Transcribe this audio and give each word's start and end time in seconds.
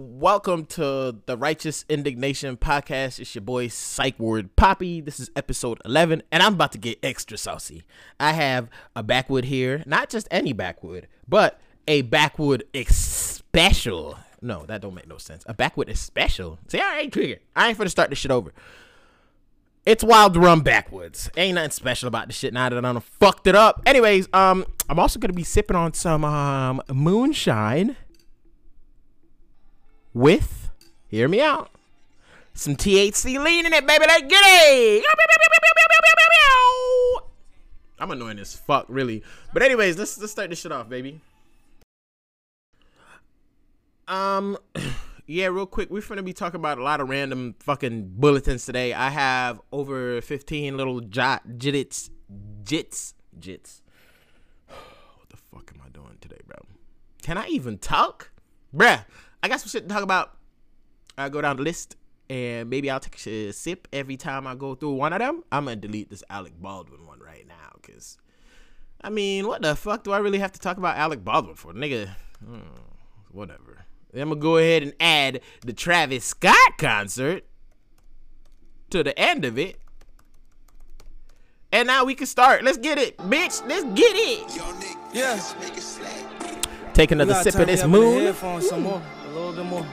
Welcome 0.00 0.66
to 0.66 1.16
the 1.26 1.36
Righteous 1.36 1.84
Indignation 1.88 2.56
Podcast. 2.56 3.18
It's 3.18 3.34
your 3.34 3.42
boy 3.42 3.66
Psych 3.66 4.16
Ward 4.20 4.54
Poppy. 4.54 5.00
This 5.00 5.18
is 5.18 5.28
episode 5.34 5.80
11, 5.84 6.22
and 6.30 6.40
I'm 6.40 6.54
about 6.54 6.70
to 6.72 6.78
get 6.78 7.00
extra 7.02 7.36
saucy. 7.36 7.82
I 8.20 8.30
have 8.30 8.68
a 8.94 9.02
backwood 9.02 9.46
here, 9.46 9.82
not 9.86 10.08
just 10.08 10.28
any 10.30 10.52
backwood, 10.52 11.08
but 11.26 11.60
a 11.88 12.02
backwood 12.02 12.62
ex- 12.72 12.94
special. 12.94 14.16
No, 14.40 14.64
that 14.66 14.82
don't 14.82 14.94
make 14.94 15.08
no 15.08 15.18
sense. 15.18 15.42
A 15.48 15.52
backwood 15.52 15.88
is 15.88 15.98
special. 15.98 16.60
See, 16.68 16.78
I 16.78 17.00
ain't 17.00 17.12
triggered. 17.12 17.40
I 17.56 17.68
ain't 17.68 17.76
finna 17.76 17.90
start 17.90 18.10
this 18.10 18.20
shit 18.20 18.30
over. 18.30 18.52
It's 19.84 20.04
wild 20.04 20.32
to 20.34 20.38
run 20.40 20.60
backwoods. 20.60 21.28
Ain't 21.36 21.56
nothing 21.56 21.72
special 21.72 22.06
about 22.06 22.28
the 22.28 22.32
shit 22.32 22.54
now 22.54 22.68
that 22.68 22.78
I 22.78 22.80
done 22.80 23.00
fucked 23.00 23.48
it 23.48 23.56
up. 23.56 23.82
Anyways, 23.84 24.28
um, 24.32 24.64
I'm 24.88 25.00
also 25.00 25.18
gonna 25.18 25.32
be 25.32 25.42
sipping 25.42 25.74
on 25.76 25.92
some 25.92 26.24
um 26.24 26.82
moonshine 26.88 27.96
with, 30.14 30.70
hear 31.08 31.28
me 31.28 31.40
out, 31.40 31.70
some 32.54 32.76
THC 32.76 33.42
lean 33.42 33.66
in 33.66 33.72
it, 33.72 33.86
baby. 33.86 34.04
Let's 34.06 34.22
get 34.22 34.42
it. 34.44 35.04
I'm 38.00 38.10
annoying 38.10 38.38
as 38.38 38.54
fuck, 38.54 38.86
really. 38.88 39.22
But 39.52 39.62
anyways, 39.62 39.98
let's 39.98 40.18
let's 40.18 40.32
start 40.32 40.50
this 40.50 40.60
shit 40.60 40.72
off, 40.72 40.88
baby. 40.88 41.20
Um. 44.06 44.56
yeah, 45.28 45.46
real 45.46 45.66
quick, 45.66 45.90
we're 45.90 46.00
gonna 46.00 46.22
be 46.22 46.32
talking 46.32 46.58
about 46.58 46.78
a 46.78 46.82
lot 46.82 47.00
of 47.00 47.08
random 47.08 47.54
fucking 47.60 48.14
bulletins 48.16 48.64
today. 48.64 48.94
I 48.94 49.10
have 49.10 49.60
over 49.70 50.20
15 50.22 50.76
little 50.76 51.00
jot 51.00 51.46
jits 51.58 52.10
jits 52.62 53.12
jits. 53.38 53.82
What 54.70 55.28
the 55.28 55.36
fuck 55.36 55.70
am 55.74 55.82
I 55.84 55.90
doing 55.90 56.16
today, 56.20 56.40
bro? 56.46 56.56
Can 57.22 57.36
I 57.36 57.46
even 57.48 57.76
talk? 57.76 58.30
Bruh, 58.74 59.04
I 59.42 59.48
got 59.48 59.60
some 59.60 59.68
shit 59.68 59.88
to 59.88 59.94
talk 59.94 60.02
about. 60.02 60.36
I 61.16 61.28
go 61.28 61.40
down 61.40 61.56
the 61.56 61.62
list 61.62 61.96
and 62.30 62.68
maybe 62.68 62.90
I'll 62.90 63.00
take 63.00 63.26
a 63.26 63.52
sip 63.52 63.88
every 63.92 64.16
time 64.16 64.46
I 64.46 64.54
go 64.54 64.74
through 64.74 64.92
one 64.92 65.12
of 65.12 65.18
them. 65.18 65.42
I'm 65.50 65.64
gonna 65.64 65.76
delete 65.76 66.10
this 66.10 66.22
Alec 66.30 66.54
Baldwin 66.60 67.06
one 67.06 67.20
right 67.20 67.46
now, 67.46 67.78
cause 67.82 68.18
I 69.00 69.10
mean, 69.10 69.46
what 69.46 69.62
the 69.62 69.74
fuck 69.74 70.04
do 70.04 70.12
I 70.12 70.18
really 70.18 70.38
have 70.38 70.52
to 70.52 70.60
talk 70.60 70.76
about 70.76 70.96
Alec 70.96 71.24
Baldwin 71.24 71.54
for, 71.54 71.72
nigga? 71.72 72.10
Hmm, 72.44 72.60
whatever. 73.30 73.84
I'm 74.14 74.28
gonna 74.28 74.36
go 74.36 74.56
ahead 74.56 74.82
and 74.82 74.92
add 75.00 75.40
the 75.64 75.72
Travis 75.72 76.24
Scott 76.24 76.78
concert 76.78 77.44
to 78.90 79.02
the 79.02 79.18
end 79.18 79.44
of 79.44 79.58
it. 79.58 79.78
And 81.70 81.86
now 81.86 82.04
we 82.04 82.14
can 82.14 82.26
start. 82.26 82.64
Let's 82.64 82.78
get 82.78 82.98
it, 82.98 83.18
bitch. 83.18 83.66
Let's 83.68 83.84
get 83.94 84.16
it. 84.16 84.56
Yeah. 85.12 85.38
Take 86.94 87.10
another 87.10 87.34
sip 87.34 87.54
of 87.56 87.66
this 87.66 87.80
up 87.80 87.86
in 87.86 87.92
the 87.92 87.98
moon. 87.98 89.08
Headphones 89.28 89.34
some 89.34 89.34
more, 89.34 89.34
a 89.34 89.34
little 89.34 89.52
bit 89.52 89.64
more. 89.64 89.86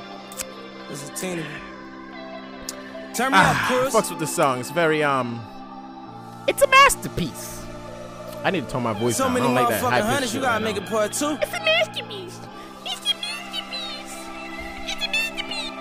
This 0.89 1.03
is 1.03 1.09
teeny. 1.19 1.43
Turn 3.13 3.31
me 3.31 3.37
Ah, 3.39 3.51
up, 3.51 3.81
Chris. 3.81 3.95
fucks 3.95 4.09
with 4.09 4.19
the 4.19 4.27
song. 4.27 4.59
It's 4.59 4.71
very 4.71 5.03
um. 5.03 5.39
It's 6.47 6.61
a 6.61 6.67
masterpiece. 6.67 7.63
I 8.43 8.51
need 8.51 8.65
to 8.65 8.69
tone 8.69 8.83
my 8.83 8.93
voice 8.93 9.17
So 9.17 9.23
down. 9.23 9.31
I 9.31 9.33
many 9.39 9.45
don't 9.47 9.55
like 9.55 9.69
that 9.69 9.81
high 9.81 10.01
hundreds, 10.01 10.27
shit 10.31 10.35
you 10.35 10.41
gotta 10.41 10.63
right 10.63 10.73
make 10.73 10.75
now. 10.79 10.83
it 10.87 10.89
part 10.89 11.13
two. 11.13 11.37
It's 11.41 11.53
a 11.53 11.59
masterpiece. 11.63 12.39
It's 12.85 13.11
a 13.11 13.15
masterpiece. 13.15 14.15
It's 14.85 15.05
a 15.05 15.09
masterpiece. 15.09 15.71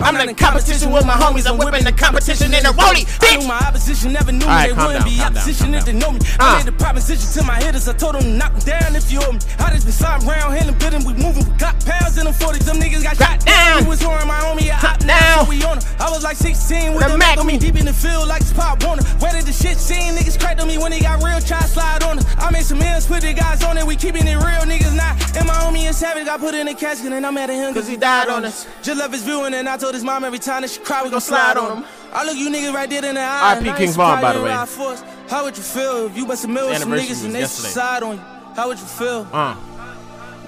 I'm 0.00 0.16
in 0.28 0.34
competition 0.34 0.90
with 0.92 1.04
my 1.04 1.12
homies. 1.12 1.46
I'm 1.46 1.58
whipping 1.58 1.84
the 1.84 1.92
competition 1.92 2.54
in 2.54 2.64
a 2.64 2.70
rollie, 2.72 3.04
I 3.20 3.36
knew 3.36 3.42
bitch. 3.44 3.48
my 3.48 3.58
opposition 3.58 4.12
never 4.14 4.32
knew 4.32 4.46
Alright, 4.46 4.70
me. 4.70 4.74
They 4.74 4.74
calm 4.80 4.86
wouldn't 4.86 5.04
down, 5.04 5.12
be 5.12 5.18
calm 5.20 5.32
down, 5.34 5.42
opposition 5.42 5.74
if 5.74 5.84
they 5.84 5.92
know 5.92 6.10
me. 6.12 6.20
Uh. 6.38 6.40
I 6.40 6.56
made 6.56 6.66
the 6.66 6.72
proposition 6.72 7.28
to 7.42 7.46
my 7.46 7.56
hitters. 7.62 7.86
I 7.86 7.92
told 7.92 8.14
them 8.14 8.38
knock 8.38 8.54
them 8.54 8.60
down 8.80 8.96
if 8.96 9.12
you 9.12 9.20
owe 9.22 9.32
me. 9.32 9.38
I 9.58 9.69
sliding 10.00 10.28
around, 10.28 10.52
handling 10.56 10.78
bidding. 10.80 11.04
We 11.04 11.12
moving, 11.14 11.44
we 11.44 11.52
got 11.60 11.76
pounds 11.84 12.16
in 12.16 12.24
them 12.24 12.32
40s. 12.34 12.64
Them 12.64 12.76
niggas 12.80 13.02
got 13.04 13.16
shot 13.20 13.44
down. 13.44 13.84
down. 13.84 13.88
Was 13.88 14.00
whoring 14.00 14.26
my 14.26 14.40
homie, 14.40 14.70
I 14.72 14.80
Hop 14.80 14.98
down. 15.04 15.44
So 15.44 15.50
we 15.50 15.62
on 15.64 15.76
her. 15.76 15.84
I 16.00 16.08
was 16.10 16.24
like 16.24 16.36
16 16.36 16.94
with 16.94 17.04
The 17.04 17.12
the 17.12 17.18
Mac 17.18 17.36
on 17.38 17.46
me. 17.46 17.58
Deep 17.58 17.76
in 17.76 17.84
the 17.84 17.92
field 17.92 18.26
like 18.28 18.42
Pop 18.56 18.82
Warner. 18.84 19.02
Where 19.20 19.32
did 19.32 19.44
the 19.44 19.52
shit 19.52 19.76
scene? 19.76 20.14
Niggas 20.16 20.38
cracked 20.40 20.60
on 20.60 20.68
me 20.68 20.78
when 20.78 20.90
they 20.90 21.00
got 21.00 21.22
real. 21.22 21.40
Try 21.40 21.60
slide 21.68 22.02
on 22.02 22.18
her. 22.18 22.24
I 22.38 22.50
made 22.50 22.64
some 22.64 22.80
ends, 22.82 23.06
put 23.06 23.20
the 23.22 23.32
guys 23.32 23.62
on 23.62 23.76
it. 23.78 23.86
We 23.86 23.96
keeping 23.96 24.26
it 24.26 24.36
real, 24.36 24.64
niggas 24.64 24.96
not. 24.96 25.14
And 25.36 25.46
my 25.46 25.54
homie 25.54 25.88
is 25.88 25.96
savage. 25.96 26.24
Got 26.26 26.40
put 26.40 26.54
in 26.54 26.66
a 26.68 26.74
casket 26.74 27.12
and 27.12 27.24
I'm 27.26 27.34
mad 27.34 27.50
at 27.50 27.56
him 27.56 27.74
Cause 27.74 27.86
he 27.88 27.96
died 27.96 28.28
on 28.28 28.44
us. 28.44 28.66
just 28.82 28.98
love 28.98 29.12
his 29.12 29.22
viewing, 29.22 29.52
and 29.54 29.68
I 29.68 29.76
told 29.76 29.94
his 29.94 30.04
mom 30.04 30.24
every 30.24 30.38
time 30.38 30.62
that 30.62 30.70
she 30.70 30.80
cry, 30.80 31.02
we 31.04 31.10
gon' 31.10 31.20
slide 31.20 31.56
on 31.56 31.78
him. 31.78 31.84
I 32.12 32.24
look 32.24 32.36
you 32.36 32.48
niggas 32.50 32.72
right 32.74 32.88
there 32.90 33.04
in 33.04 33.14
the 33.14 33.20
eye. 33.20 33.54
R.I.P. 33.54 33.60
and 33.60 33.70
I 33.70 33.78
King 33.78 33.86
ain't 33.88 33.96
Von, 33.96 34.20
by 34.20 34.32
the 34.32 34.42
way. 34.42 34.48
ride 34.50 34.68
for 34.68 34.88
us. 34.92 35.02
How 35.28 35.44
would 35.44 35.56
you 35.56 35.62
feel 35.62 36.06
if 36.06 36.16
you 36.16 36.26
bust 36.26 36.44
a 36.44 36.48
mill 36.48 36.66
The 36.66 36.70
with 36.72 36.78
some 36.80 36.90
niggas 36.92 37.24
and 37.24 37.34
they 37.34 37.40
yesterday. 37.40 37.68
side 37.68 38.02
on 38.02 38.16
you? 38.16 38.22
How 38.56 38.66
would 38.68 38.78
you 38.80 38.84
feel 38.86 39.28
Uh, 39.32 39.54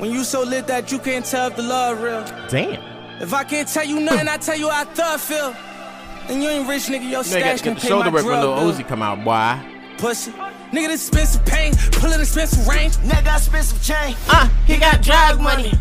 when 0.03 0.11
you 0.11 0.25
so 0.25 0.43
lit 0.43 0.67
that 0.67 0.91
you 0.91 0.99
can't 0.99 1.25
tell 1.25 1.47
if 1.47 1.55
the 1.55 1.63
love 1.63 2.03
real? 2.03 2.25
damn. 2.49 2.83
If 3.23 3.33
I 3.33 3.45
can't 3.45 3.69
tell 3.69 3.85
you 3.85 4.01
nothing, 4.01 4.27
I 4.27 4.37
tell 4.37 4.59
you 4.59 4.69
how 4.69 4.81
I 4.81 4.85
thought 4.85 5.21
feel. 5.21 5.55
And 6.29 6.43
you 6.43 6.49
ain't 6.49 6.69
rich, 6.69 6.87
nigga. 6.87 7.03
Your 7.03 7.11
You 7.11 7.17
ain't 7.19 7.25
got 7.25 7.31
stash 7.31 7.59
to 7.59 7.65
can 7.65 7.75
get 7.75 7.77
the 7.77 7.83
pay 7.83 7.89
shoulder 7.89 8.11
my 8.11 8.15
work 8.17 8.25
when 8.25 8.41
Lil. 8.41 8.73
Uzi 8.73 8.89
come 8.89 9.01
out, 9.01 9.23
boy. 9.23 9.97
Pussy. 9.99 10.33
Nigga, 10.73 10.89
this 10.89 11.07
expensive 11.09 11.45
pain, 11.45 11.75
pulling 11.93 12.21
expensive 12.21 12.67
range. 12.67 12.97
Nigga 12.99 13.25
got 13.25 13.39
expensive 13.39 13.83
chain. 13.83 14.17
Uh, 14.29 14.49
He 14.67 14.79
got 14.79 15.03
drug 15.03 15.39
money. 15.41 15.73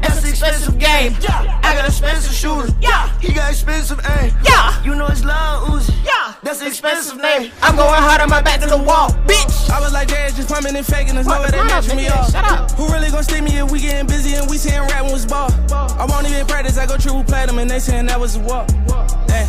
That's 0.00 0.22
an 0.22 0.30
expensive 0.30 0.78
game. 0.78 1.14
I 1.62 1.74
got 1.76 1.86
expensive 1.86 2.32
shooters. 2.32 2.72
Yeah. 2.80 3.08
He 3.20 3.32
got 3.34 3.50
expensive 3.50 4.00
aim. 4.18 4.32
Yeah. 4.44 4.82
You 4.82 4.94
know 4.94 5.06
it's 5.08 5.22
Lil 5.22 5.34
Uzi. 5.68 5.92
Yeah. 6.04 6.32
That's 6.42 6.62
an 6.62 6.68
expensive 6.68 7.20
name. 7.20 7.50
I'm 7.60 7.76
going 7.76 8.00
hard 8.00 8.22
on 8.22 8.30
my 8.30 8.40
back 8.40 8.60
to 8.60 8.66
the 8.66 8.78
wall, 8.78 9.10
bitch. 9.26 9.68
I 9.70 9.80
was 9.80 9.92
like, 9.92 10.08
Dad, 10.08 10.34
just 10.34 10.48
pumping 10.48 10.74
and 10.76 10.86
faking. 10.86 11.14
There's 11.14 11.26
no 11.26 11.40
way 11.40 11.46
the 11.46 11.52
they 11.52 11.64
matching 11.64 11.96
me 11.96 12.08
off. 12.08 12.30
Shut 12.30 12.44
up. 12.44 12.70
Who 12.72 12.88
really 12.90 13.10
gon' 13.10 13.24
stick 13.24 13.42
me 13.42 13.58
if 13.58 13.70
we 13.70 13.80
getting 13.80 14.06
busy 14.06 14.34
and 14.34 14.48
we 14.48 14.56
saying 14.56 14.80
rap 14.88 15.02
when 15.02 15.12
was 15.12 15.26
ball? 15.26 15.50
I 15.72 16.06
won't 16.08 16.26
even 16.26 16.46
practice. 16.46 16.78
I 16.78 16.86
go 16.86 16.96
triple 16.96 17.24
platinum 17.24 17.58
and 17.58 17.70
they 17.70 17.80
saying 17.80 18.06
that 18.06 18.18
was 18.18 18.36
a 18.36 18.40
walk. 18.40 18.70
Hey. 19.28 19.46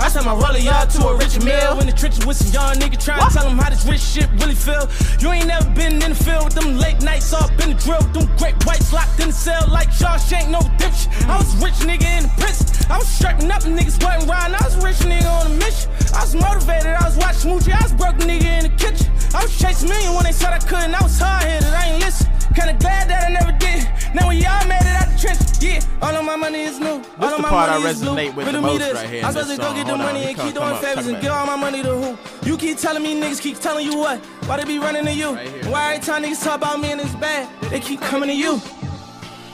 I 0.00 0.08
sent 0.08 0.24
my 0.24 0.32
roller 0.32 0.58
y'all 0.58 0.86
to 0.86 1.08
a 1.08 1.16
rich 1.16 1.36
mill 1.44 1.78
in 1.80 1.86
the 1.86 1.92
trenches 1.92 2.24
with 2.24 2.38
some 2.38 2.50
young 2.52 2.74
nigga 2.80 2.96
trying 2.96 3.20
to 3.20 3.34
tell 3.34 3.44
them 3.44 3.58
how 3.58 3.68
this 3.68 3.84
rich 3.84 4.00
shit 4.00 4.28
really 4.40 4.54
feel. 4.54 4.88
You 5.20 5.30
ain't 5.30 5.46
never 5.46 5.68
been 5.76 6.00
in 6.00 6.10
the 6.10 6.14
field 6.16 6.44
with 6.44 6.54
them 6.54 6.78
late 6.78 7.02
nights 7.02 7.32
up 7.34 7.50
in 7.60 7.76
the 7.76 7.78
drill 7.78 8.00
them 8.16 8.24
great 8.40 8.56
whites 8.64 8.92
locked 8.92 9.20
in 9.20 9.28
the 9.28 9.36
cell 9.36 9.68
like 9.68 9.88
Shawshank, 9.90 10.48
no 10.48 10.60
redemption. 10.64 11.12
I 11.28 11.36
was 11.36 11.52
rich 11.60 11.76
nigga 11.84 12.08
in 12.16 12.22
the 12.24 12.32
prison. 12.40 12.66
I 12.88 12.96
was 12.96 13.08
strapping 13.08 13.50
up 13.50 13.64
and 13.64 13.78
niggas 13.78 14.02
wasn't 14.02 14.24
riding. 14.24 14.56
I 14.56 14.64
was 14.64 14.76
rich 14.82 15.04
nigga 15.04 15.28
on 15.28 15.52
a 15.52 15.54
mission. 15.60 15.92
I 16.16 16.24
was 16.24 16.34
motivated. 16.34 16.96
I 16.96 17.04
was 17.04 17.16
watching 17.20 17.52
Smoochie. 17.52 17.76
I 17.76 17.82
was 17.84 17.92
broke 17.92 18.16
nigga 18.24 18.48
in 18.56 18.62
the 18.72 18.74
kitchen. 18.80 19.12
I 19.36 19.44
was 19.44 19.52
chasing 19.52 19.88
million 19.90 20.14
when 20.14 20.24
they 20.24 20.32
said 20.32 20.56
I 20.56 20.58
couldn't. 20.64 20.96
I 20.96 21.02
was 21.02 21.18
hard 21.20 21.44
headed. 21.44 21.68
I 21.68 21.92
ain't 21.92 22.00
listen. 22.00 22.39
Kinda 22.54 22.74
glad 22.78 23.08
that 23.08 23.26
I 23.26 23.32
never 23.32 23.52
did. 23.58 23.86
Now 24.14 24.28
we 24.28 24.44
all 24.44 24.66
made 24.66 24.82
it 24.82 24.96
out 25.00 25.08
the 25.12 25.18
trench. 25.18 25.40
Yeah, 25.62 25.80
all 26.02 26.14
of 26.16 26.24
my 26.24 26.36
money 26.36 26.62
is 26.62 26.80
new. 26.80 27.02
all 27.20 27.34
of 27.34 27.40
my 27.40 27.48
part 27.48 27.70
I 27.70 27.78
money 27.78 27.90
is 27.90 28.00
blue. 28.00 28.10
resonate 28.16 28.34
with 28.34 28.46
the 28.52 28.60
most 28.60 28.92
right 28.94 29.08
here 29.10 29.24
I'm 29.24 29.32
supposed 29.32 29.50
to 29.50 29.56
go 29.58 29.74
get 29.74 29.86
the 29.86 29.96
money 29.96 30.24
and 30.24 30.36
keep 30.36 30.54
doing 30.54 30.76
favors 30.76 31.06
and 31.06 31.20
give 31.22 31.30
all 31.32 31.46
my 31.46 31.56
money 31.56 31.82
to 31.82 31.94
who? 31.94 32.48
You 32.48 32.56
keep 32.56 32.78
telling 32.78 33.02
me 33.02 33.20
niggas 33.20 33.40
keep 33.40 33.58
telling 33.60 33.86
you 33.86 33.96
what? 33.98 34.18
Why 34.46 34.56
they 34.56 34.64
be 34.64 34.78
running 34.78 35.04
to 35.04 35.12
you? 35.12 35.34
Why 35.70 35.94
every 35.94 36.04
time 36.06 36.22
niggas 36.24 36.42
talk 36.42 36.56
about 36.56 36.80
me 36.80 36.90
and 36.92 37.00
it's 37.00 37.14
bad, 37.16 37.48
they 37.70 37.78
keep 37.78 38.00
coming 38.00 38.28
to 38.30 38.34
you? 38.34 38.60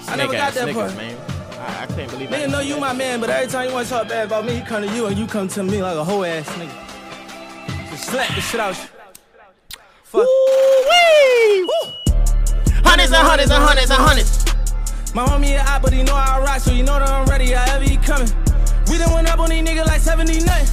I 0.08 0.16
never 0.16 0.32
got 0.32 0.54
that 0.54 0.72
part. 0.74 0.94
man. 0.96 1.18
I, 1.58 1.82
I 1.82 1.86
can't 1.86 2.10
believe 2.10 2.30
that. 2.30 2.48
Nigga 2.48 2.52
know 2.52 2.60
you 2.60 2.78
my 2.78 2.92
man, 2.92 3.20
but 3.20 3.28
every 3.28 3.50
time 3.50 3.66
you 3.68 3.74
want 3.74 3.86
to 3.88 3.92
talk 3.92 4.08
bad 4.08 4.26
about 4.26 4.44
me, 4.46 4.54
he 4.54 4.60
come 4.62 4.82
to 4.86 4.94
you 4.94 5.06
and 5.06 5.18
you 5.18 5.26
come 5.26 5.48
to 5.48 5.62
me 5.62 5.82
like 5.82 5.96
a 5.96 6.04
whole 6.04 6.24
ass 6.24 6.48
nigga. 6.50 7.90
Just 7.90 8.04
slap 8.10 8.32
the 8.34 8.40
shit 8.40 8.60
out 8.60 8.76
you. 8.76 8.88
Fuck. 10.04 10.22
Ooh-wee. 10.22 11.65
Hundreds 13.36 13.52
and 13.52 13.64
hundreds 13.68 13.90
and 13.90 14.00
hundreds. 14.00 15.12
My 15.12 15.26
homie 15.28 15.60
a 15.60 15.68
op, 15.68 15.82
but 15.82 15.92
he 15.92 16.02
know 16.02 16.14
I 16.16 16.40
rock, 16.40 16.58
so 16.58 16.72
you 16.72 16.82
know 16.82 16.98
that 16.98 17.04
I'm 17.04 17.28
ready. 17.28 17.52
However 17.52 17.84
he 17.84 17.98
coming. 17.98 18.32
We 18.88 18.96
done 18.96 19.12
went 19.12 19.28
up 19.28 19.40
on 19.40 19.50
these 19.50 19.60
niggas 19.60 19.84
like 19.84 20.00
70 20.00 20.40
nothing. 20.40 20.64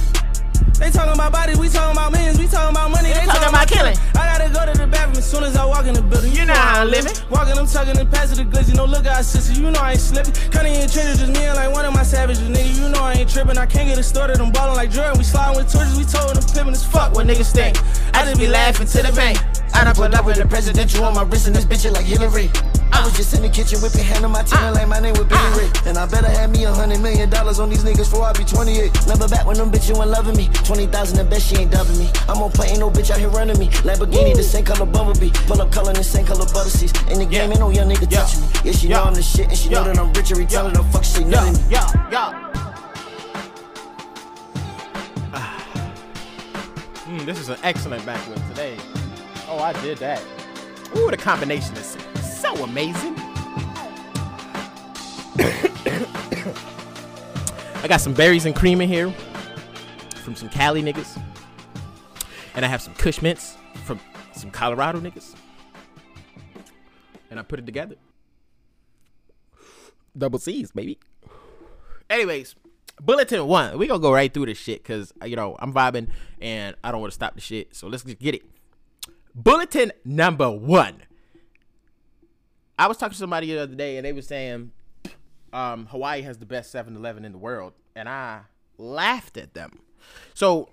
They 0.80 0.88
talking 0.88 1.12
about 1.12 1.30
bodies, 1.30 1.58
we 1.58 1.68
talking 1.68 1.92
about 1.92 2.12
millions, 2.12 2.38
we 2.38 2.48
talking 2.48 2.72
about 2.72 2.90
money, 2.90 3.12
they, 3.12 3.28
talking 3.28 3.52
about 3.52 3.68
killing. 3.68 3.92
I 4.16 4.32
gotta 4.32 4.48
go 4.48 4.64
to 4.64 4.72
the 4.80 4.86
bathroom 4.86 5.18
as 5.18 5.30
soon 5.30 5.44
as 5.44 5.56
I 5.56 5.64
walk 5.66 5.84
in 5.84 5.92
the 5.92 6.00
building. 6.00 6.32
You 6.32 6.46
know 6.46 6.54
how 6.56 6.80
I'm 6.80 6.88
living. 6.88 7.12
Walking, 7.28 7.52
I'm 7.52 7.66
tugging 7.66 8.00
and 8.00 8.10
passing 8.10 8.40
the 8.40 8.48
glizzy. 8.48 8.74
No 8.74 8.86
look 8.86 9.04
out, 9.04 9.22
sister, 9.26 9.52
you 9.52 9.70
know 9.70 9.80
I 9.80 9.92
ain't 9.92 10.00
slipping. 10.00 10.32
Cutting 10.48 10.72
in 10.72 10.88
trenches, 10.88 11.20
just 11.20 11.32
me 11.36 11.44
and 11.44 11.56
like 11.56 11.70
one 11.70 11.84
of 11.84 11.92
my 11.92 12.02
savages, 12.02 12.48
nigga. 12.48 12.80
You 12.80 12.88
know 12.88 13.04
I 13.04 13.12
ain't 13.12 13.28
tripping. 13.28 13.58
I 13.58 13.66
can't 13.66 13.92
get 13.92 13.98
it 13.98 14.04
started. 14.04 14.40
I'm 14.40 14.50
ballin' 14.50 14.76
like 14.76 14.90
Jordan. 14.90 15.18
We 15.18 15.24
sliding 15.24 15.60
with 15.60 15.70
torches, 15.70 15.98
we 16.00 16.04
told 16.08 16.32
them 16.32 16.40
pimpin' 16.40 16.72
as 16.72 16.82
fuck. 16.82 17.12
What 17.12 17.26
niggas 17.26 17.52
think? 17.52 17.76
I 18.16 18.24
just 18.24 18.40
be 18.40 18.48
laughing 18.48 18.86
to 18.88 19.02
the 19.02 19.12
bank. 19.12 19.36
I 19.74 19.84
done 19.84 19.94
put 19.94 20.14
up 20.14 20.24
with 20.24 20.36
the 20.36 20.46
presidential 20.46 21.04
on 21.04 21.14
my 21.14 21.22
wrist 21.24 21.46
and 21.46 21.54
this 21.56 21.64
bitch 21.64 21.84
is 21.84 21.92
like 21.92 22.04
Hillary. 22.06 22.48
I 22.92 23.02
was 23.04 23.12
just 23.16 23.34
in 23.34 23.42
the 23.42 23.48
kitchen 23.48 23.80
whipping 23.82 24.04
hand 24.04 24.24
on 24.24 24.30
my 24.30 24.42
team 24.42 24.60
like 24.72 24.86
my 24.88 25.00
name 25.00 25.14
was 25.18 25.26
Billy 25.26 25.50
Ray. 25.58 25.70
And 25.84 25.98
I 25.98 26.06
better 26.06 26.28
have 26.28 26.50
me 26.50 26.64
a 26.64 26.72
hundred 26.72 27.00
million 27.00 27.28
dollars 27.28 27.58
on 27.58 27.68
these 27.68 27.82
niggas 27.84 28.08
before 28.08 28.24
I 28.24 28.32
be 28.32 28.44
28. 28.44 29.02
Remember 29.02 29.28
back 29.28 29.44
when 29.46 29.56
them 29.58 29.70
bitches 29.72 29.98
weren't 29.98 30.10
loving 30.10 30.36
me. 30.36 30.48
20,000 30.64 31.18
the 31.18 31.24
best, 31.24 31.48
she 31.48 31.56
ain't 31.56 31.72
dubbing 31.72 31.98
me. 31.98 32.08
I'm 32.28 32.40
on 32.40 32.52
play, 32.52 32.68
ain't 32.68 32.78
no 32.78 32.88
bitch 32.90 33.10
out 33.10 33.18
here 33.18 33.28
running 33.30 33.58
me. 33.58 33.68
Lamborghini, 33.82 34.34
the 34.34 34.42
same 34.44 34.64
color 34.64 34.86
Bumblebee. 34.86 35.30
Pull 35.50 35.60
up 35.60 35.72
color, 35.72 35.92
the 35.92 36.04
same 36.04 36.24
color 36.24 36.46
butter 36.46 36.70
seats. 36.70 36.92
In 37.10 37.18
the 37.18 37.26
game, 37.26 37.50
ain't 37.50 37.60
no 37.60 37.70
young 37.70 37.90
nigga 37.90 38.06
Yeah. 38.10 38.20
touching 38.20 38.40
me. 38.42 38.48
Yeah, 38.64 38.72
she 38.72 38.88
Yeah. 38.88 38.96
know 38.98 39.04
I'm 39.04 39.14
the 39.14 39.22
shit 39.22 39.48
and 39.48 39.58
she 39.58 39.68
know 39.70 39.84
that 39.84 39.98
I'm 39.98 40.12
rich 40.12 40.30
and 40.30 40.38
retell 40.38 40.68
her 40.68 40.72
the 40.74 40.84
fuck 40.84 41.04
she 41.04 41.22
Yeah, 41.22 41.28
nothing. 41.28 41.70
yeah, 41.70 42.10
yeah. 42.12 42.50
Mm, 47.04 47.26
this 47.26 47.38
is 47.38 47.48
an 47.50 47.58
excellent 47.62 48.06
backwood 48.06 48.40
today. 48.48 48.78
Oh, 49.56 49.60
I 49.60 49.72
did 49.82 49.98
that. 49.98 50.20
Ooh, 50.96 51.12
the 51.12 51.16
combination 51.16 51.76
is 51.76 51.96
so 52.20 52.52
amazing. 52.64 53.14
I 57.76 57.86
got 57.86 58.00
some 58.00 58.14
berries 58.14 58.46
and 58.46 58.56
cream 58.56 58.80
in 58.80 58.88
here 58.88 59.12
from 60.24 60.34
some 60.34 60.48
Cali 60.48 60.82
niggas. 60.82 61.22
And 62.56 62.64
I 62.64 62.68
have 62.68 62.82
some 62.82 62.94
Kush 62.94 63.22
Mints 63.22 63.56
from 63.84 64.00
some 64.32 64.50
Colorado 64.50 64.98
niggas. 64.98 65.36
And 67.30 67.38
I 67.38 67.44
put 67.44 67.60
it 67.60 67.66
together. 67.66 67.94
Double 70.18 70.40
C's, 70.40 70.72
baby. 70.72 70.98
Anyways, 72.10 72.56
bulletin 73.00 73.46
one. 73.46 73.78
We 73.78 73.86
gonna 73.86 74.00
go 74.00 74.12
right 74.12 74.34
through 74.34 74.46
this 74.46 74.58
shit 74.58 74.82
because 74.82 75.12
uh, 75.22 75.26
you 75.26 75.36
know 75.36 75.54
I'm 75.60 75.72
vibing 75.72 76.08
and 76.40 76.74
I 76.82 76.90
don't 76.90 77.00
want 77.00 77.12
to 77.12 77.14
stop 77.14 77.36
the 77.36 77.40
shit. 77.40 77.76
So 77.76 77.86
let's 77.86 78.02
just 78.02 78.18
get 78.18 78.34
it. 78.34 78.42
Bulletin 79.34 79.92
number 80.04 80.50
one. 80.50 81.02
I 82.78 82.86
was 82.86 82.96
talking 82.96 83.12
to 83.12 83.18
somebody 83.18 83.52
the 83.52 83.62
other 83.62 83.74
day 83.74 83.96
and 83.96 84.04
they 84.04 84.12
were 84.12 84.22
saying 84.22 84.72
um, 85.54 85.86
Hawaii 85.86 86.22
has 86.22 86.38
the 86.38 86.46
best 86.46 86.74
7-Eleven 86.74 87.24
in 87.24 87.32
the 87.32 87.38
world, 87.38 87.72
and 87.94 88.08
I 88.08 88.40
laughed 88.76 89.36
at 89.36 89.54
them. 89.54 89.78
So 90.34 90.68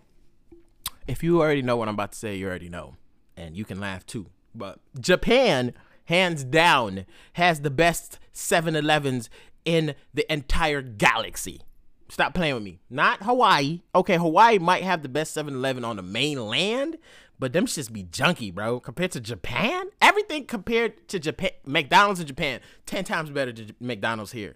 if 1.07 1.23
you 1.23 1.39
already 1.39 1.61
know 1.61 1.77
what 1.77 1.87
I'm 1.87 1.93
about 1.93 2.13
to 2.13 2.17
say, 2.17 2.35
you 2.35 2.47
already 2.47 2.69
know, 2.69 2.95
and 3.37 3.55
you 3.55 3.63
can 3.63 3.79
laugh 3.79 4.05
too. 4.05 4.25
But 4.55 4.79
Japan, 4.99 5.73
hands 6.05 6.43
down, 6.43 7.05
has 7.33 7.61
the 7.61 7.69
best 7.69 8.17
7-Elevens 8.33 9.29
in 9.65 9.93
the 10.13 10.31
entire 10.33 10.81
galaxy. 10.81 11.61
Stop 12.09 12.33
playing 12.33 12.55
with 12.55 12.63
me. 12.63 12.79
Not 12.89 13.23
Hawaii. 13.23 13.81
Okay, 13.95 14.17
Hawaii 14.17 14.57
might 14.57 14.83
have 14.83 15.03
the 15.03 15.09
best 15.09 15.35
7-Eleven 15.37 15.85
on 15.85 15.95
the 15.95 16.01
mainland, 16.01 16.97
but 17.41 17.53
them 17.53 17.65
shits 17.65 17.91
be 17.91 18.03
junky, 18.03 18.53
bro. 18.53 18.79
Compared 18.79 19.11
to 19.13 19.19
Japan, 19.19 19.87
everything 19.99 20.45
compared 20.45 21.07
to 21.07 21.17
Japan, 21.17 21.49
McDonald's 21.65 22.19
in 22.19 22.27
Japan, 22.27 22.59
ten 22.85 23.03
times 23.03 23.31
better 23.31 23.51
than 23.51 23.75
McDonald's 23.79 24.31
here. 24.31 24.55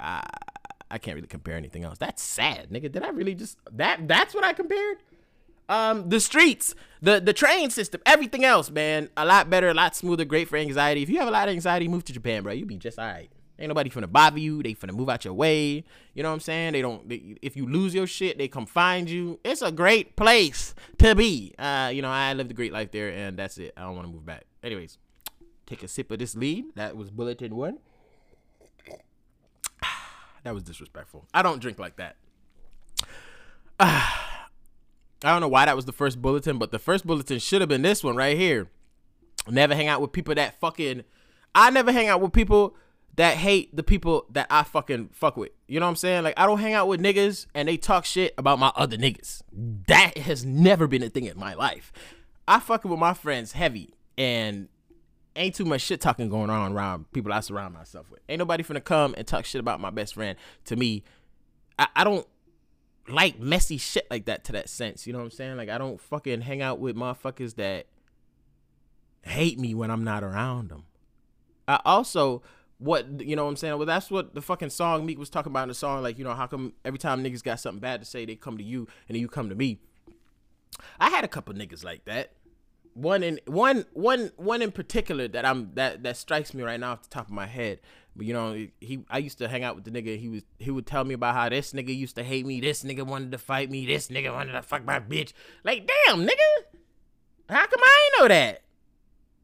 I, 0.00 0.26
I 0.90 0.96
can't 0.96 1.14
really 1.16 1.28
compare 1.28 1.54
anything 1.54 1.84
else. 1.84 1.98
That's 1.98 2.22
sad, 2.22 2.70
nigga. 2.70 2.90
Did 2.90 3.02
I 3.02 3.10
really 3.10 3.34
just 3.34 3.58
that? 3.72 4.08
That's 4.08 4.34
what 4.34 4.42
I 4.42 4.54
compared. 4.54 5.02
Um, 5.68 6.08
the 6.08 6.18
streets, 6.18 6.74
the 7.02 7.20
the 7.20 7.34
train 7.34 7.68
system, 7.68 8.00
everything 8.06 8.42
else, 8.42 8.70
man, 8.70 9.10
a 9.14 9.26
lot 9.26 9.50
better, 9.50 9.68
a 9.68 9.74
lot 9.74 9.94
smoother, 9.94 10.24
great 10.24 10.48
for 10.48 10.56
anxiety. 10.56 11.02
If 11.02 11.10
you 11.10 11.18
have 11.18 11.28
a 11.28 11.30
lot 11.30 11.48
of 11.48 11.52
anxiety, 11.52 11.88
move 11.88 12.06
to 12.06 12.14
Japan, 12.14 12.42
bro. 12.42 12.54
You 12.54 12.64
be 12.64 12.78
just 12.78 12.98
alright. 12.98 13.30
Ain't 13.62 13.68
nobody 13.68 13.90
finna 13.90 14.10
bother 14.10 14.40
you. 14.40 14.60
They 14.60 14.74
finna 14.74 14.92
move 14.92 15.08
out 15.08 15.24
your 15.24 15.34
way. 15.34 15.84
You 16.14 16.24
know 16.24 16.30
what 16.30 16.34
I'm 16.34 16.40
saying? 16.40 16.72
They 16.72 16.82
don't. 16.82 17.08
They, 17.08 17.36
if 17.42 17.56
you 17.56 17.64
lose 17.64 17.94
your 17.94 18.08
shit, 18.08 18.36
they 18.36 18.48
come 18.48 18.66
find 18.66 19.08
you. 19.08 19.38
It's 19.44 19.62
a 19.62 19.70
great 19.70 20.16
place 20.16 20.74
to 20.98 21.14
be. 21.14 21.54
Uh, 21.56 21.92
you 21.94 22.02
know, 22.02 22.10
I 22.10 22.32
lived 22.32 22.50
a 22.50 22.54
great 22.54 22.72
life 22.72 22.90
there, 22.90 23.10
and 23.10 23.38
that's 23.38 23.58
it. 23.58 23.72
I 23.76 23.82
don't 23.82 23.94
want 23.94 24.08
to 24.08 24.12
move 24.12 24.26
back. 24.26 24.46
Anyways, 24.64 24.98
take 25.64 25.84
a 25.84 25.88
sip 25.88 26.10
of 26.10 26.18
this 26.18 26.34
lead. 26.34 26.74
That 26.74 26.96
was 26.96 27.12
bulletin 27.12 27.54
one. 27.54 27.78
that 30.42 30.52
was 30.52 30.64
disrespectful. 30.64 31.28
I 31.32 31.42
don't 31.42 31.60
drink 31.60 31.78
like 31.78 31.94
that. 31.98 32.16
I 33.78 34.26
don't 35.22 35.40
know 35.40 35.46
why 35.46 35.66
that 35.66 35.76
was 35.76 35.84
the 35.84 35.92
first 35.92 36.20
bulletin, 36.20 36.58
but 36.58 36.72
the 36.72 36.80
first 36.80 37.06
bulletin 37.06 37.38
should 37.38 37.60
have 37.62 37.68
been 37.68 37.82
this 37.82 38.02
one 38.02 38.16
right 38.16 38.36
here. 38.36 38.70
Never 39.48 39.76
hang 39.76 39.86
out 39.86 40.00
with 40.00 40.10
people 40.10 40.34
that 40.34 40.58
fucking. 40.58 41.04
I 41.54 41.70
never 41.70 41.92
hang 41.92 42.08
out 42.08 42.20
with 42.20 42.32
people 42.32 42.74
that 43.16 43.36
hate 43.36 43.74
the 43.76 43.82
people 43.82 44.26
that 44.30 44.46
I 44.50 44.62
fucking 44.62 45.10
fuck 45.12 45.36
with. 45.36 45.50
You 45.68 45.80
know 45.80 45.86
what 45.86 45.90
I'm 45.90 45.96
saying? 45.96 46.24
Like 46.24 46.34
I 46.38 46.46
don't 46.46 46.58
hang 46.58 46.74
out 46.74 46.88
with 46.88 47.00
niggas 47.00 47.46
and 47.54 47.68
they 47.68 47.76
talk 47.76 48.04
shit 48.04 48.34
about 48.38 48.58
my 48.58 48.72
other 48.74 48.96
niggas. 48.96 49.42
That 49.86 50.16
has 50.18 50.44
never 50.44 50.86
been 50.86 51.02
a 51.02 51.10
thing 51.10 51.24
in 51.24 51.38
my 51.38 51.54
life. 51.54 51.92
I 52.48 52.58
fucking 52.58 52.90
with 52.90 53.00
my 53.00 53.14
friends 53.14 53.52
heavy 53.52 53.94
and 54.16 54.68
ain't 55.36 55.54
too 55.54 55.64
much 55.64 55.82
shit 55.82 56.00
talking 56.00 56.28
going 56.28 56.50
on 56.50 56.72
around 56.72 57.10
people 57.12 57.32
I 57.32 57.40
surround 57.40 57.74
myself 57.74 58.10
with. 58.10 58.20
Ain't 58.28 58.38
nobody 58.38 58.62
finna 58.62 58.82
come 58.82 59.14
and 59.16 59.26
talk 59.26 59.44
shit 59.44 59.60
about 59.60 59.80
my 59.80 59.90
best 59.90 60.14
friend 60.14 60.38
to 60.66 60.76
me. 60.76 61.04
I, 61.78 61.88
I 61.96 62.04
don't 62.04 62.26
like 63.08 63.38
messy 63.38 63.76
shit 63.78 64.06
like 64.10 64.24
that 64.26 64.44
to 64.44 64.52
that 64.52 64.68
sense. 64.68 65.06
You 65.06 65.12
know 65.12 65.18
what 65.18 65.26
I'm 65.26 65.30
saying? 65.32 65.56
Like 65.58 65.68
I 65.68 65.76
don't 65.78 66.00
fucking 66.00 66.42
hang 66.42 66.62
out 66.62 66.78
with 66.78 66.96
motherfuckers 66.96 67.56
that 67.56 67.86
hate 69.22 69.58
me 69.58 69.74
when 69.74 69.90
I'm 69.90 70.04
not 70.04 70.24
around 70.24 70.70
them. 70.70 70.84
I 71.68 71.80
also 71.84 72.42
what 72.82 73.20
you 73.20 73.36
know 73.36 73.44
what 73.44 73.50
I'm 73.50 73.56
saying? 73.56 73.76
Well, 73.76 73.86
that's 73.86 74.10
what 74.10 74.34
the 74.34 74.42
fucking 74.42 74.70
song 74.70 75.06
Meek 75.06 75.18
was 75.18 75.30
talking 75.30 75.52
about 75.52 75.64
in 75.64 75.68
the 75.68 75.74
song. 75.74 76.02
Like, 76.02 76.18
you 76.18 76.24
know, 76.24 76.34
how 76.34 76.46
come 76.46 76.72
every 76.84 76.98
time 76.98 77.22
niggas 77.22 77.42
got 77.42 77.60
something 77.60 77.80
bad 77.80 78.00
to 78.00 78.06
say, 78.06 78.24
they 78.24 78.34
come 78.34 78.58
to 78.58 78.64
you 78.64 78.80
and 79.08 79.14
then 79.14 79.20
you 79.20 79.28
come 79.28 79.48
to 79.48 79.54
me? 79.54 79.78
I 80.98 81.10
had 81.10 81.24
a 81.24 81.28
couple 81.28 81.54
niggas 81.54 81.84
like 81.84 82.04
that. 82.06 82.32
One 82.94 83.22
in 83.22 83.40
one 83.46 83.86
one 83.92 84.32
one 84.36 84.60
in 84.60 84.72
particular 84.72 85.28
that 85.28 85.44
I'm 85.46 85.70
that 85.74 86.02
that 86.02 86.16
strikes 86.16 86.52
me 86.52 86.62
right 86.62 86.78
now 86.78 86.92
off 86.92 87.02
the 87.02 87.08
top 87.08 87.26
of 87.26 87.32
my 87.32 87.46
head. 87.46 87.80
But 88.14 88.26
you 88.26 88.34
know, 88.34 88.66
he 88.80 89.04
I 89.08 89.18
used 89.18 89.38
to 89.38 89.48
hang 89.48 89.64
out 89.64 89.76
with 89.76 89.84
the 89.84 89.90
nigga. 89.90 90.18
He 90.18 90.28
was 90.28 90.42
he 90.58 90.70
would 90.70 90.86
tell 90.86 91.04
me 91.04 91.14
about 91.14 91.34
how 91.34 91.48
this 91.48 91.72
nigga 91.72 91.96
used 91.96 92.16
to 92.16 92.24
hate 92.24 92.44
me. 92.44 92.60
This 92.60 92.84
nigga 92.84 93.06
wanted 93.06 93.32
to 93.32 93.38
fight 93.38 93.70
me. 93.70 93.86
This 93.86 94.08
nigga 94.08 94.32
wanted 94.32 94.52
to 94.52 94.62
fuck 94.62 94.84
my 94.84 95.00
bitch. 95.00 95.32
Like, 95.64 95.88
damn, 96.06 96.26
nigga, 96.26 96.80
how 97.48 97.66
come 97.66 97.80
I 97.82 98.10
ain't 98.10 98.22
know 98.22 98.28
that? 98.28 98.62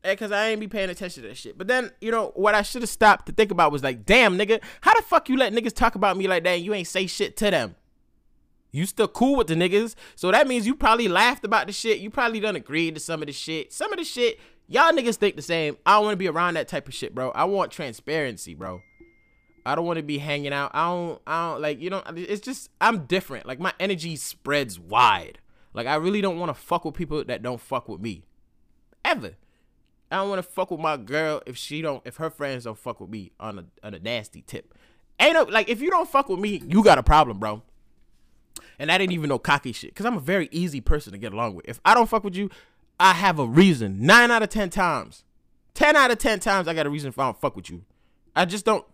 Because 0.03 0.33
I 0.33 0.49
ain't 0.49 0.61
be 0.61 0.69
paying 0.69 0.91
attention 0.91 1.23
to 1.23 1.29
that 1.29 1.37
shit. 1.37 1.59
But 1.59 1.67
then, 1.67 1.91
you 2.01 2.11
know, 2.11 2.33
what 2.35 2.55
I 2.55 2.63
should 2.63 2.83
have 2.83 2.89
stopped 2.89 3.27
to 3.27 3.33
think 3.33 3.51
about 3.51 3.73
was 3.73 3.83
like, 3.83 4.07
damn, 4.07 4.39
nigga, 4.39 4.63
how 4.81 4.95
the 4.95 5.03
fuck 5.03 5.29
you 5.29 5.37
let 5.37 5.53
niggas 5.53 5.75
talk 5.75 5.95
about 5.95 6.17
me 6.17 6.29
like 6.29 6.45
that 6.45 6.51
and 6.51 6.65
you 6.65 6.75
ain't 6.75 6.89
say 6.89 7.07
shit 7.07 7.37
to 7.39 7.51
them? 7.51 7.75
You 8.71 8.85
still 8.87 9.09
cool 9.09 9.37
with 9.37 9.47
the 9.47 9.55
niggas, 9.55 9.95
so 10.15 10.31
that 10.31 10.47
means 10.47 10.67
you 10.67 10.75
probably 10.75 11.09
laughed 11.09 11.45
about 11.45 11.67
the 11.67 11.73
shit. 11.73 12.01
You 12.01 12.11
probably 12.11 12.39
done 12.39 12.55
agreed 12.55 12.95
to 12.95 13.01
some 13.01 13.23
of 13.23 13.27
the 13.27 13.33
shit. 13.33 13.73
Some 13.73 13.93
of 13.93 13.99
the 13.99 14.05
shit, 14.05 14.39
y'all 14.67 14.93
niggas 14.93 15.17
think 15.17 15.37
the 15.37 15.43
same. 15.43 15.79
I 15.87 15.95
don't 15.95 16.05
want 16.05 16.13
to 16.13 16.19
be 16.19 16.29
around 16.29 16.55
that 16.55 16.69
type 16.69 16.87
of 16.87 16.93
shit, 16.93 17.15
bro. 17.15 17.31
I 17.31 17.45
want 17.45 17.73
transparency, 17.73 18.55
bro. 18.55 18.83
I 19.65 19.75
don't 19.75 19.87
want 19.87 19.97
to 19.97 20.03
be 20.03 20.19
hanging 20.19 20.53
out. 20.53 20.71
I 20.75 20.89
don't. 20.89 21.21
I 21.27 21.51
don't 21.51 21.63
like. 21.63 21.81
You 21.81 21.91
know. 21.91 22.03
It's 22.15 22.41
just 22.41 22.71
I'm 22.81 23.07
different. 23.07 23.47
Like 23.47 23.59
my 23.59 23.73
energy 23.81 24.17
spreads 24.17 24.79
wide. 24.79 25.41
Like 25.73 25.87
I 25.87 25.97
really 25.97 26.21
don't 26.21 26.39
want 26.39 26.51
to 26.51 26.55
fuck 26.55 26.85
with 26.85 26.95
people 26.95 27.25
that 27.25 27.43
don't 27.43 27.61
fuck 27.61 27.89
with 27.89 28.01
me, 28.01 28.25
ever. 29.05 29.33
I 30.11 30.17
don't 30.17 30.31
want 30.31 30.43
to 30.43 30.49
fuck 30.49 30.71
with 30.71 30.81
my 30.81 30.97
girl 30.97 31.43
if 31.47 31.57
she 31.57 31.83
don't 31.83 32.03
if 32.07 32.17
her 32.17 32.31
friends 32.31 32.65
don't 32.65 32.79
fuck 32.79 33.01
with 33.01 33.11
me 33.11 33.33
on 33.39 33.59
a 33.59 33.65
on 33.87 33.95
a 33.95 33.99
nasty 33.99 34.43
tip. 34.43 34.75
Ain't 35.21 35.35
no 35.35 35.43
like 35.43 35.69
if 35.69 35.81
you 35.81 35.91
don't 35.91 36.09
fuck 36.09 36.29
with 36.29 36.39
me, 36.39 36.63
you 36.67 36.83
got 36.83 36.99
a 36.99 37.03
problem, 37.03 37.39
bro. 37.39 37.63
And 38.79 38.91
I 38.91 38.99
didn't 38.99 39.13
even 39.13 39.29
know 39.29 39.39
cocky 39.39 39.73
shit 39.73 39.91
because 39.91 40.07
I'm 40.07 40.17
a 40.17 40.21
very 40.21 40.49
easy 40.51 40.81
person 40.81 41.13
to 41.13 41.19
get 41.19 41.33
along 41.33 41.57
with. 41.57 41.69
If 41.69 41.81
I 41.85 41.95
don't 41.95 42.09
fuck 42.09 42.25
with 42.25 42.37
you, 42.37 42.51
I 42.99 43.13
have 43.13 43.39
a 43.39 43.47
reason. 43.47 44.05
Nine 44.07 44.31
out 44.31 44.43
of 44.43 44.49
ten 44.49 44.71
times, 44.71 45.25
ten 45.75 45.97
out 45.97 46.11
of 46.11 46.19
ten 46.19 46.41
times, 46.41 46.69
I 46.69 46.75
got 46.75 46.87
a 46.87 46.91
reason 46.91 47.09
if 47.09 47.19
I 47.19 47.25
don't 47.25 47.41
fuck 47.41 47.57
with 47.57 47.69
you. 47.69 47.85
I 48.35 48.45
just 48.45 48.65
don't 48.65 48.85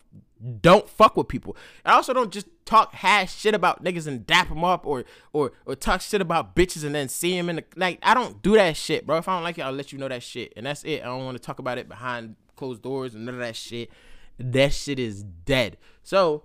don't 0.60 0.88
fuck 0.88 1.16
with 1.16 1.28
people. 1.28 1.56
I 1.84 1.92
also 1.92 2.12
don't 2.12 2.32
just 2.32 2.46
talk 2.64 2.94
hash 2.94 3.34
shit 3.34 3.54
about 3.54 3.84
niggas 3.84 4.06
and 4.06 4.26
dap 4.26 4.48
them 4.48 4.64
up 4.64 4.86
or 4.86 5.04
or 5.32 5.52
or 5.66 5.74
talk 5.74 6.00
shit 6.00 6.20
about 6.20 6.54
bitches 6.54 6.84
and 6.84 6.94
then 6.94 7.08
see 7.08 7.36
them 7.36 7.48
in 7.48 7.56
the 7.56 7.64
like. 7.76 7.98
I 8.02 8.14
don't 8.14 8.42
do 8.42 8.54
that 8.54 8.76
shit, 8.76 9.06
bro. 9.06 9.18
If 9.18 9.28
I 9.28 9.34
don't 9.34 9.42
like 9.42 9.58
it, 9.58 9.62
I'll 9.62 9.72
let 9.72 9.92
you 9.92 9.98
know 9.98 10.08
that 10.08 10.22
shit, 10.22 10.52
and 10.56 10.66
that's 10.66 10.84
it. 10.84 11.02
I 11.02 11.06
don't 11.06 11.24
want 11.24 11.36
to 11.36 11.42
talk 11.42 11.58
about 11.58 11.78
it 11.78 11.88
behind 11.88 12.36
closed 12.56 12.82
doors 12.82 13.14
and 13.14 13.24
none 13.26 13.34
of 13.34 13.40
that 13.40 13.56
shit. 13.56 13.90
That 14.38 14.72
shit 14.72 14.98
is 14.98 15.22
dead. 15.22 15.76
So 16.02 16.42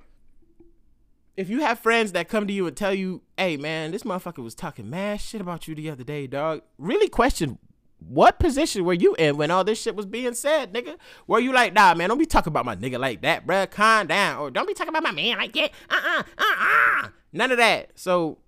if 1.35 1.49
you 1.49 1.61
have 1.61 1.79
friends 1.79 2.11
that 2.11 2.27
come 2.29 2.47
to 2.47 2.53
you 2.53 2.67
and 2.67 2.77
tell 2.77 2.93
you, 2.93 3.21
"Hey, 3.37 3.57
man, 3.57 3.91
this 3.91 4.03
motherfucker 4.03 4.43
was 4.43 4.55
talking 4.55 4.89
mad 4.89 5.21
shit 5.21 5.41
about 5.41 5.67
you 5.67 5.75
the 5.75 5.89
other 5.89 6.03
day, 6.03 6.27
dog," 6.27 6.61
really 6.77 7.09
question 7.09 7.57
what 7.99 8.39
position 8.39 8.85
were 8.85 8.93
you 8.93 9.15
in 9.15 9.37
when 9.37 9.51
all 9.51 9.63
this 9.63 9.81
shit 9.81 9.95
was 9.95 10.05
being 10.05 10.33
said, 10.33 10.73
nigga? 10.73 10.95
Were 11.27 11.39
you 11.39 11.53
like, 11.53 11.73
nah, 11.73 11.93
man, 11.93 12.09
don't 12.09 12.17
be 12.17 12.25
talking 12.25 12.51
about 12.51 12.65
my 12.65 12.75
nigga 12.75 12.99
like 12.99 13.21
that, 13.21 13.45
bruh. 13.45 13.69
Calm 13.69 14.07
down. 14.07 14.39
Or 14.39 14.49
don't 14.49 14.67
be 14.67 14.73
talking 14.73 14.89
about 14.89 15.03
my 15.03 15.11
man 15.11 15.37
like 15.37 15.53
that. 15.53 15.71
Uh-uh, 15.89 16.23
uh-uh. 16.37 17.09
None 17.33 17.51
of 17.51 17.57
that. 17.57 17.91
So 17.95 18.39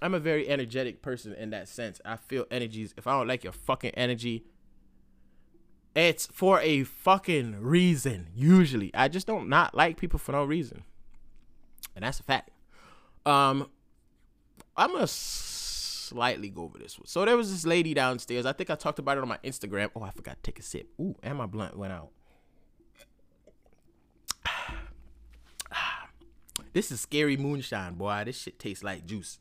I'm 0.00 0.14
a 0.14 0.18
very 0.18 0.48
energetic 0.48 1.02
person 1.02 1.32
in 1.34 1.50
that 1.50 1.68
sense. 1.68 2.00
I 2.04 2.16
feel 2.16 2.46
energies. 2.50 2.94
If 2.96 3.06
I 3.06 3.12
don't 3.12 3.28
like 3.28 3.44
your 3.44 3.52
fucking 3.52 3.92
energy, 3.92 4.44
it's 5.94 6.26
for 6.26 6.60
a 6.60 6.84
fucking 6.84 7.60
reason, 7.60 8.28
usually. 8.34 8.90
I 8.94 9.08
just 9.08 9.26
don't 9.26 9.48
not 9.48 9.74
like 9.74 9.96
people 9.96 10.18
for 10.18 10.32
no 10.32 10.44
reason. 10.44 10.84
And 11.94 12.04
that's 12.04 12.20
a 12.20 12.22
fact. 12.22 12.50
Um, 13.26 13.68
I'm 14.76 14.94
a 14.94 15.06
slightly 16.08 16.48
go 16.48 16.62
over 16.62 16.78
this 16.78 16.98
one. 16.98 17.06
So 17.06 17.24
there 17.24 17.36
was 17.36 17.50
this 17.50 17.66
lady 17.66 17.94
downstairs. 17.94 18.46
I 18.46 18.52
think 18.52 18.70
I 18.70 18.74
talked 18.74 18.98
about 18.98 19.18
it 19.18 19.22
on 19.22 19.28
my 19.28 19.38
Instagram. 19.44 19.90
Oh, 19.94 20.02
I 20.02 20.10
forgot 20.10 20.36
to 20.36 20.42
take 20.42 20.58
a 20.58 20.62
sip. 20.62 20.88
Ooh, 21.00 21.16
and 21.22 21.38
my 21.38 21.46
blunt 21.46 21.76
went 21.76 21.92
out. 21.92 22.10
This 26.74 26.92
is 26.92 27.00
scary 27.00 27.36
moonshine, 27.36 27.94
boy. 27.94 28.22
This 28.26 28.38
shit 28.40 28.58
tastes 28.58 28.84
like 28.84 29.06
juice. 29.06 29.38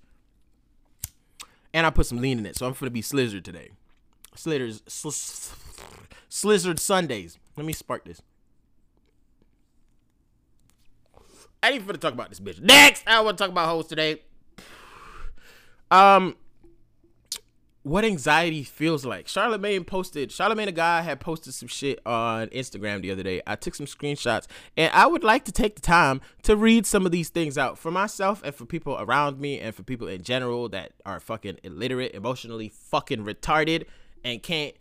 And 1.74 1.86
I 1.86 1.90
put 1.90 2.06
some 2.06 2.20
lean 2.20 2.40
in 2.40 2.46
it, 2.46 2.56
so 2.56 2.66
I'm 2.66 2.74
gonna 2.74 2.90
be 2.90 3.02
slizzard 3.02 3.44
today. 3.44 3.72
Slizzers, 4.36 4.82
sl- 4.88 5.10
slizzard 6.30 6.80
Sundays. 6.80 7.38
Let 7.58 7.66
me 7.66 7.74
spark 7.74 8.06
this. 8.06 8.22
I 11.62 11.72
ain't 11.72 11.86
finna 11.86 12.00
talk 12.00 12.14
about 12.14 12.30
this 12.30 12.40
bitch. 12.40 12.62
Next, 12.62 13.04
I 13.06 13.20
want 13.22 13.38
to 13.38 13.44
talk 13.44 13.52
about 13.52 13.68
hoes 13.68 13.88
today. 13.88 14.22
Um, 15.92 16.36
what 17.88 18.04
anxiety 18.04 18.64
feels 18.64 19.06
like. 19.06 19.28
Charlemagne 19.28 19.86
posted, 19.86 20.32
Charlemagne, 20.32 20.68
a 20.68 20.74
guy, 20.74 21.02
had 21.02 21.22
posted 21.22 21.54
some 21.54 21.70
shit 21.70 22.00
on 22.06 22.48
Instagram 22.48 23.02
the 23.02 23.12
other 23.12 23.24
day. 23.24 23.42
I 23.48 23.56
took 23.56 23.76
some 23.76 23.86
screenshots, 23.86 24.46
and 24.76 24.92
I 24.94 25.08
would 25.08 25.24
like 25.24 25.46
to 25.46 25.54
take 25.54 25.76
the 25.76 25.82
time 25.82 26.20
to 26.44 26.58
read 26.58 26.86
some 26.86 27.06
of 27.06 27.14
these 27.14 27.30
things 27.30 27.58
out 27.58 27.78
for 27.78 27.90
myself 27.90 28.42
and 28.44 28.54
for 28.54 28.66
people 28.66 28.98
around 29.00 29.40
me 29.40 29.60
and 29.60 29.74
for 29.74 29.84
people 29.84 30.08
in 30.08 30.22
general 30.22 30.68
that 30.70 30.92
are 31.06 31.22
fucking 31.22 31.60
illiterate, 31.64 32.14
emotionally 32.14 32.68
fucking 32.68 33.24
retarded, 33.24 33.86
and 34.24 34.44
can't 34.44 34.76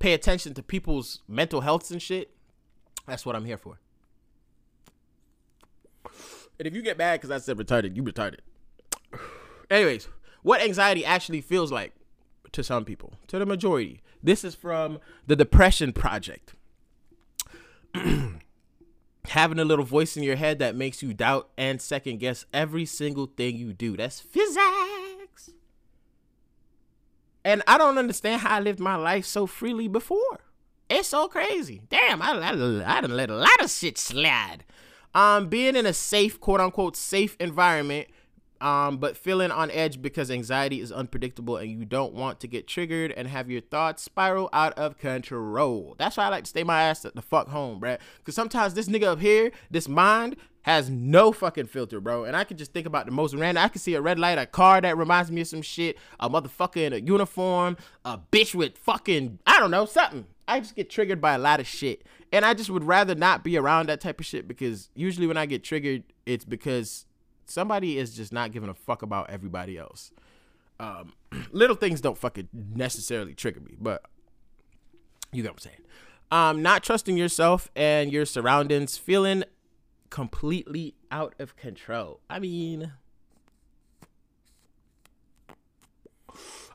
pay 0.00 0.12
attention 0.12 0.54
to 0.54 0.62
people's 0.62 1.20
mental 1.28 1.60
healths 1.60 1.92
and 1.92 2.02
shit. 2.02 2.32
That's 3.06 3.24
what 3.24 3.36
I'm 3.36 3.44
here 3.44 3.58
for. 3.58 3.78
And 6.58 6.66
if 6.66 6.74
you 6.74 6.82
get 6.82 6.98
mad 6.98 7.20
because 7.20 7.30
I 7.30 7.38
said 7.38 7.56
retarded, 7.56 7.94
you 7.94 8.02
retarded. 8.02 8.40
Anyways, 9.70 10.08
what 10.42 10.60
anxiety 10.60 11.04
actually 11.04 11.40
feels 11.40 11.70
like 11.70 11.92
to 12.52 12.62
some 12.62 12.84
people, 12.84 13.14
to 13.28 13.38
the 13.38 13.46
majority. 13.46 14.00
This 14.22 14.44
is 14.44 14.54
from 14.54 14.98
the 15.26 15.36
Depression 15.36 15.92
Project. 15.92 16.54
Having 17.94 19.58
a 19.58 19.64
little 19.64 19.84
voice 19.84 20.16
in 20.16 20.22
your 20.22 20.36
head 20.36 20.58
that 20.58 20.74
makes 20.74 21.02
you 21.02 21.12
doubt 21.12 21.50
and 21.58 21.80
second 21.80 22.18
guess 22.18 22.46
every 22.52 22.86
single 22.86 23.26
thing 23.26 23.56
you 23.56 23.72
do. 23.72 23.96
That's 23.96 24.20
physics. 24.20 25.50
And 27.44 27.62
I 27.66 27.78
don't 27.78 27.98
understand 27.98 28.40
how 28.40 28.56
I 28.56 28.60
lived 28.60 28.80
my 28.80 28.96
life 28.96 29.24
so 29.24 29.46
freely 29.46 29.88
before. 29.88 30.40
It's 30.90 31.08
so 31.08 31.28
crazy. 31.28 31.82
Damn, 31.90 32.22
I, 32.22 32.32
I, 32.32 32.96
I 32.96 33.00
done 33.00 33.16
let 33.16 33.30
a 33.30 33.36
lot 33.36 33.62
of 33.62 33.70
shit 33.70 33.98
slide. 33.98 34.64
Um, 35.14 35.48
being 35.48 35.76
in 35.76 35.86
a 35.86 35.92
safe, 35.92 36.40
quote 36.40 36.60
unquote, 36.60 36.96
safe 36.96 37.36
environment 37.38 38.08
um, 38.60 38.98
but 38.98 39.16
feeling 39.16 39.50
on 39.50 39.70
edge 39.70 40.02
because 40.02 40.30
anxiety 40.30 40.80
is 40.80 40.90
unpredictable 40.90 41.56
and 41.56 41.70
you 41.70 41.84
don't 41.84 42.12
want 42.12 42.40
to 42.40 42.46
get 42.46 42.66
triggered 42.66 43.12
and 43.12 43.28
have 43.28 43.50
your 43.50 43.60
thoughts 43.60 44.02
spiral 44.02 44.48
out 44.52 44.72
of 44.78 44.98
control. 44.98 45.94
That's 45.98 46.16
why 46.16 46.24
I 46.24 46.28
like 46.28 46.44
to 46.44 46.50
stay 46.50 46.64
my 46.64 46.82
ass 46.82 47.04
at 47.04 47.14
the 47.14 47.22
fuck 47.22 47.48
home, 47.48 47.80
bruh. 47.80 47.98
Because 48.18 48.34
sometimes 48.34 48.74
this 48.74 48.88
nigga 48.88 49.04
up 49.04 49.20
here, 49.20 49.52
this 49.70 49.88
mind, 49.88 50.36
has 50.62 50.90
no 50.90 51.32
fucking 51.32 51.66
filter, 51.66 52.00
bro. 52.00 52.24
And 52.24 52.36
I 52.36 52.44
can 52.44 52.56
just 52.56 52.72
think 52.72 52.86
about 52.86 53.06
the 53.06 53.12
most 53.12 53.34
random. 53.34 53.64
I 53.64 53.68
can 53.68 53.80
see 53.80 53.94
a 53.94 54.02
red 54.02 54.18
light, 54.18 54.38
a 54.38 54.44
car 54.44 54.80
that 54.80 54.98
reminds 54.98 55.30
me 55.30 55.40
of 55.40 55.46
some 55.46 55.62
shit, 55.62 55.96
a 56.20 56.28
motherfucker 56.28 56.84
in 56.84 56.92
a 56.92 56.98
uniform, 56.98 57.76
a 58.04 58.18
bitch 58.18 58.54
with 58.54 58.76
fucking, 58.76 59.38
I 59.46 59.60
don't 59.60 59.70
know, 59.70 59.86
something. 59.86 60.26
I 60.46 60.60
just 60.60 60.76
get 60.76 60.90
triggered 60.90 61.20
by 61.20 61.34
a 61.34 61.38
lot 61.38 61.60
of 61.60 61.66
shit. 61.66 62.04
And 62.32 62.44
I 62.44 62.54
just 62.54 62.68
would 62.68 62.84
rather 62.84 63.14
not 63.14 63.44
be 63.44 63.56
around 63.56 63.88
that 63.88 64.00
type 64.00 64.20
of 64.20 64.26
shit 64.26 64.46
because 64.46 64.90
usually 64.94 65.26
when 65.26 65.36
I 65.36 65.46
get 65.46 65.64
triggered, 65.64 66.04
it's 66.26 66.44
because 66.44 67.06
somebody 67.50 67.98
is 67.98 68.14
just 68.14 68.32
not 68.32 68.52
giving 68.52 68.68
a 68.68 68.74
fuck 68.74 69.02
about 69.02 69.30
everybody 69.30 69.76
else. 69.78 70.10
Um, 70.80 71.12
little 71.52 71.76
things 71.76 72.00
don't 72.00 72.18
fucking 72.18 72.48
necessarily 72.52 73.34
trigger 73.34 73.60
me, 73.60 73.74
but 73.80 74.04
you 75.32 75.42
get 75.42 75.50
what 75.50 75.54
I'm 75.54 75.70
saying. 75.70 75.82
Um, 76.30 76.62
not 76.62 76.82
trusting 76.82 77.16
yourself 77.16 77.70
and 77.74 78.12
your 78.12 78.26
surroundings, 78.26 78.98
feeling 78.98 79.44
completely 80.10 80.94
out 81.10 81.34
of 81.38 81.56
control. 81.56 82.20
I 82.28 82.38
mean, 82.38 82.92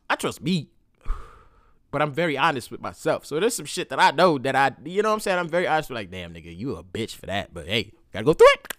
I 0.09 0.15
trust 0.15 0.41
me, 0.41 0.69
but 1.91 2.01
I'm 2.01 2.11
very 2.11 2.37
honest 2.37 2.71
with 2.71 2.81
myself. 2.81 3.25
So 3.25 3.39
there's 3.39 3.55
some 3.55 3.65
shit 3.65 3.89
that 3.89 3.99
I 3.99 4.11
know 4.11 4.37
that 4.39 4.55
I, 4.55 4.71
you 4.83 5.03
know 5.03 5.09
what 5.09 5.15
I'm 5.15 5.19
saying? 5.19 5.39
I'm 5.39 5.49
very 5.49 5.67
honest 5.67 5.89
with 5.89 5.97
like, 5.97 6.11
damn 6.11 6.33
nigga, 6.33 6.55
you 6.55 6.75
a 6.75 6.83
bitch 6.83 7.15
for 7.15 7.27
that. 7.27 7.53
But 7.53 7.67
hey, 7.67 7.91
gotta 8.11 8.25
go 8.25 8.33
through 8.33 8.47
it. 8.53 8.73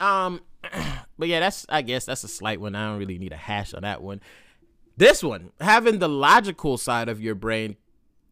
Um, 0.00 0.40
but 1.20 1.28
yeah, 1.28 1.40
that's 1.40 1.66
I 1.68 1.82
guess 1.82 2.06
that's 2.06 2.24
a 2.24 2.28
slight 2.28 2.60
one. 2.60 2.74
I 2.74 2.88
don't 2.88 2.98
really 2.98 3.18
need 3.18 3.32
a 3.32 3.36
hash 3.36 3.74
on 3.74 3.82
that 3.82 4.02
one. 4.02 4.20
This 4.96 5.22
one, 5.22 5.52
having 5.60 5.98
the 5.98 6.08
logical 6.08 6.76
side 6.76 7.08
of 7.08 7.20
your 7.20 7.34
brain 7.34 7.76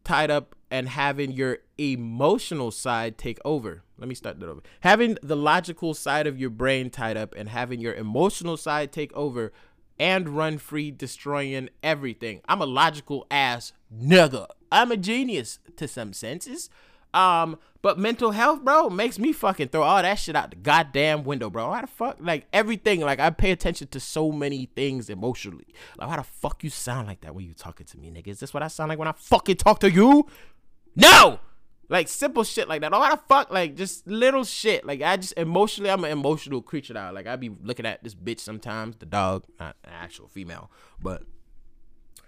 tied 0.03 0.29
up 0.29 0.55
and 0.71 0.89
having 0.89 1.31
your 1.31 1.59
emotional 1.77 2.71
side 2.71 3.17
take 3.17 3.39
over. 3.45 3.83
Let 3.97 4.07
me 4.07 4.15
start 4.15 4.39
that 4.39 4.49
over. 4.49 4.61
Having 4.81 5.17
the 5.21 5.35
logical 5.35 5.93
side 5.93 6.27
of 6.27 6.39
your 6.39 6.49
brain 6.49 6.89
tied 6.89 7.17
up 7.17 7.33
and 7.35 7.49
having 7.49 7.79
your 7.79 7.93
emotional 7.93 8.57
side 8.57 8.91
take 8.91 9.13
over 9.13 9.51
and 9.99 10.29
run 10.29 10.57
free, 10.57 10.91
destroying 10.91 11.69
everything. 11.83 12.41
I'm 12.47 12.61
a 12.61 12.65
logical 12.65 13.27
ass 13.29 13.73
nigga. 13.93 14.47
I'm 14.71 14.91
a 14.91 14.97
genius 14.97 15.59
to 15.75 15.87
some 15.87 16.13
senses. 16.13 16.69
Um, 17.13 17.57
but 17.81 17.97
mental 17.97 18.31
health, 18.31 18.63
bro, 18.63 18.89
makes 18.89 19.17
me 19.17 19.31
fucking 19.31 19.69
throw 19.69 19.83
all 19.83 20.01
that 20.01 20.15
shit 20.15 20.35
out 20.35 20.49
the 20.49 20.57
goddamn 20.57 21.23
window, 21.23 21.49
bro. 21.49 21.71
How 21.71 21.81
the 21.81 21.87
fuck, 21.87 22.17
like 22.19 22.45
everything, 22.51 22.99
like 23.01 23.19
I 23.19 23.29
pay 23.29 23.51
attention 23.51 23.87
to 23.87 23.99
so 23.99 24.31
many 24.31 24.65
things 24.75 25.09
emotionally. 25.09 25.67
Like, 25.97 26.09
how 26.09 26.17
the 26.17 26.23
fuck 26.23 26.63
you 26.63 26.69
sound 26.69 27.07
like 27.07 27.21
that 27.21 27.33
when 27.33 27.45
you 27.45 27.53
talking 27.53 27.85
to 27.87 27.97
me, 27.97 28.11
nigga? 28.11 28.27
Is 28.27 28.39
this 28.39 28.53
what 28.53 28.63
I 28.63 28.67
sound 28.67 28.89
like 28.89 28.99
when 28.99 29.07
I 29.07 29.13
fucking 29.13 29.55
talk 29.57 29.79
to 29.79 29.91
you? 29.91 30.27
No, 30.95 31.39
like 31.89 32.07
simple 32.07 32.43
shit 32.43 32.67
like 32.67 32.81
that. 32.81 32.93
Oh, 32.93 33.01
how 33.01 33.15
the 33.15 33.21
fuck, 33.27 33.51
like 33.51 33.75
just 33.75 34.05
little 34.05 34.43
shit. 34.43 34.85
Like 34.85 35.01
I 35.01 35.17
just 35.17 35.33
emotionally, 35.37 35.89
I'm 35.89 36.03
an 36.03 36.11
emotional 36.11 36.61
creature 36.61 36.93
now. 36.93 37.11
Like 37.11 37.27
I 37.27 37.35
be 37.35 37.49
looking 37.63 37.85
at 37.85 38.03
this 38.03 38.13
bitch 38.13 38.41
sometimes, 38.41 38.97
the 38.97 39.05
dog, 39.05 39.45
not 39.59 39.75
an 39.83 39.91
actual 39.93 40.27
female, 40.27 40.69
but 41.01 41.23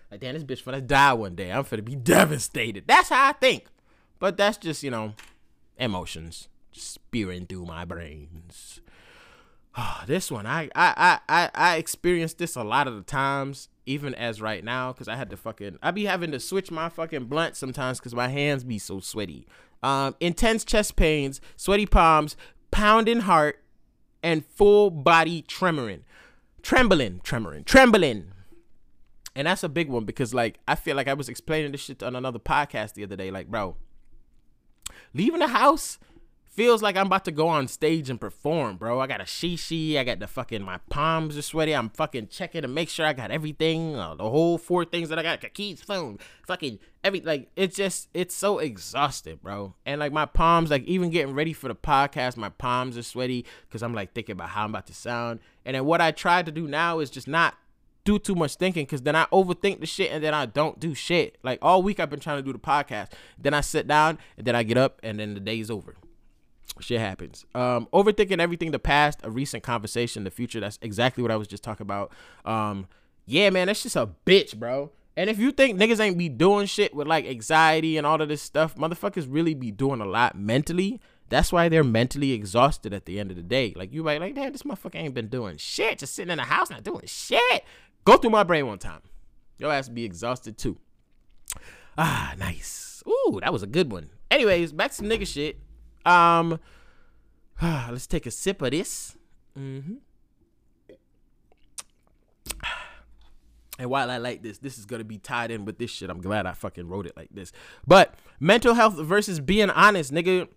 like 0.09 0.21
damn, 0.21 0.33
this 0.33 0.43
bitch 0.43 0.63
finna 0.63 0.85
die 0.85 1.13
one 1.13 1.35
day. 1.35 1.51
I'm 1.51 1.63
finna 1.63 1.85
be 1.85 1.95
devastated. 1.97 2.85
That's 2.87 3.09
how 3.09 3.29
I 3.29 3.33
think. 3.33 3.65
But 4.21 4.37
that's 4.37 4.59
just, 4.59 4.83
you 4.83 4.91
know, 4.91 5.15
emotions 5.77 6.47
spearing 6.71 7.47
through 7.47 7.65
my 7.65 7.85
brains. 7.85 8.79
Oh, 9.75 10.03
this 10.07 10.31
one, 10.31 10.45
I, 10.45 10.69
I, 10.75 11.19
I, 11.27 11.49
I 11.55 11.75
experienced 11.77 12.37
this 12.37 12.55
a 12.55 12.63
lot 12.63 12.87
of 12.87 12.95
the 12.95 13.01
times, 13.01 13.67
even 13.87 14.13
as 14.13 14.39
right 14.39 14.63
now, 14.63 14.93
because 14.93 15.07
I 15.07 15.15
had 15.15 15.31
to 15.31 15.37
fucking, 15.37 15.79
I 15.81 15.89
be 15.89 16.05
having 16.05 16.31
to 16.33 16.39
switch 16.39 16.69
my 16.69 16.87
fucking 16.87 17.25
blunt 17.25 17.55
sometimes 17.55 17.97
because 17.97 18.13
my 18.13 18.27
hands 18.27 18.63
be 18.63 18.77
so 18.77 18.99
sweaty. 18.99 19.47
Um, 19.81 20.15
intense 20.19 20.63
chest 20.63 20.95
pains, 20.95 21.41
sweaty 21.57 21.87
palms, 21.87 22.37
pounding 22.69 23.21
heart, 23.21 23.63
and 24.21 24.45
full 24.45 24.91
body 24.91 25.41
tremoring, 25.41 26.01
trembling, 26.61 27.21
tremoring, 27.23 27.65
trembling. 27.65 28.33
And 29.35 29.47
that's 29.47 29.63
a 29.63 29.69
big 29.69 29.89
one 29.89 30.05
because, 30.05 30.31
like, 30.31 30.59
I 30.67 30.75
feel 30.75 30.95
like 30.95 31.07
I 31.07 31.15
was 31.15 31.27
explaining 31.27 31.71
this 31.71 31.81
shit 31.81 32.03
on 32.03 32.15
another 32.15 32.37
podcast 32.37 32.93
the 32.93 33.03
other 33.03 33.15
day. 33.15 33.31
Like, 33.31 33.47
bro, 33.47 33.77
leaving 35.13 35.39
the 35.39 35.47
house 35.47 35.99
feels 36.51 36.81
like 36.81 36.97
I'm 36.97 37.07
about 37.07 37.25
to 37.25 37.31
go 37.31 37.47
on 37.47 37.67
stage 37.67 38.09
and 38.09 38.19
perform, 38.19 38.75
bro. 38.75 38.99
I 38.99 39.07
got 39.07 39.21
a 39.21 39.25
shishi, 39.25 39.97
I 39.97 40.03
got 40.03 40.19
the 40.19 40.27
fucking 40.27 40.61
my 40.61 40.79
palms 40.89 41.37
are 41.37 41.41
sweaty. 41.41 41.73
I'm 41.73 41.89
fucking 41.89 42.27
checking 42.27 42.61
to 42.61 42.67
make 42.67 42.89
sure 42.89 43.05
I 43.05 43.13
got 43.13 43.31
everything, 43.31 43.95
uh, 43.95 44.15
the 44.15 44.29
whole 44.29 44.57
four 44.57 44.83
things 44.83 45.09
that 45.09 45.17
I 45.17 45.23
got, 45.23 45.41
keys, 45.53 45.81
phone, 45.81 46.19
fucking 46.45 46.79
every 47.03 47.21
like 47.21 47.49
it's 47.55 47.75
just 47.75 48.09
it's 48.13 48.35
so 48.35 48.59
exhausted, 48.59 49.41
bro. 49.41 49.75
And 49.85 49.99
like 49.99 50.11
my 50.11 50.25
palms, 50.25 50.69
like 50.69 50.83
even 50.83 51.09
getting 51.09 51.33
ready 51.33 51.53
for 51.53 51.69
the 51.69 51.75
podcast, 51.75 52.35
my 52.35 52.49
palms 52.49 52.97
are 52.97 53.03
sweaty 53.03 53.45
because 53.67 53.81
I'm 53.81 53.93
like 53.93 54.13
thinking 54.13 54.33
about 54.33 54.49
how 54.49 54.65
I'm 54.65 54.71
about 54.71 54.87
to 54.87 54.93
sound. 54.93 55.39
And 55.65 55.75
then 55.75 55.85
what 55.85 56.01
I 56.01 56.11
try 56.11 56.43
to 56.43 56.51
do 56.51 56.67
now 56.67 56.99
is 56.99 57.09
just 57.09 57.27
not 57.27 57.55
do 58.03 58.19
too 58.19 58.35
much 58.35 58.55
thinking 58.55 58.85
because 58.85 59.01
then 59.01 59.15
I 59.15 59.25
overthink 59.31 59.79
the 59.79 59.85
shit 59.85 60.11
and 60.11 60.23
then 60.23 60.33
I 60.33 60.45
don't 60.45 60.79
do 60.79 60.93
shit. 60.93 61.37
Like 61.43 61.59
all 61.61 61.83
week 61.83 61.99
I've 61.99 62.09
been 62.09 62.19
trying 62.19 62.37
to 62.37 62.43
do 62.43 62.53
the 62.53 62.59
podcast. 62.59 63.09
Then 63.37 63.53
I 63.53 63.61
sit 63.61 63.87
down 63.87 64.17
and 64.37 64.45
then 64.45 64.55
I 64.55 64.63
get 64.63 64.77
up 64.77 64.99
and 65.03 65.19
then 65.19 65.33
the 65.33 65.39
day's 65.39 65.69
over. 65.69 65.95
Shit 66.79 66.99
happens. 66.99 67.45
Um, 67.53 67.87
overthinking 67.93 68.39
everything, 68.39 68.71
the 68.71 68.79
past, 68.79 69.19
a 69.23 69.29
recent 69.29 69.63
conversation, 69.63 70.23
the 70.23 70.31
future. 70.31 70.59
That's 70.59 70.79
exactly 70.81 71.21
what 71.21 71.31
I 71.31 71.35
was 71.35 71.47
just 71.47 71.63
talking 71.63 71.85
about. 71.85 72.11
Um, 72.45 72.87
yeah, 73.25 73.49
man, 73.49 73.67
that's 73.67 73.83
just 73.83 73.95
a 73.95 74.09
bitch, 74.25 74.57
bro. 74.57 74.91
And 75.17 75.29
if 75.29 75.37
you 75.37 75.51
think 75.51 75.79
niggas 75.79 75.99
ain't 75.99 76.17
be 76.17 76.29
doing 76.29 76.65
shit 76.67 76.95
with 76.95 77.07
like 77.07 77.25
anxiety 77.25 77.97
and 77.97 78.07
all 78.07 78.21
of 78.21 78.29
this 78.29 78.41
stuff, 78.41 78.75
motherfuckers 78.75 79.27
really 79.29 79.53
be 79.53 79.69
doing 79.69 80.01
a 80.01 80.05
lot 80.05 80.37
mentally. 80.37 81.01
That's 81.29 81.51
why 81.51 81.69
they're 81.69 81.83
mentally 81.83 82.33
exhausted 82.33 82.93
at 82.93 83.05
the 83.05 83.19
end 83.19 83.31
of 83.31 83.37
the 83.37 83.43
day. 83.43 83.73
Like 83.75 83.93
you 83.93 84.03
might 84.03 84.19
like, 84.19 84.35
damn, 84.35 84.51
this 84.51 84.63
motherfucker 84.63 84.95
ain't 84.95 85.13
been 85.13 85.27
doing 85.27 85.57
shit, 85.57 85.99
just 85.99 86.15
sitting 86.15 86.31
in 86.31 86.37
the 86.37 86.43
house 86.43 86.69
not 86.69 86.83
doing 86.83 87.03
shit. 87.05 87.63
Go 88.05 88.17
through 88.17 88.31
my 88.31 88.43
brain 88.43 88.67
one 88.67 88.79
time. 88.79 89.01
Your 89.57 89.71
ass 89.71 89.89
be 89.89 90.03
exhausted 90.03 90.57
too. 90.57 90.77
Ah, 91.97 92.33
nice. 92.37 93.03
Ooh, 93.07 93.39
that 93.41 93.53
was 93.53 93.63
a 93.63 93.67
good 93.67 93.91
one. 93.91 94.09
Anyways, 94.29 94.71
back 94.71 94.91
to 94.93 95.03
nigga 95.03 95.27
shit. 95.27 95.59
Um, 96.05 96.59
let's 97.61 98.07
take 98.07 98.25
a 98.25 98.31
sip 98.31 98.61
of 98.61 98.71
this. 98.71 99.15
Mm-hmm. 99.57 99.95
And 103.79 103.89
while 103.89 104.11
I 104.11 104.17
like 104.17 104.43
this, 104.43 104.59
this 104.59 104.77
is 104.77 104.85
gonna 104.85 105.03
be 105.03 105.17
tied 105.17 105.49
in 105.49 105.65
with 105.65 105.79
this 105.79 105.89
shit. 105.89 106.09
I'm 106.09 106.21
glad 106.21 106.45
I 106.45 106.53
fucking 106.53 106.87
wrote 106.87 107.07
it 107.07 107.17
like 107.17 107.29
this. 107.31 107.51
But 107.87 108.13
mental 108.39 108.75
health 108.75 108.95
versus 108.95 109.39
being 109.39 109.69
honest, 109.69 110.11
nigga. 110.13 110.47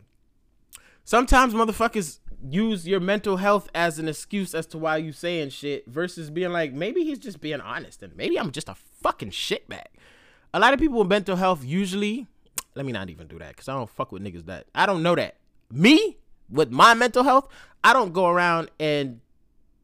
Sometimes 1.04 1.54
motherfuckers 1.54 2.18
use 2.50 2.87
your 2.87 3.00
mental 3.00 3.37
health 3.37 3.68
as 3.75 3.99
an 3.99 4.08
excuse 4.08 4.54
as 4.54 4.66
to 4.66 4.78
why 4.78 4.96
you 4.96 5.12
saying 5.12 5.50
shit 5.50 5.87
versus 5.87 6.30
being 6.30 6.50
like 6.50 6.73
maybe 6.73 7.04
he's 7.04 7.18
just 7.18 7.40
being 7.40 7.61
honest 7.61 8.02
and 8.02 8.14
maybe 8.16 8.38
I'm 8.38 8.50
just 8.50 8.68
a 8.68 8.75
fucking 8.75 9.30
shitbag. 9.30 9.87
A 10.52 10.61
lot 10.61 10.75
of 10.75 10.80
people 10.80 10.99
with 10.99 11.08
mental 11.08 11.37
health 11.37 11.64
usually 11.64 12.26
let 12.75 12.84
me 12.84 12.92
not 12.92 13.08
even 13.11 13.26
do 13.26 13.38
that 13.38 13.50
because 13.50 13.68
I 13.68 13.75
don't 13.75 13.88
fuck 13.88 14.12
with 14.12 14.23
niggas 14.23 14.46
that 14.46 14.66
I 14.75 14.87
don't 14.87 15.02
know 15.02 15.14
that. 15.14 15.37
Me 15.70 16.18
with 16.50 16.70
my 16.70 16.94
mental 16.94 17.23
health, 17.23 17.49
I 17.82 17.92
don't 17.92 18.12
go 18.12 18.26
around 18.26 18.70
and 18.78 19.20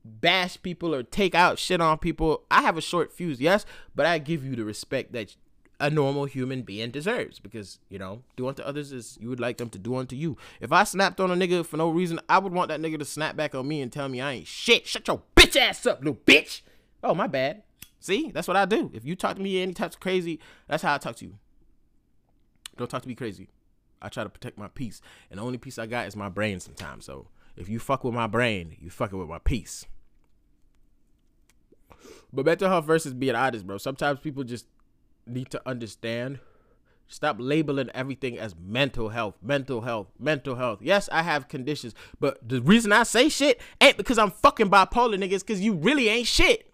bash 0.05 0.61
people 0.63 0.95
or 0.95 1.03
take 1.03 1.35
out 1.35 1.59
shit 1.59 1.81
on 1.81 1.99
people. 1.99 2.45
I 2.51 2.63
have 2.63 2.77
a 2.77 2.83
short 2.83 3.13
fuse, 3.13 3.41
yes, 3.41 3.65
but 3.95 4.07
I 4.07 4.19
give 4.19 4.45
you 4.45 4.57
the 4.57 4.65
respect 4.65 5.13
that 5.13 5.37
a 5.81 5.91
normal 5.91 6.27
human 6.27 6.63
being 6.63 6.91
deserves 6.91 7.39
because 7.39 7.79
you 7.89 7.99
know 7.99 8.23
do 8.37 8.47
unto 8.47 8.63
others 8.63 8.93
as 8.93 9.19
you 9.21 9.29
would 9.29 9.41
like 9.41 9.57
them 9.57 9.71
to 9.71 9.79
do 9.79 9.97
unto 9.97 10.15
you. 10.15 10.37
If 10.61 10.73
I 10.73 10.85
snapped 10.85 11.19
on 11.19 11.31
a 11.31 11.35
nigga 11.35 11.65
for 11.65 11.79
no 11.79 11.91
reason, 11.91 12.21
I 12.29 12.39
would 12.39 12.53
want 12.53 12.69
that 12.69 12.81
nigga 12.81 12.99
to 12.99 13.05
snap 13.05 13.35
back 13.35 13.55
on 13.55 13.67
me 13.67 13.81
and 13.81 13.91
tell 13.91 14.09
me 14.09 14.21
I 14.21 14.33
ain't 14.33 14.47
shit. 14.47 14.87
Shut 14.87 15.09
your 15.09 15.23
bitch 15.35 15.57
ass 15.57 15.87
up, 15.87 16.01
little 16.01 16.15
bitch. 16.15 16.61
Oh 17.03 17.15
my 17.15 17.27
bad. 17.27 17.63
See, 17.99 18.31
that's 18.31 18.47
what 18.47 18.57
I 18.57 18.67
do. 18.67 18.91
If 18.95 19.05
you 19.05 19.17
talk 19.17 19.37
to 19.37 19.43
me 19.43 19.63
any 19.63 19.73
types 19.73 19.97
of 19.97 20.01
crazy, 20.01 20.39
that's 20.69 20.83
how 20.83 20.95
I 20.95 20.99
talk 20.99 21.17
to 21.17 21.25
you. 21.25 21.39
Don't 22.77 22.91
talk 22.91 23.03
to 23.03 23.09
me 23.09 23.15
crazy. 23.15 23.49
I 24.03 24.09
try 24.09 24.23
to 24.23 24.31
protect 24.31 24.57
my 24.57 24.69
peace, 24.69 25.03
and 25.31 25.39
the 25.39 25.45
only 25.45 25.59
peace 25.59 25.79
I 25.79 25.87
got 25.87 26.07
is 26.07 26.17
my 26.17 26.31
brain 26.31 26.61
sometimes. 26.61 27.05
So 27.05 27.29
if 27.57 27.69
you 27.69 27.79
fuck 27.79 28.05
with 28.05 28.15
my 28.15 28.27
brain, 28.27 28.77
you 28.81 28.91
fucking 28.91 29.19
with 29.19 29.29
my 29.29 29.39
peace. 29.39 29.87
But 32.33 32.47
mental 32.47 32.69
health 32.69 32.87
versus 32.87 33.13
being 33.13 33.35
honest, 33.35 33.67
bro. 33.67 33.77
Sometimes 33.79 34.21
people 34.21 34.45
just 34.45 34.67
need 35.27 35.51
to 35.51 35.63
understand. 35.67 36.41
Stop 37.09 37.37
labeling 37.41 37.91
everything 37.93 38.39
as 38.39 38.55
mental 38.57 39.09
health, 39.09 39.35
mental 39.43 39.81
health, 39.81 40.07
mental 40.19 40.55
health. 40.55 40.79
Yes, 40.81 41.09
I 41.11 41.23
have 41.23 41.49
conditions, 41.49 41.93
but 42.21 42.39
the 42.49 42.63
reason 42.63 42.93
I 42.93 43.03
say 43.03 43.29
shit 43.29 43.61
ain't 43.81 43.97
because 43.97 44.17
I'm 44.17 44.31
fucking 44.31 44.71
bipolar, 44.71 45.17
niggas, 45.17 45.41
because 45.41 45.61
you 45.61 45.75
really 45.75 46.09
ain't 46.09 46.29
shit. 46.29 46.71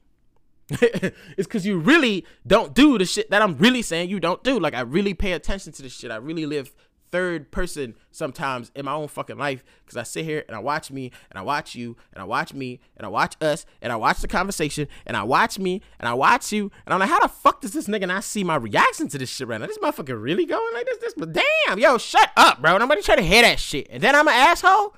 it's 0.68 1.46
because 1.46 1.64
you 1.64 1.78
really 1.78 2.26
don't 2.46 2.74
do 2.74 2.98
the 2.98 3.04
shit 3.04 3.30
that 3.30 3.40
I'm 3.40 3.56
really 3.56 3.82
saying 3.82 4.10
you 4.10 4.18
don't 4.18 4.42
do. 4.42 4.58
Like, 4.58 4.74
I 4.74 4.80
really 4.80 5.14
pay 5.14 5.32
attention 5.32 5.72
to 5.72 5.82
this 5.82 5.94
shit. 5.94 6.10
I 6.10 6.16
really 6.16 6.44
live 6.44 6.74
third 7.10 7.50
person 7.50 7.94
sometimes 8.10 8.70
in 8.74 8.84
my 8.84 8.92
own 8.92 9.08
fucking 9.08 9.38
life 9.38 9.64
because 9.84 9.96
I 9.96 10.02
sit 10.02 10.24
here 10.24 10.44
and 10.48 10.56
I 10.56 10.60
watch 10.60 10.90
me 10.90 11.12
and 11.30 11.38
I 11.38 11.42
watch 11.42 11.74
you 11.74 11.96
and 12.12 12.20
I 12.22 12.24
watch 12.24 12.52
me 12.52 12.80
and 12.96 13.06
I 13.06 13.08
watch 13.08 13.36
us 13.40 13.66
and 13.80 13.92
I 13.92 13.96
watch 13.96 14.20
the 14.20 14.28
conversation 14.28 14.88
and 15.06 15.16
I 15.16 15.22
watch 15.22 15.58
me 15.58 15.82
and 15.98 16.08
I 16.08 16.14
watch 16.14 16.52
you 16.52 16.70
and 16.84 16.92
I'm 16.92 17.00
like, 17.00 17.08
how 17.08 17.20
the 17.20 17.28
fuck 17.28 17.60
does 17.60 17.72
this 17.72 17.88
nigga 17.88 18.08
not 18.08 18.24
see 18.24 18.44
my 18.44 18.56
reaction 18.56 19.08
to 19.08 19.18
this 19.18 19.30
shit 19.30 19.48
right 19.48 19.60
now? 19.60 19.66
This 19.66 19.78
motherfucker 19.78 20.20
really 20.20 20.46
going 20.46 20.74
like 20.74 20.86
this? 20.86 20.98
This, 20.98 21.14
but 21.16 21.32
damn, 21.32 21.78
yo, 21.78 21.98
shut 21.98 22.30
up, 22.36 22.60
bro. 22.60 22.78
Nobody 22.78 23.02
try 23.02 23.16
to 23.16 23.22
hear 23.22 23.42
that 23.42 23.60
shit. 23.60 23.86
And 23.90 24.02
then 24.02 24.14
I'm 24.14 24.28
an 24.28 24.34
asshole? 24.34 24.94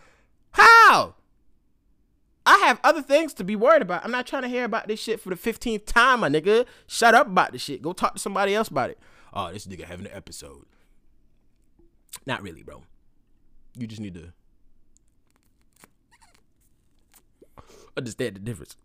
How? 0.53 1.15
I 2.49 2.57
have 2.67 2.81
other 2.83 3.03
things 3.03 3.35
to 3.35 3.45
be 3.45 3.57
worried 3.57 3.83
about. 3.83 4.05
I'm 4.05 4.11
not 4.11 4.27
trying 4.27 4.43
to 4.43 4.49
hear 4.49 4.65
about 4.65 4.89
this 4.89 4.99
shit 4.99 5.21
for 5.21 5.29
the 5.29 5.37
15th 5.37 5.85
time, 5.85 6.21
my 6.21 6.31
nigga. 6.31 6.65
Shut 6.87 7.15
up 7.15 7.27
about 7.27 7.53
this 7.53 7.61
shit. 7.61 7.83
Go 7.83 7.93
talk 7.93 8.15
to 8.15 8.19
somebody 8.19 8.55
else 8.55 8.69
about 8.69 8.89
it. 8.89 8.99
Oh, 9.35 9.53
this 9.53 9.67
nigga 9.67 9.85
having 9.85 10.07
an 10.07 10.13
episode. 10.15 10.65
Not 12.27 12.43
really, 12.43 12.63
bro. 12.63 12.83
You 13.77 13.87
just 13.87 14.01
need 14.01 14.15
to 14.15 14.33
understand 17.97 18.37
the 18.37 18.41
difference. 18.41 18.77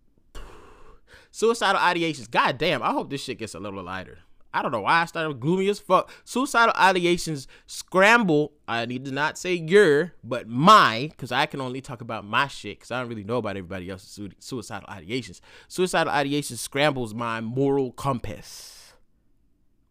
Suicidal 1.31 1.81
ideations. 1.81 2.29
God 2.29 2.57
damn, 2.57 2.83
I 2.83 2.91
hope 2.91 3.09
this 3.09 3.23
shit 3.23 3.39
gets 3.39 3.55
a 3.55 3.59
little 3.59 3.83
lighter. 3.83 4.19
I 4.53 4.61
don't 4.61 4.71
know 4.71 4.81
why 4.81 5.01
I 5.01 5.05
started 5.05 5.39
gloomy 5.39 5.67
as 5.67 5.79
fuck. 5.79 6.11
Suicidal 6.25 6.75
ideations 6.75 7.47
scramble. 7.65 8.53
I 8.67 8.85
need 8.85 9.03
to 9.05 9.11
not 9.11 9.39
say 9.39 9.55
your, 9.55 10.13
but 10.23 10.47
my, 10.47 11.07
because 11.09 11.31
I 11.31 11.47
can 11.47 11.59
only 11.59 11.81
talk 11.81 12.01
about 12.01 12.23
my 12.23 12.47
shit, 12.47 12.77
because 12.77 12.91
I 12.91 12.99
don't 12.99 13.09
really 13.09 13.23
know 13.23 13.37
about 13.37 13.57
everybody 13.57 13.89
else's 13.89 14.09
su- 14.09 14.29
suicidal 14.37 14.87
ideations. 14.89 15.39
Suicidal 15.67 16.13
ideations 16.13 16.57
scrambles 16.57 17.15
my 17.15 17.41
moral 17.41 17.91
compass. 17.91 18.93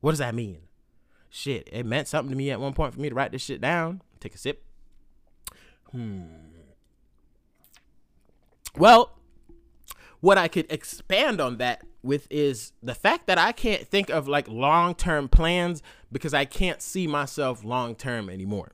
What 0.01 0.13
does 0.13 0.21
that 0.21 0.35
mean? 0.35 0.59
Shit, 1.35 1.67
it 1.73 1.87
meant 1.87 2.09
something 2.09 2.31
to 2.31 2.37
me 2.37 2.51
at 2.51 2.61
one 2.61 2.75
point 2.75 2.93
for 2.93 3.01
me 3.01 3.09
to 3.09 3.15
write 3.15 3.33
this 3.33 3.41
shit 3.41 3.59
down. 3.59 4.03
Take 4.21 4.35
a 4.35 4.39
sip. 4.39 4.63
Hmm. 5.91 6.25
Well, 8.77 9.17
what 10.21 10.37
I 10.37 10.47
could 10.49 10.71
expand 10.71 11.41
on 11.41 11.57
that 11.57 11.85
with 12.03 12.27
is 12.31 12.73
the 12.83 12.95
fact 12.95 13.29
that 13.29 13.39
I 13.39 13.53
can't 13.53 13.87
think 13.89 14.11
of 14.11 14.29
like 14.29 14.47
long 14.47 14.95
term 14.95 15.27
plans 15.27 15.83
because 16.13 16.35
I 16.35 16.45
can't 16.45 16.83
see 16.83 17.07
myself 17.07 17.65
long 17.65 17.95
term 17.95 18.29
anymore. 18.29 18.73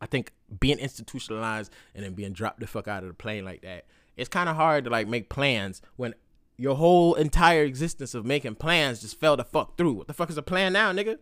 I 0.00 0.06
think 0.06 0.32
being 0.58 0.78
institutionalized 0.80 1.72
and 1.94 2.04
then 2.04 2.14
being 2.14 2.32
dropped 2.32 2.58
the 2.58 2.66
fuck 2.66 2.88
out 2.88 3.04
of 3.04 3.08
the 3.08 3.14
plane 3.14 3.44
like 3.44 3.62
that, 3.62 3.84
it's 4.16 4.28
kind 4.28 4.48
of 4.48 4.56
hard 4.56 4.82
to 4.82 4.90
like 4.90 5.06
make 5.06 5.28
plans 5.28 5.80
when 5.94 6.14
your 6.60 6.76
whole 6.76 7.14
entire 7.14 7.64
existence 7.64 8.14
of 8.14 8.26
making 8.26 8.54
plans 8.56 9.00
just 9.00 9.18
fell 9.18 9.34
the 9.34 9.44
fuck 9.44 9.78
through. 9.78 9.94
What 9.94 10.08
the 10.08 10.12
fuck 10.12 10.28
is 10.28 10.36
a 10.36 10.42
plan 10.42 10.74
now, 10.74 10.92
nigga? 10.92 11.18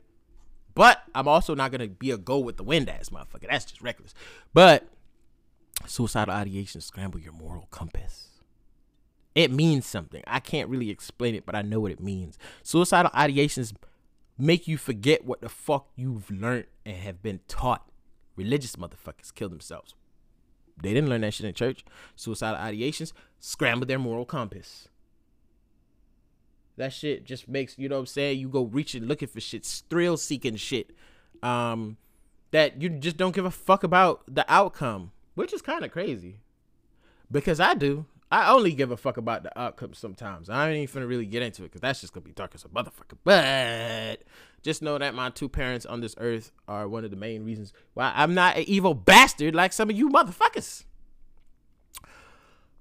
But 0.75 1.03
I'm 1.15 1.29
also 1.29 1.55
not 1.55 1.71
gonna 1.71 1.87
be 1.87 2.11
a 2.11 2.19
go 2.19 2.39
with 2.39 2.57
the 2.57 2.65
wind 2.65 2.89
ass 2.89 3.11
motherfucker. 3.11 3.49
That's 3.49 3.65
just 3.65 3.81
reckless. 3.81 4.15
But 4.53 4.89
suicidal 5.87 6.35
ideation 6.35 6.81
scramble 6.81 7.21
your 7.21 7.33
moral 7.33 7.69
compass. 7.71 8.41
It 9.37 9.53
means 9.53 9.87
something. 9.87 10.25
I 10.27 10.41
can't 10.41 10.69
really 10.69 10.91
explain 10.91 11.37
it, 11.37 11.47
but 11.47 11.55
I 11.55 11.63
know 11.63 11.79
what 11.79 11.93
it 11.93 12.01
means. 12.01 12.37
Suicidal 12.65 13.13
ideations 13.13 13.73
make 14.37 14.67
you 14.67 14.77
forget 14.77 15.25
what 15.25 15.41
the 15.41 15.49
fuck 15.49 15.87
you've 15.95 16.29
learned 16.33 16.67
and 16.85 16.97
have 16.97 17.23
been 17.23 17.41
taught. 17.47 17.89
Religious 18.35 18.75
motherfuckers 18.75 19.33
kill 19.33 19.49
themselves. 19.49 19.95
They 20.83 20.95
didn't 20.95 21.11
learn 21.11 21.21
that 21.21 21.35
shit 21.35 21.47
in 21.47 21.55
church. 21.55 21.85
Suicidal 22.17 22.61
ideations 22.61 23.13
scramble 23.39 23.87
their 23.87 23.99
moral 24.01 24.25
compass. 24.25 24.89
That 26.79 26.93
shit 26.93 27.25
just 27.25 27.49
makes, 27.49 27.77
you 27.79 27.89
know 27.89 27.97
what 27.97 28.01
I'm 28.01 28.07
saying? 28.07 28.39
You 28.39 28.49
go 28.49 28.63
reaching, 28.65 29.05
looking 29.05 29.29
for 29.29 29.41
shit, 29.41 29.65
thrill 29.91 30.17
seeking 30.17 30.57
shit. 30.57 30.93
Um, 31.43 31.99
that 32.51 32.81
you 32.81 32.89
just 32.89 33.17
don't 33.17 33.35
give 33.35 33.45
a 33.45 33.51
fuck 33.51 33.85
about 33.85 34.23
the 34.27 34.45
outcome, 34.49 35.13
which 35.35 35.53
is 35.53 35.61
kind 35.61 35.85
of 35.85 35.91
crazy. 35.91 36.41
Because 37.31 37.61
I 37.61 37.75
do. 37.75 38.07
I 38.31 38.53
only 38.53 38.73
give 38.73 38.91
a 38.91 38.97
fuck 38.97 39.17
about 39.17 39.43
the 39.43 39.59
outcome 39.59 39.95
sometimes. 39.95 40.51
I 40.51 40.71
ain't 40.71 40.91
even 40.91 41.03
finna 41.03 41.09
really 41.09 41.27
get 41.27 41.43
into 41.43 41.63
it 41.63 41.67
because 41.67 41.81
that's 41.81 42.01
just 42.01 42.13
gonna 42.13 42.25
be 42.25 42.33
dark 42.33 42.55
as 42.55 42.65
a 42.65 42.69
motherfucker. 42.69 43.17
But 43.25 44.23
just 44.63 44.83
know 44.83 44.99
that 44.99 45.15
my 45.15 45.31
two 45.31 45.49
parents 45.49 45.87
on 45.87 46.01
this 46.01 46.15
earth 46.19 46.53
are 46.67 46.89
one 46.89 47.05
of 47.05 47.11
the 47.11 47.17
main 47.17 47.45
reasons 47.45 47.73
why 47.95 48.13
I'm 48.15 48.35
not 48.35 48.57
an 48.57 48.65
evil 48.67 48.95
bastard 48.95 49.55
like 49.55 49.73
some 49.73 49.89
of 49.89 49.97
you 49.97 50.11
motherfuckers. 50.11 50.85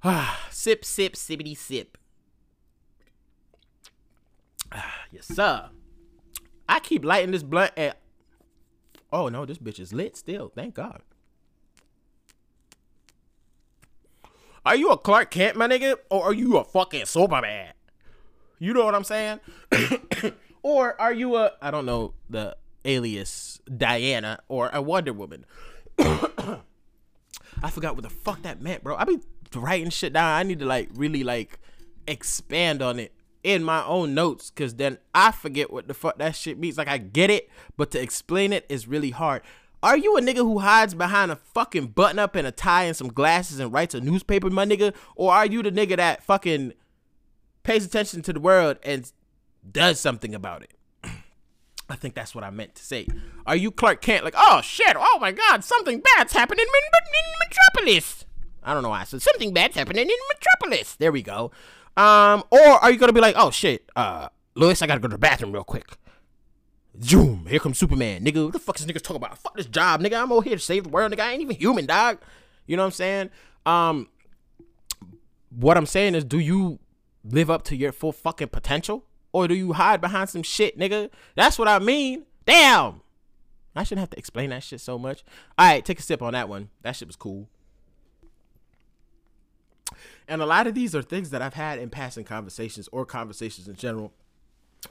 sip, 0.51 0.83
sip, 0.83 1.13
sippity, 1.13 1.57
sip. 1.57 1.97
yes, 5.11 5.27
sir. 5.27 5.69
I 6.69 6.79
keep 6.79 7.05
lighting 7.05 7.31
this 7.31 7.43
blunt 7.43 7.71
at. 7.77 7.99
Oh 9.11 9.29
no, 9.29 9.45
this 9.45 9.57
bitch 9.57 9.79
is 9.79 9.93
lit 9.93 10.17
still. 10.17 10.51
Thank 10.53 10.75
God. 10.75 11.01
Are 14.65 14.75
you 14.75 14.89
a 14.89 14.97
Clark 14.97 15.31
Kent, 15.31 15.55
my 15.55 15.67
nigga, 15.67 15.95
or 16.09 16.25
are 16.25 16.33
you 16.33 16.57
a 16.57 16.63
fucking 16.63 17.05
Superman? 17.05 17.71
You 18.59 18.73
know 18.73 18.83
what 18.83 18.95
I'm 18.95 19.05
saying? 19.05 19.39
or 20.61 20.99
are 20.99 21.13
you 21.13 21.37
a 21.37 21.53
I 21.61 21.71
don't 21.71 21.85
know 21.85 22.13
the 22.29 22.57
alias 22.83 23.61
Diana 23.75 24.39
or 24.49 24.69
a 24.73 24.81
Wonder 24.81 25.13
Woman? 25.13 25.45
I 25.99 27.69
forgot 27.71 27.95
what 27.95 28.03
the 28.03 28.09
fuck 28.09 28.41
that 28.41 28.61
meant, 28.61 28.83
bro. 28.83 28.97
I 28.97 29.05
be 29.05 29.19
writing 29.55 29.89
shit 29.89 30.13
down. 30.13 30.37
I 30.37 30.43
need 30.43 30.59
to 30.59 30.65
like 30.65 30.89
really 30.93 31.23
like 31.23 31.59
expand 32.05 32.81
on 32.81 32.99
it 32.99 33.13
in 33.47 33.63
my 33.63 33.81
own 33.85 34.13
notes 34.13 34.51
because 34.51 34.75
then 34.75 34.97
I 35.15 35.31
forget 35.31 35.71
what 35.71 35.87
the 35.87 35.93
fuck 35.93 36.17
that 36.17 36.35
shit 36.35 36.59
means. 36.59 36.77
Like 36.77 36.89
I 36.89 36.97
get 36.97 37.29
it, 37.29 37.49
but 37.77 37.91
to 37.91 38.01
explain 38.01 38.51
it 38.51 38.65
is 38.67 38.89
really 38.89 39.11
hard. 39.11 39.41
Are 39.81 39.97
you 39.97 40.17
a 40.17 40.21
nigga 40.21 40.39
who 40.39 40.59
hides 40.59 40.93
behind 40.93 41.31
a 41.31 41.37
fucking 41.37 41.87
button 41.87 42.19
up 42.19 42.35
and 42.35 42.45
a 42.45 42.51
tie 42.51 42.83
and 42.83 42.95
some 42.95 43.07
glasses 43.07 43.59
and 43.59 43.71
writes 43.71 43.95
a 43.95 44.01
newspaper, 44.01 44.49
my 44.49 44.65
nigga? 44.65 44.93
Or 45.15 45.31
are 45.31 45.45
you 45.45 45.63
the 45.63 45.71
nigga 45.71 45.95
that 45.95 46.23
fucking 46.23 46.73
pays 47.63 47.85
attention 47.85 48.21
to 48.23 48.33
the 48.33 48.41
world 48.41 48.79
and 48.83 49.09
does 49.71 49.97
something 49.97 50.35
about 50.35 50.63
it? 50.63 50.73
I 51.89 51.95
think 51.95 52.15
that's 52.15 52.35
what 52.35 52.43
I 52.43 52.49
meant 52.49 52.75
to 52.75 52.83
say. 52.83 53.07
Are 53.45 53.55
you 53.55 53.71
Clark 53.71 54.01
Kent? 54.01 54.25
Like, 54.25 54.35
oh 54.35 54.59
shit, 54.61 54.97
oh 54.99 55.19
my 55.21 55.31
god, 55.31 55.63
something 55.63 56.01
bad's 56.01 56.33
happening 56.33 56.65
in, 56.65 56.67
in 56.67 57.47
Metropolis. 57.47 58.25
I 58.61 58.73
don't 58.73 58.83
know 58.83 58.89
why 58.89 59.01
I 59.01 59.05
said 59.05 59.21
something 59.21 59.53
bad's 59.53 59.77
happening 59.77 60.09
in 60.09 60.17
Metropolis. 60.33 60.95
There 60.95 61.13
we 61.13 61.21
go. 61.21 61.51
Um, 61.97 62.43
or 62.51 62.59
are 62.59 62.91
you 62.91 62.97
gonna 62.97 63.11
be 63.11 63.21
like, 63.21 63.35
oh 63.37 63.51
shit, 63.51 63.89
uh, 63.95 64.29
Lois, 64.55 64.81
I 64.81 64.87
gotta 64.87 64.99
go 64.99 65.07
to 65.07 65.15
the 65.15 65.17
bathroom 65.17 65.51
real 65.51 65.63
quick. 65.63 65.97
Zoom, 67.01 67.45
here 67.47 67.59
comes 67.59 67.77
Superman, 67.77 68.23
nigga. 68.23 68.45
What 68.45 68.53
the 68.53 68.59
fuck 68.59 68.79
is 68.79 68.85
niggas 68.85 69.01
talking 69.01 69.17
about? 69.17 69.37
Fuck 69.37 69.57
this 69.57 69.65
job, 69.65 70.01
nigga. 70.01 70.21
I'm 70.21 70.31
over 70.31 70.43
here 70.43 70.55
to 70.55 70.61
save 70.61 70.83
the 70.83 70.89
world, 70.89 71.11
nigga. 71.11 71.21
I 71.21 71.31
ain't 71.33 71.41
even 71.41 71.55
human, 71.55 71.85
dog. 71.85 72.19
You 72.65 72.77
know 72.77 72.83
what 72.83 72.87
I'm 72.87 72.91
saying? 72.91 73.29
Um, 73.65 74.09
what 75.49 75.77
I'm 75.77 75.85
saying 75.85 76.15
is, 76.15 76.23
do 76.23 76.39
you 76.39 76.79
live 77.23 77.49
up 77.49 77.63
to 77.65 77.75
your 77.75 77.91
full 77.91 78.11
fucking 78.11 78.49
potential, 78.49 79.05
or 79.31 79.47
do 79.47 79.55
you 79.55 79.73
hide 79.73 80.01
behind 80.01 80.29
some 80.29 80.43
shit, 80.43 80.77
nigga? 80.77 81.09
That's 81.35 81.59
what 81.59 81.67
I 81.67 81.79
mean. 81.79 82.25
Damn. 82.45 83.01
I 83.75 83.83
shouldn't 83.83 83.99
have 83.99 84.09
to 84.11 84.17
explain 84.17 84.49
that 84.49 84.63
shit 84.63 84.81
so 84.81 84.97
much. 84.97 85.23
All 85.57 85.67
right, 85.67 85.85
take 85.85 85.99
a 85.99 86.01
sip 86.01 86.21
on 86.21 86.33
that 86.33 86.49
one. 86.49 86.69
That 86.81 86.95
shit 86.95 87.07
was 87.07 87.15
cool. 87.15 87.47
And 90.27 90.41
a 90.41 90.45
lot 90.45 90.67
of 90.67 90.75
these 90.75 90.93
are 90.93 91.01
things 91.01 91.29
that 91.29 91.41
I've 91.41 91.53
had 91.53 91.79
in 91.79 91.89
passing 91.89 92.25
conversations 92.25 92.89
or 92.91 93.05
conversations 93.05 93.67
in 93.67 93.75
general, 93.75 94.11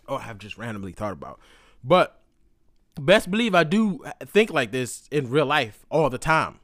or 0.09 0.20
have 0.20 0.38
just 0.38 0.57
randomly 0.57 0.92
thought 0.92 1.12
about. 1.12 1.38
But 1.85 2.20
best 2.94 3.31
believe 3.31 3.55
I 3.55 3.64
do 3.64 4.03
think 4.25 4.51
like 4.51 4.72
this 4.72 5.07
in 5.11 5.29
real 5.29 5.46
life 5.46 5.85
all 5.90 6.09
the 6.09 6.18
time. 6.18 6.61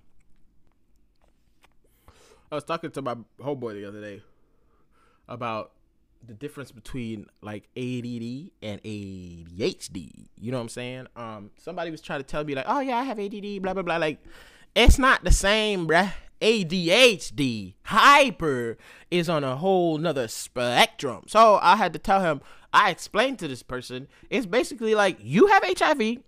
I 2.50 2.54
was 2.54 2.64
talking 2.64 2.90
to 2.90 3.02
my 3.02 3.16
homeboy 3.40 3.74
the 3.74 3.88
other 3.88 4.00
day 4.00 4.22
about 5.28 5.72
the 6.26 6.34
difference 6.34 6.70
between 6.70 7.26
like 7.40 7.64
ADD 7.76 8.50
and 8.62 8.82
ADHD. 8.82 10.28
You 10.38 10.50
know 10.52 10.58
what 10.58 10.62
I'm 10.62 10.68
saying? 10.68 11.06
Um, 11.16 11.50
somebody 11.56 11.90
was 11.90 12.00
trying 12.00 12.20
to 12.20 12.26
tell 12.26 12.44
me 12.44 12.54
like, 12.54 12.66
oh 12.68 12.80
yeah, 12.80 12.98
I 12.98 13.04
have 13.04 13.18
ADD, 13.18 13.62
blah 13.62 13.74
blah 13.74 13.82
blah. 13.82 13.96
Like, 13.96 14.22
it's 14.74 14.98
not 14.98 15.24
the 15.24 15.32
same, 15.32 15.86
bruh. 15.86 16.12
ADHD, 16.42 17.74
hyper, 17.84 18.76
is 19.10 19.28
on 19.28 19.44
a 19.44 19.56
whole 19.56 19.96
nother 19.96 20.28
spectrum. 20.28 21.24
So 21.28 21.58
I 21.62 21.76
had 21.76 21.92
to 21.94 21.98
tell 21.98 22.20
him. 22.20 22.40
I 22.74 22.90
explained 22.90 23.38
to 23.38 23.48
this 23.48 23.62
person. 23.62 24.08
It's 24.30 24.46
basically 24.46 24.94
like 24.94 25.18
you 25.20 25.46
have 25.48 25.62
HIV, 25.64 26.18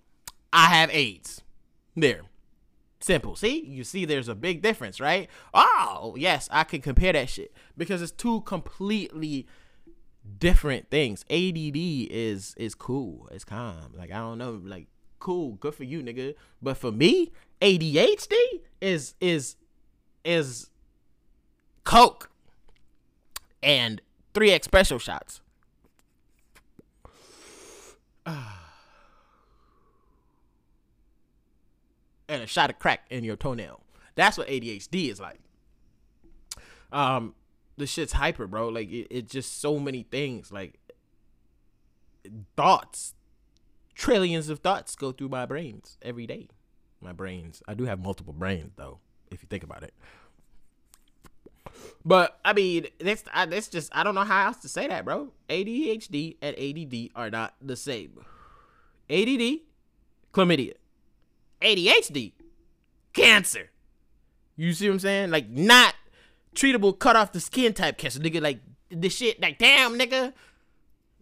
I 0.53 0.67
have 0.67 0.91
AIDS. 0.91 1.43
There. 1.97 2.23
Simple. 3.01 3.37
See? 3.37 3.65
You 3.65 3.85
see 3.85 4.05
there's 4.05 4.29
a 4.29 4.35
big 4.35 4.63
difference, 4.63 5.01
right? 5.01 5.29
Oh, 5.53 6.15
yes, 6.19 6.49
I 6.51 6.65
can 6.65 6.81
compare 6.81 7.13
that 7.13 7.29
shit 7.29 7.53
because 7.77 8.01
it's 8.01 8.13
two 8.13 8.43
completely 8.43 9.47
different 10.39 10.91
things. 10.91 11.25
ADD 11.31 11.77
is 11.77 12.55
is 12.57 12.75
cool. 12.75 13.29
It's 13.31 13.45
calm. 13.45 13.93
Like 13.95 14.11
I 14.11 14.19
don't 14.19 14.39
know, 14.39 14.61
like 14.65 14.87
cool, 15.19 15.53
good 15.55 15.75
for 15.75 15.85
you, 15.85 16.03
nigga. 16.03 16.35
But 16.63 16.77
for 16.77 16.93
me, 16.93 17.33
ADHD 17.61 18.35
is 18.81 19.15
is 19.21 19.57
is 20.25 20.71
coke 21.85 22.31
and 23.63 24.01
3x 24.35 24.65
special 24.65 24.99
shots. 24.99 25.41
and 32.29 32.43
a 32.43 32.47
shot 32.47 32.71
of 32.71 32.79
crack 32.79 33.07
in 33.11 33.25
your 33.25 33.37
toenail. 33.37 33.81
That's 34.15 34.39
what 34.39 34.49
ADHD 34.49 35.11
is 35.11 35.21
like. 35.21 35.41
Um, 36.93 37.35
the 37.77 37.87
shit's 37.87 38.13
hyper, 38.13 38.47
bro. 38.47 38.69
Like 38.69 38.91
it, 38.91 39.09
it's 39.11 39.33
just 39.33 39.61
so 39.61 39.79
many 39.79 40.05
things. 40.05 40.53
Like 40.53 40.79
thoughts, 42.57 43.15
trillions 43.95 44.49
of 44.49 44.61
thoughts 44.61 44.95
go 44.97 45.13
through 45.13 45.29
my 45.29 45.47
brains 45.47 45.99
every 46.03 46.27
day. 46.27 46.49
My 47.01 47.13
brains. 47.13 47.63
I 47.69 47.75
do 47.75 47.85
have 47.85 48.01
multiple 48.01 48.33
brains 48.33 48.73
though, 48.77 49.01
if 49.35 49.43
you 49.43 49.49
think 49.49 49.65
about 49.65 49.83
it. 49.83 49.93
But 52.05 52.39
I 52.45 52.53
mean, 52.53 52.87
that's 53.01 53.25
that's 53.35 53.69
just 53.69 53.95
I 53.95 54.05
don't 54.05 54.15
know 54.15 54.25
how 54.25 54.47
else 54.47 54.59
to 54.59 54.69
say 54.69 54.87
that, 54.89 55.05
bro. 55.05 55.33
ADHD 55.49 56.37
and 56.43 56.57
ADD 56.57 57.11
are 57.15 57.31
not 57.31 57.55
the 57.61 57.77
same. 57.77 58.25
ADD, 59.09 59.61
chlamydia. 60.33 60.75
ADHD, 61.63 62.33
cancer. 63.13 63.71
You 64.57 64.73
see 64.73 64.89
what 64.89 64.95
I'm 64.95 65.01
saying? 65.01 65.31
Like 65.31 65.49
not 65.49 65.95
treatable, 66.55 66.99
cut 66.99 67.17
off 67.17 67.33
the 67.33 67.41
skin 67.41 67.73
type 67.73 67.97
cancer, 67.97 68.21
nigga. 68.21 68.43
Like 68.43 68.61
the 68.91 69.09
shit, 69.09 69.41
like 69.41 69.59
damn, 69.59 69.99
nigga. 69.99 70.35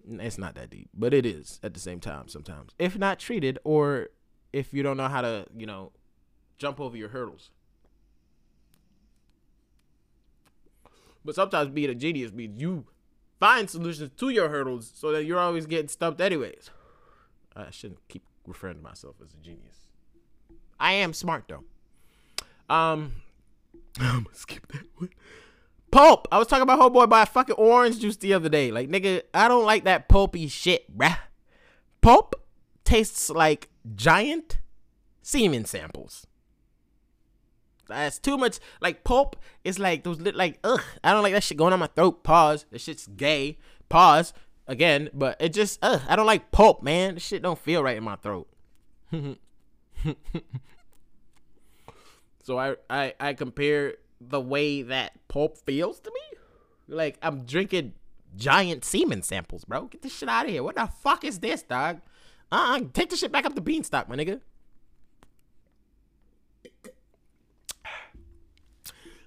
It's 0.04 0.38
not 0.38 0.56
that 0.56 0.70
deep, 0.70 0.90
but 0.92 1.14
it 1.14 1.24
is 1.24 1.60
at 1.62 1.74
the 1.74 1.80
same 1.80 2.00
time 2.00 2.26
sometimes. 2.26 2.72
If 2.78 2.98
not 2.98 3.20
treated, 3.20 3.60
or 3.62 4.08
if 4.52 4.74
you 4.74 4.82
don't 4.82 4.96
know 4.96 5.06
how 5.06 5.20
to, 5.20 5.46
you 5.56 5.64
know, 5.64 5.92
jump 6.58 6.80
over 6.80 6.96
your 6.96 7.10
hurdles. 7.10 7.50
But 11.24 11.34
sometimes 11.34 11.70
being 11.70 11.90
a 11.90 11.94
genius 11.94 12.32
means 12.32 12.60
you 12.60 12.86
find 13.38 13.68
solutions 13.68 14.10
to 14.16 14.28
your 14.28 14.48
hurdles 14.48 14.90
so 14.94 15.12
that 15.12 15.24
you're 15.24 15.38
always 15.38 15.66
getting 15.66 15.88
stumped 15.88 16.20
anyways. 16.20 16.70
I 17.54 17.70
shouldn't 17.70 18.06
keep 18.08 18.24
referring 18.46 18.76
to 18.76 18.82
myself 18.82 19.16
as 19.22 19.34
a 19.34 19.36
genius. 19.36 19.88
I 20.78 20.92
am 20.94 21.12
smart 21.12 21.44
though. 21.48 21.64
Um, 22.72 23.22
I'm 24.00 24.24
gonna 24.24 24.34
skip 24.34 24.66
that 24.72 24.86
one. 24.96 25.10
Pulp. 25.90 26.26
I 26.32 26.38
was 26.38 26.48
talking 26.48 26.62
about 26.62 26.80
homeboy 26.80 27.08
by 27.08 27.24
fucking 27.24 27.56
orange 27.56 28.00
juice 28.00 28.16
the 28.16 28.32
other 28.34 28.48
day. 28.48 28.70
Like 28.70 28.88
nigga, 28.88 29.22
I 29.34 29.48
don't 29.48 29.66
like 29.66 29.84
that 29.84 30.08
pulpy 30.08 30.48
shit, 30.48 30.96
bruh. 30.96 31.18
Pulp 32.00 32.34
tastes 32.84 33.30
like 33.30 33.68
giant 33.94 34.58
semen 35.22 35.64
samples. 35.64 36.26
That's 37.88 38.18
too 38.18 38.36
much. 38.36 38.58
Like 38.80 39.04
pulp 39.04 39.36
is 39.64 39.78
like 39.78 40.04
those 40.04 40.20
lit 40.20 40.34
like 40.34 40.58
ugh. 40.64 40.82
I 41.02 41.12
don't 41.12 41.22
like 41.22 41.32
that 41.34 41.42
shit 41.42 41.58
going 41.58 41.72
on 41.72 41.78
my 41.78 41.88
throat. 41.88 42.22
Pause. 42.22 42.66
That 42.70 42.80
shit's 42.80 43.06
gay. 43.06 43.58
Pause 43.88 44.32
again. 44.66 45.10
But 45.12 45.36
it 45.40 45.52
just 45.52 45.78
ugh. 45.82 46.02
I 46.08 46.16
don't 46.16 46.26
like 46.26 46.50
pulp, 46.50 46.82
man. 46.82 47.14
This 47.14 47.24
shit 47.24 47.42
don't 47.42 47.58
feel 47.58 47.82
right 47.82 47.96
in 47.96 48.04
my 48.04 48.16
throat. 48.16 48.48
so 52.42 52.58
I, 52.58 52.76
I 52.88 53.14
I 53.20 53.34
compare 53.34 53.96
the 54.20 54.40
way 54.40 54.82
that 54.82 55.12
pulp 55.28 55.58
feels 55.58 56.00
to 56.00 56.10
me. 56.10 56.38
Like 56.88 57.18
I'm 57.22 57.44
drinking 57.44 57.94
giant 58.36 58.84
semen 58.84 59.22
samples, 59.22 59.64
bro. 59.64 59.86
Get 59.86 60.02
this 60.02 60.16
shit 60.16 60.28
out 60.28 60.46
of 60.46 60.50
here. 60.50 60.62
What 60.62 60.76
the 60.76 60.88
fuck 61.02 61.24
is 61.24 61.40
this, 61.40 61.62
dog? 61.62 62.00
Uh, 62.50 62.78
uh 62.78 62.80
take 62.92 63.10
the 63.10 63.16
shit 63.16 63.32
back 63.32 63.44
up 63.44 63.54
the 63.54 63.60
beanstalk, 63.60 64.08
my 64.08 64.16
nigga. 64.16 64.40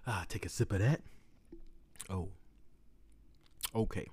Ah, 0.07 0.25
take 0.29 0.45
a 0.45 0.49
sip 0.49 0.71
of 0.71 0.79
that. 0.79 1.01
Oh. 2.09 2.29
Okay. 3.73 4.07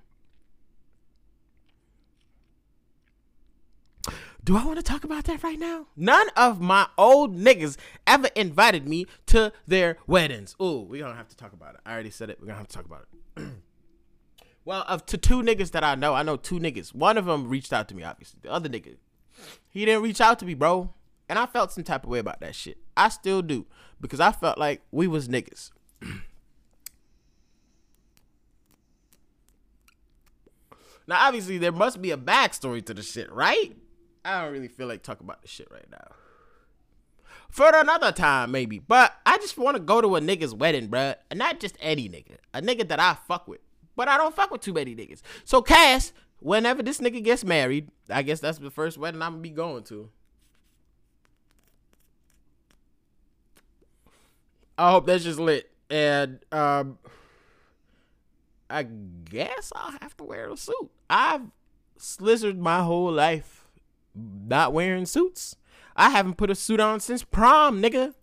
Do 4.45 4.57
I 4.57 4.65
want 4.65 4.79
to 4.79 4.83
talk 4.83 5.05
about 5.05 5.25
that 5.25 5.45
right 5.45 5.59
now? 5.59 5.87
None 5.97 6.29
of 6.37 6.61
my 6.61 6.89
old 6.99 7.37
niggas 7.37 7.77
ever 8.09 8.29
invited 8.35 8.89
me 8.89 9.07
to 9.27 9.53
their 9.69 9.99
weddings. 10.09 10.57
Ooh, 10.61 10.81
we 10.81 10.99
gonna 10.99 11.15
have 11.15 11.29
to 11.29 11.37
talk 11.37 11.53
about 11.53 11.75
it. 11.75 11.81
I 11.87 11.93
already 11.93 12.11
said 12.11 12.29
it. 12.29 12.41
We're 12.41 12.49
gonna 12.49 12.59
have 12.59 12.67
to 12.67 12.75
talk 12.75 12.85
about 12.85 13.07
it. 13.37 13.45
well, 14.65 14.85
of 14.89 15.07
to 15.07 15.17
two 15.17 15.43
niggas 15.43 15.71
that 15.71 15.85
I 15.85 15.95
know, 15.95 16.15
I 16.15 16.25
know 16.25 16.37
two 16.37 16.59
niggas. 16.59 16.93
One 16.93 17.19
of 17.19 17.27
them 17.27 17.49
reached 17.49 17.73
out 17.73 17.89
to 17.91 17.95
me, 17.95 18.03
obviously. 18.03 18.41
The 18.43 18.51
other 18.51 18.69
nigga, 18.69 18.97
he 19.69 19.85
didn't 19.85 20.03
reach 20.03 20.21
out 20.21 20.41
to 20.41 20.45
me, 20.45 20.55
bro. 20.55 20.93
And 21.29 21.39
I 21.39 21.47
felt 21.47 21.71
some 21.71 21.85
type 21.85 22.03
of 22.03 22.11
way 22.11 22.19
about 22.19 22.41
that 22.41 22.57
shit. 22.57 22.79
I 22.97 23.11
still 23.11 23.43
do 23.43 23.67
because 24.01 24.19
I 24.19 24.33
felt 24.33 24.59
like 24.59 24.83
we 24.91 25.07
was 25.07 25.29
niggas. 25.29 25.71
Now, 31.07 31.27
obviously, 31.27 31.59
there 31.59 31.73
must 31.73 32.01
be 32.01 32.11
a 32.11 32.17
backstory 32.17 32.85
to 32.87 32.95
the 32.95 33.03
shit, 33.03 33.31
right? 33.33 33.77
I 34.25 34.43
don't 34.43 34.53
really 34.53 34.69
feel 34.69 34.87
like 34.87 35.03
talking 35.03 35.27
about 35.27 35.43
this 35.43 35.51
shit 35.51 35.69
right 35.71 35.91
now. 35.91 36.13
For 37.51 37.71
another 37.75 38.13
time, 38.13 38.51
maybe. 38.51 38.79
But 38.79 39.15
I 39.27 39.37
just 39.37 39.59
want 39.59 39.77
to 39.77 39.83
go 39.83 40.01
to 40.01 40.17
a 40.17 40.21
nigga's 40.21 40.55
wedding, 40.55 40.89
bruh. 40.89 41.17
And 41.31 41.39
not 41.39 41.61
just 41.61 41.77
any 41.81 42.09
nigga. 42.09 42.37
A 42.55 42.63
nigga 42.63 42.89
that 42.89 42.99
I 42.99 43.17
fuck 43.29 43.47
with. 43.47 43.61
But 43.95 44.09
I 44.09 44.17
don't 44.17 44.35
fuck 44.35 44.51
with 44.51 44.63
too 44.63 44.73
many 44.73 44.95
niggas. 44.97 45.21
So, 45.45 45.61
Cass, 45.61 46.15
whenever 46.39 46.83
this 46.83 46.99
nigga 46.99 47.23
gets 47.23 47.45
married, 47.45 47.91
I 48.09 48.23
guess 48.23 48.41
that's 48.41 48.59
the 48.59 48.71
first 48.71 48.97
wedding 48.97 49.21
I'm 49.21 49.33
going 49.33 49.43
to 49.43 49.49
be 49.51 49.55
going 49.55 49.85
to. 49.85 50.09
I 54.79 54.91
hope 54.91 55.07
that's 55.07 55.25
just 55.25 55.39
lit. 55.39 55.72
And 55.93 56.39
um 56.51 56.99
I 58.71 58.85
guess 58.85 59.71
I'll 59.77 59.99
have 60.01 60.17
to 60.17 60.25
wear 60.25 60.49
a 60.49 60.57
suit. 60.57 60.91
I've 61.11 61.43
slizzard 61.99 62.57
my 62.57 62.83
whole 62.83 63.13
life 63.13 63.69
not 64.15 64.73
wearing 64.73 65.05
suits. 65.05 65.57
I 65.95 66.09
haven't 66.09 66.39
put 66.39 66.51
a 66.51 66.55
suit 66.55 66.81
on 66.81 67.01
since 67.01 67.23
prom, 67.23 67.83
nigga. 67.83 68.15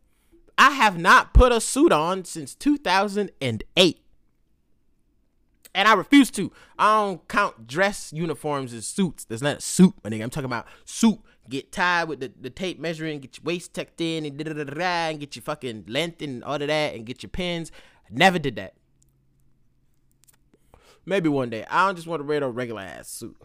I 0.57 0.71
have 0.71 0.97
not 0.97 1.33
put 1.35 1.51
a 1.51 1.61
suit 1.61 1.91
on 1.91 2.25
since 2.25 2.55
2008. 2.55 4.01
And 5.75 5.87
I 5.87 5.93
refuse 5.93 6.31
to. 6.31 6.51
I 6.79 7.05
don't 7.05 7.27
count 7.27 7.67
dress 7.67 8.11
uniforms 8.11 8.73
as 8.73 8.87
suits. 8.87 9.23
There's 9.23 9.43
not 9.43 9.57
a 9.57 9.61
suit, 9.61 9.93
my 10.03 10.09
nigga. 10.09 10.23
I'm 10.23 10.31
talking 10.31 10.45
about 10.45 10.65
suit. 10.83 11.19
Get 11.49 11.71
tied 11.71 12.07
with 12.07 12.19
the, 12.19 12.31
the 12.39 12.49
tape 12.49 12.79
measuring, 12.79 13.19
get 13.19 13.37
your 13.37 13.43
waist 13.43 13.73
tucked 13.73 13.99
in, 13.99 14.25
and 14.25 14.37
da 14.37 14.45
da 14.45 14.53
da 14.53 14.63
da, 14.63 15.09
and 15.09 15.19
get 15.19 15.35
your 15.35 15.43
fucking 15.43 15.85
length 15.87 16.21
and 16.21 16.43
all 16.43 16.61
of 16.61 16.67
that, 16.67 16.93
and 16.93 17.05
get 17.05 17.23
your 17.23 17.29
pins. 17.29 17.71
Never 18.09 18.39
did 18.39 18.55
that. 18.55 18.75
Maybe 21.05 21.27
one 21.27 21.49
day. 21.49 21.65
I 21.69 21.87
don't 21.87 21.95
just 21.95 22.07
want 22.07 22.21
to 22.21 22.27
wear 22.27 22.43
a 22.43 22.49
regular 22.49 22.81
ass 22.81 23.09
suit. 23.09 23.35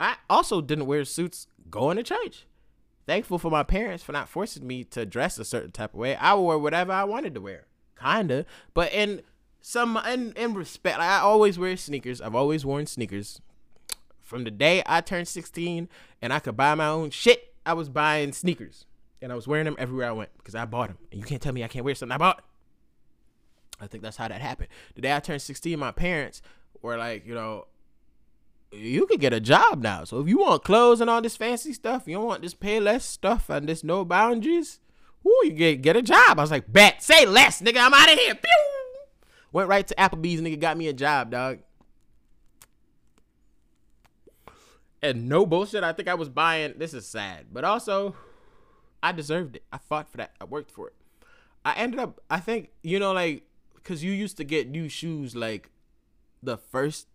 I 0.00 0.16
also 0.30 0.60
didn't 0.60 0.86
wear 0.86 1.04
suits 1.04 1.46
going 1.70 1.98
to 1.98 2.02
church. 2.02 2.46
Thankful 3.06 3.38
for 3.38 3.50
my 3.50 3.62
parents 3.62 4.02
for 4.02 4.12
not 4.12 4.28
forcing 4.28 4.66
me 4.66 4.84
to 4.84 5.04
dress 5.04 5.38
a 5.38 5.44
certain 5.44 5.72
type 5.72 5.92
of 5.92 6.00
way. 6.00 6.16
I 6.16 6.34
wore 6.34 6.58
whatever 6.58 6.92
I 6.92 7.04
wanted 7.04 7.34
to 7.34 7.40
wear, 7.40 7.66
kinda. 8.00 8.46
But 8.74 8.92
in 8.92 9.22
some 9.60 9.96
in 10.08 10.32
in 10.34 10.54
respect, 10.54 10.98
like 10.98 11.08
I 11.08 11.18
always 11.18 11.58
wear 11.58 11.76
sneakers. 11.76 12.20
I've 12.20 12.34
always 12.34 12.64
worn 12.64 12.86
sneakers. 12.86 13.40
From 14.32 14.44
the 14.44 14.50
day 14.50 14.82
I 14.86 15.02
turned 15.02 15.28
16 15.28 15.90
and 16.22 16.32
I 16.32 16.38
could 16.38 16.56
buy 16.56 16.74
my 16.74 16.86
own 16.86 17.10
shit, 17.10 17.54
I 17.66 17.74
was 17.74 17.90
buying 17.90 18.32
sneakers 18.32 18.86
and 19.20 19.30
I 19.30 19.34
was 19.34 19.46
wearing 19.46 19.66
them 19.66 19.76
everywhere 19.78 20.08
I 20.08 20.12
went 20.12 20.30
because 20.38 20.54
I 20.54 20.64
bought 20.64 20.88
them. 20.88 20.96
And 21.10 21.20
you 21.20 21.26
can't 21.26 21.42
tell 21.42 21.52
me 21.52 21.62
I 21.62 21.68
can't 21.68 21.84
wear 21.84 21.94
something 21.94 22.14
I 22.14 22.16
bought. 22.16 22.42
I 23.78 23.88
think 23.88 24.02
that's 24.02 24.16
how 24.16 24.28
that 24.28 24.40
happened. 24.40 24.70
The 24.94 25.02
day 25.02 25.14
I 25.14 25.20
turned 25.20 25.42
16, 25.42 25.78
my 25.78 25.92
parents 25.92 26.40
were 26.80 26.96
like, 26.96 27.26
you 27.26 27.34
know, 27.34 27.66
you 28.72 29.04
could 29.04 29.20
get 29.20 29.34
a 29.34 29.40
job 29.40 29.82
now. 29.82 30.04
So 30.04 30.18
if 30.20 30.28
you 30.28 30.38
want 30.38 30.64
clothes 30.64 31.02
and 31.02 31.10
all 31.10 31.20
this 31.20 31.36
fancy 31.36 31.74
stuff, 31.74 32.04
you 32.06 32.14
don't 32.14 32.24
want 32.24 32.40
this 32.40 32.54
pay 32.54 32.80
less 32.80 33.04
stuff 33.04 33.50
and 33.50 33.68
this 33.68 33.84
no 33.84 34.02
boundaries, 34.02 34.80
ooh, 35.26 35.40
you 35.44 35.50
get 35.52 35.82
get 35.82 35.94
a 35.94 36.00
job. 36.00 36.38
I 36.38 36.42
was 36.42 36.50
like, 36.50 36.72
bet, 36.72 37.02
say 37.02 37.26
less, 37.26 37.60
nigga. 37.60 37.84
I'm 37.84 37.92
out 37.92 38.10
of 38.10 38.18
here. 38.18 38.34
Pew! 38.34 38.80
Went 39.52 39.68
right 39.68 39.86
to 39.86 39.94
Applebee's, 39.96 40.40
nigga, 40.40 40.58
got 40.58 40.78
me 40.78 40.88
a 40.88 40.94
job, 40.94 41.32
dog. 41.32 41.58
And 45.02 45.28
no 45.28 45.44
bullshit, 45.44 45.82
I 45.82 45.92
think 45.92 46.08
I 46.08 46.14
was 46.14 46.28
buying. 46.28 46.74
This 46.76 46.94
is 46.94 47.06
sad, 47.06 47.46
but 47.52 47.64
also, 47.64 48.14
I 49.02 49.10
deserved 49.12 49.56
it. 49.56 49.64
I 49.72 49.78
fought 49.78 50.10
for 50.10 50.18
that. 50.18 50.32
I 50.40 50.44
worked 50.44 50.70
for 50.70 50.88
it. 50.88 50.94
I 51.64 51.74
ended 51.74 51.98
up, 51.98 52.20
I 52.30 52.38
think, 52.38 52.70
you 52.82 52.98
know, 52.98 53.12
like, 53.12 53.44
because 53.74 54.04
you 54.04 54.12
used 54.12 54.36
to 54.36 54.44
get 54.44 54.68
new 54.68 54.88
shoes 54.88 55.34
like 55.34 55.70
the 56.42 56.56
first 56.56 57.08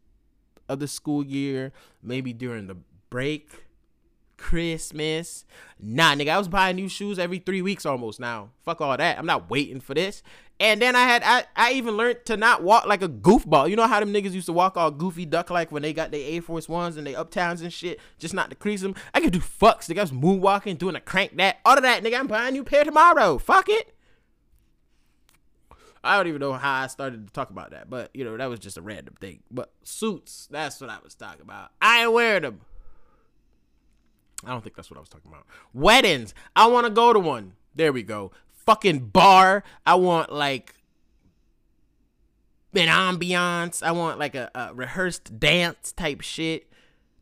of 0.68 0.80
the 0.80 0.88
school 0.88 1.26
year, 1.26 1.72
maybe 2.04 2.34
during 2.34 2.68
the 2.68 2.78
break, 3.10 3.67
Christmas. 4.38 5.46
Nah, 5.80 6.16
nigga, 6.16 6.30
I 6.30 6.38
was 6.38 6.48
buying 6.48 6.76
new 6.76 6.90
shoes 6.90 7.20
every 7.20 7.40
three 7.40 7.62
weeks 7.62 7.86
almost 7.86 8.20
now. 8.20 8.52
Fuck 8.64 8.82
all 8.82 8.96
that. 8.96 9.18
I'm 9.18 9.26
not 9.26 9.50
waiting 9.50 9.80
for 9.80 9.94
this. 9.94 10.24
And 10.60 10.82
then 10.82 10.96
I 10.96 11.04
had 11.04 11.22
I, 11.24 11.44
I 11.56 11.74
even 11.74 11.98
learned 11.98 12.26
to 12.26 12.38
not 12.38 12.64
walk 12.64 12.88
like 12.88 13.04
a 13.04 13.10
goofball. 13.10 13.70
You 13.70 13.76
know 13.76 13.86
how 13.86 14.00
them 14.00 14.14
niggas 14.14 14.32
used 14.32 14.48
to 14.48 14.54
walk 14.54 14.76
all 14.76 14.90
goofy 14.90 15.26
duck 15.26 15.50
like 15.50 15.72
when 15.72 15.84
they 15.84 15.94
got 15.94 16.12
their 16.12 16.28
Air 16.32 16.42
Force 16.42 16.68
Ones 16.68 16.98
and 16.98 17.06
they 17.06 17.14
uptowns 17.14 17.62
and 17.62 17.72
shit, 17.72 18.00
just 18.18 18.34
not 18.34 18.50
to 18.50 18.56
crease 18.56 18.82
them. 18.82 18.96
I 19.14 19.22
could 19.22 19.34
do 19.34 19.40
fucks. 19.40 19.88
Nigga, 19.88 20.00
I 20.00 20.02
was 20.02 20.12
moonwalking, 20.12 20.78
doing 20.78 20.96
a 20.96 21.02
crank 21.02 21.38
that. 21.38 21.60
All 21.64 21.78
of 21.78 21.84
that, 21.84 22.04
nigga, 22.04 22.20
I'm 22.20 22.28
buying 22.28 22.50
a 22.50 22.52
new 22.52 22.64
pair 22.64 22.84
tomorrow. 22.84 23.38
Fuck 23.38 23.70
it. 23.70 23.94
I 26.04 26.18
don't 26.18 26.28
even 26.28 26.40
know 26.40 26.54
how 26.54 26.82
I 26.82 26.88
started 26.88 27.28
to 27.28 27.34
talk 27.34 27.50
about 27.50 27.72
that, 27.72 27.90
but 27.90 28.10
you 28.14 28.24
know, 28.24 28.38
that 28.38 28.50
was 28.50 28.60
just 28.60 28.78
a 28.78 28.82
random 28.82 29.16
thing. 29.20 29.44
But 29.52 29.72
suits, 29.84 30.48
that's 30.50 30.80
what 30.80 30.90
I 30.90 30.98
was 31.04 31.16
talking 31.16 31.42
about. 31.42 31.72
I 31.82 32.04
ain't 32.04 32.14
wearing 32.14 32.44
them. 32.44 32.62
I 34.48 34.52
don't 34.52 34.64
think 34.64 34.76
that's 34.76 34.90
what 34.90 34.98
I 34.98 35.02
was 35.02 35.10
talking 35.10 35.32
about. 35.32 35.46
Weddings. 35.74 36.34
I 36.56 36.68
want 36.68 36.86
to 36.86 36.92
go 36.92 37.14
to 37.14 37.20
one. 37.20 37.54
There 37.76 37.92
we 37.92 38.04
go. 38.04 38.32
Fucking 38.66 39.08
bar. 39.08 39.64
I 39.86 39.96
want 39.96 40.32
like 40.32 40.76
an 42.74 42.88
ambiance. 42.88 43.84
I 43.84 43.92
want 43.92 44.20
like 44.20 44.36
a, 44.36 44.50
a 44.56 44.74
rehearsed 44.74 45.40
dance 45.40 45.92
type 45.92 46.22
shit. 46.22 46.68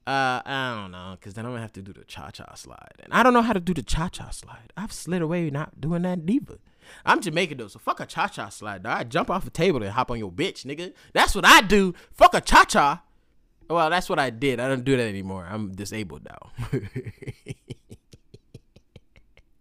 Uh, 0.08 0.40
I 0.46 0.80
don't 0.80 0.92
know, 0.92 1.18
cause 1.20 1.34
then 1.34 1.48
I'm 1.48 1.52
gonna 1.54 1.64
have 1.64 1.74
to 1.74 1.82
do 1.82 1.92
the 1.92 2.04
cha 2.04 2.30
cha 2.30 2.54
slide, 2.54 2.94
and 3.00 3.12
I 3.12 3.24
don't 3.24 3.34
know 3.34 3.42
how 3.42 3.54
to 3.54 3.60
do 3.60 3.74
the 3.74 3.82
cha 3.82 4.08
cha 4.08 4.30
slide. 4.30 4.72
I've 4.78 4.94
slid 4.94 5.24
away 5.24 5.50
not 5.50 5.82
doing 5.82 6.04
that 6.04 6.24
neither. 6.24 6.60
I'm 7.04 7.22
Jamaican 7.22 7.58
though, 7.58 7.70
so 7.70 7.80
fuck 7.80 8.00
a 8.00 8.06
cha 8.06 8.28
cha 8.28 8.50
slide. 8.50 8.84
Dog. 8.84 9.00
I 9.00 9.04
jump 9.04 9.32
off 9.32 9.48
a 9.48 9.50
table 9.50 9.82
and 9.82 9.92
hop 9.92 10.12
on 10.12 10.20
your 10.20 10.32
bitch, 10.32 10.64
nigga. 10.64 10.94
That's 11.14 11.34
what 11.34 11.44
I 11.44 11.62
do. 11.62 11.96
Fuck 12.14 12.36
a 12.36 12.42
cha 12.42 12.66
cha. 12.66 13.02
Well, 13.70 13.90
that's 13.90 14.10
what 14.10 14.20
I 14.20 14.30
did. 14.30 14.60
I 14.60 14.68
don't 14.68 14.84
do 14.84 14.96
that 14.98 15.08
anymore. 15.08 15.48
I'm 15.50 15.72
disabled 15.72 16.26
now. 16.26 16.52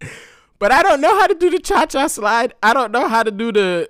but 0.59 0.71
I 0.71 0.83
don't 0.83 1.01
know 1.01 1.19
how 1.19 1.27
to 1.27 1.33
do 1.33 1.49
the 1.49 1.59
cha 1.59 1.85
cha 1.85 2.07
slide. 2.07 2.53
I 2.61 2.73
don't 2.73 2.91
know 2.91 3.07
how 3.07 3.23
to 3.23 3.31
do 3.31 3.51
the. 3.51 3.89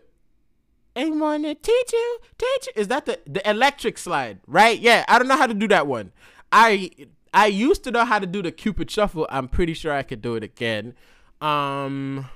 I 0.96 1.10
wanna 1.10 1.56
teach 1.56 1.94
you, 1.94 2.20
teach 2.38 2.68
you. 2.68 2.74
Is 2.76 2.88
that 2.88 3.06
the 3.06 3.20
the 3.26 3.48
electric 3.50 3.98
slide? 3.98 4.40
Right? 4.48 4.80
Yeah. 4.80 5.04
I 5.08 5.20
don't 5.20 5.28
know 5.28 5.38
how 5.38 5.48
to 5.48 5.54
do 5.54 5.68
that 5.68 5.88
one. 5.88 6.14
I 6.52 6.92
I 7.34 7.48
used 7.48 7.84
to 7.84 7.92
know 7.92 8.06
how 8.06 8.20
to 8.20 8.26
do 8.26 8.42
the 8.42 8.52
Cupid 8.52 8.90
shuffle. 8.90 9.28
I'm 9.30 9.50
pretty 9.50 9.74
sure 9.74 9.92
I 9.92 10.04
could 10.04 10.22
do 10.22 10.36
it 10.36 10.44
again. 10.44 10.94
Um. 11.42 12.30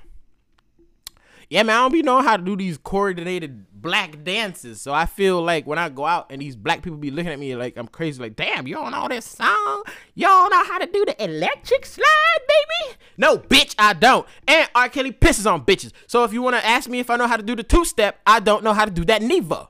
Yeah, 1.50 1.64
man, 1.64 1.76
I 1.76 1.80
don't 1.80 1.92
be 1.92 2.02
knowing 2.02 2.24
how 2.24 2.36
to 2.36 2.42
do 2.44 2.56
these 2.56 2.78
coordinated 2.78 3.66
black 3.82 4.22
dances. 4.22 4.80
So 4.80 4.92
I 4.92 5.04
feel 5.04 5.42
like 5.42 5.66
when 5.66 5.80
I 5.80 5.88
go 5.88 6.06
out 6.06 6.30
and 6.30 6.40
these 6.40 6.54
black 6.54 6.80
people 6.80 6.96
be 6.96 7.10
looking 7.10 7.32
at 7.32 7.40
me 7.40 7.56
like 7.56 7.76
I'm 7.76 7.88
crazy, 7.88 8.22
like, 8.22 8.36
damn, 8.36 8.68
you 8.68 8.76
don't 8.76 8.92
know 8.92 9.08
this 9.08 9.26
song? 9.26 9.82
Don't 10.16 10.50
know 10.50 10.64
how 10.64 10.78
to 10.78 10.86
do 10.86 11.04
the 11.04 11.22
electric 11.22 11.86
slide, 11.86 12.38
baby? 12.38 12.98
No, 13.16 13.36
bitch, 13.36 13.74
I 13.80 13.94
don't. 13.94 14.28
And 14.46 14.70
R. 14.76 14.88
Kelly 14.88 15.10
pisses 15.10 15.50
on 15.52 15.64
bitches. 15.64 15.90
So 16.06 16.22
if 16.22 16.32
you 16.32 16.40
want 16.40 16.54
to 16.54 16.64
ask 16.64 16.88
me 16.88 17.00
if 17.00 17.10
I 17.10 17.16
know 17.16 17.26
how 17.26 17.36
to 17.36 17.42
do 17.42 17.56
the 17.56 17.64
two 17.64 17.84
step, 17.84 18.20
I 18.24 18.38
don't 18.38 18.62
know 18.62 18.72
how 18.72 18.84
to 18.84 18.90
do 18.92 19.04
that 19.06 19.20
neither. 19.20 19.66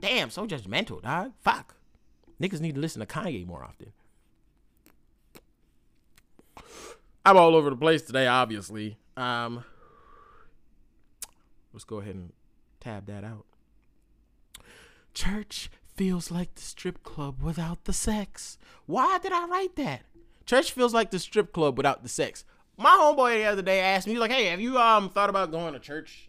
Damn, 0.00 0.30
so 0.30 0.46
judgmental, 0.46 1.02
dog. 1.02 1.32
Fuck. 1.42 1.74
Niggas 2.40 2.60
need 2.60 2.76
to 2.76 2.80
listen 2.80 3.00
to 3.00 3.06
Kanye 3.06 3.46
more 3.46 3.62
often. 3.62 3.92
I'm 7.26 7.36
all 7.36 7.54
over 7.54 7.68
the 7.68 7.76
place 7.76 8.00
today, 8.00 8.26
obviously. 8.26 8.96
Um, 9.18 9.64
let's 11.78 11.84
go 11.84 11.98
ahead 11.98 12.16
and 12.16 12.32
tab 12.80 13.06
that 13.06 13.22
out. 13.22 13.44
Church 15.14 15.70
feels 15.94 16.28
like 16.28 16.56
the 16.56 16.60
strip 16.60 17.04
club 17.04 17.40
without 17.40 17.84
the 17.84 17.92
sex. 17.92 18.58
Why 18.86 19.20
did 19.22 19.30
I 19.30 19.46
write 19.46 19.76
that? 19.76 20.00
Church 20.44 20.72
feels 20.72 20.92
like 20.92 21.12
the 21.12 21.20
strip 21.20 21.52
club 21.52 21.76
without 21.76 22.02
the 22.02 22.08
sex. 22.08 22.44
My 22.76 22.90
homeboy 22.90 23.36
the 23.36 23.44
other 23.44 23.62
day 23.62 23.78
asked 23.78 24.08
me, 24.08 24.18
like, 24.18 24.32
hey, 24.32 24.46
have 24.46 24.60
you 24.60 24.76
um 24.76 25.08
thought 25.08 25.30
about 25.30 25.52
going 25.52 25.72
to 25.72 25.78
church? 25.78 26.28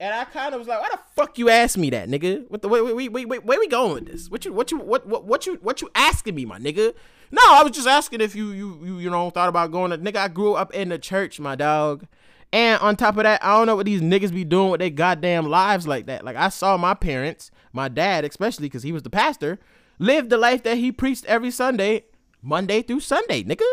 And 0.00 0.14
I 0.14 0.24
kind 0.24 0.54
of 0.54 0.60
was 0.60 0.68
like, 0.68 0.80
why 0.80 0.88
the 0.90 0.98
fuck 1.14 1.36
you 1.36 1.50
ask 1.50 1.76
me 1.76 1.90
that, 1.90 2.08
nigga? 2.08 2.48
What 2.48 2.62
the 2.62 2.68
wait, 2.70 2.80
wait, 2.80 3.12
wait, 3.12 3.28
wait, 3.28 3.44
where 3.44 3.60
we 3.60 3.68
going 3.68 3.92
with 3.92 4.06
this? 4.06 4.30
What 4.30 4.46
you 4.46 4.54
what 4.54 4.70
you 4.70 4.78
what 4.78 5.06
what 5.06 5.26
what 5.26 5.46
you 5.46 5.56
what 5.56 5.82
you 5.82 5.90
asking 5.94 6.36
me, 6.36 6.46
my 6.46 6.58
nigga? 6.58 6.94
No, 7.30 7.42
I 7.48 7.62
was 7.62 7.72
just 7.72 7.86
asking 7.86 8.22
if 8.22 8.34
you 8.34 8.48
you 8.52 8.80
you 8.82 8.98
you 8.98 9.10
know 9.10 9.28
thought 9.28 9.50
about 9.50 9.72
going 9.72 9.90
to 9.90 9.98
nigga, 9.98 10.16
I 10.16 10.28
grew 10.28 10.54
up 10.54 10.72
in 10.72 10.88
the 10.88 10.98
church, 10.98 11.38
my 11.38 11.54
dog. 11.54 12.06
And 12.52 12.80
on 12.82 12.96
top 12.96 13.16
of 13.16 13.22
that, 13.22 13.42
I 13.42 13.56
don't 13.56 13.66
know 13.66 13.76
what 13.76 13.86
these 13.86 14.02
niggas 14.02 14.32
be 14.32 14.44
doing 14.44 14.70
with 14.70 14.80
their 14.80 14.90
goddamn 14.90 15.46
lives 15.46 15.86
like 15.86 16.06
that. 16.06 16.24
Like 16.24 16.36
I 16.36 16.50
saw 16.50 16.76
my 16.76 16.92
parents, 16.92 17.50
my 17.72 17.88
dad 17.88 18.24
especially, 18.26 18.66
because 18.66 18.82
he 18.82 18.92
was 18.92 19.02
the 19.02 19.10
pastor, 19.10 19.58
live 19.98 20.28
the 20.28 20.36
life 20.36 20.62
that 20.64 20.76
he 20.76 20.92
preached 20.92 21.24
every 21.24 21.50
Sunday, 21.50 22.04
Monday 22.42 22.82
through 22.82 23.00
Sunday, 23.00 23.42
nigga. 23.42 23.64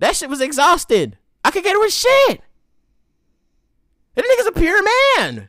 That 0.00 0.16
shit 0.16 0.28
was 0.28 0.42
exhausted. 0.42 1.16
I 1.42 1.50
could 1.50 1.64
get 1.64 1.78
with 1.78 1.94
shit. 1.94 2.42
That 4.14 4.24
nigga's 4.24 4.48
a 4.48 4.52
pure 4.52 4.82
man. 5.16 5.48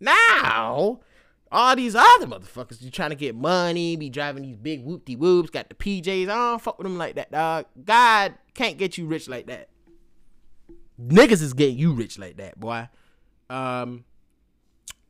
Now, 0.00 1.00
all 1.52 1.76
these 1.76 1.94
other 1.94 2.26
motherfuckers, 2.26 2.80
you 2.80 2.90
trying 2.90 3.10
to 3.10 3.16
get 3.16 3.34
money, 3.34 3.96
be 3.96 4.08
driving 4.08 4.42
these 4.42 4.56
big 4.56 4.84
whoop 4.84 5.04
de 5.04 5.16
whoops, 5.16 5.50
got 5.50 5.68
the 5.68 5.74
PJs. 5.74 6.30
I 6.30 6.50
don't 6.50 6.62
fuck 6.62 6.78
with 6.78 6.86
them 6.86 6.96
like 6.96 7.16
that, 7.16 7.30
dog. 7.30 7.66
God 7.84 8.34
can't 8.54 8.78
get 8.78 8.96
you 8.96 9.06
rich 9.06 9.28
like 9.28 9.48
that 9.48 9.68
niggas 11.00 11.42
is 11.42 11.52
getting 11.52 11.78
you 11.78 11.92
rich 11.92 12.18
like 12.18 12.36
that, 12.36 12.58
boy. 12.58 12.88
Um, 13.50 14.04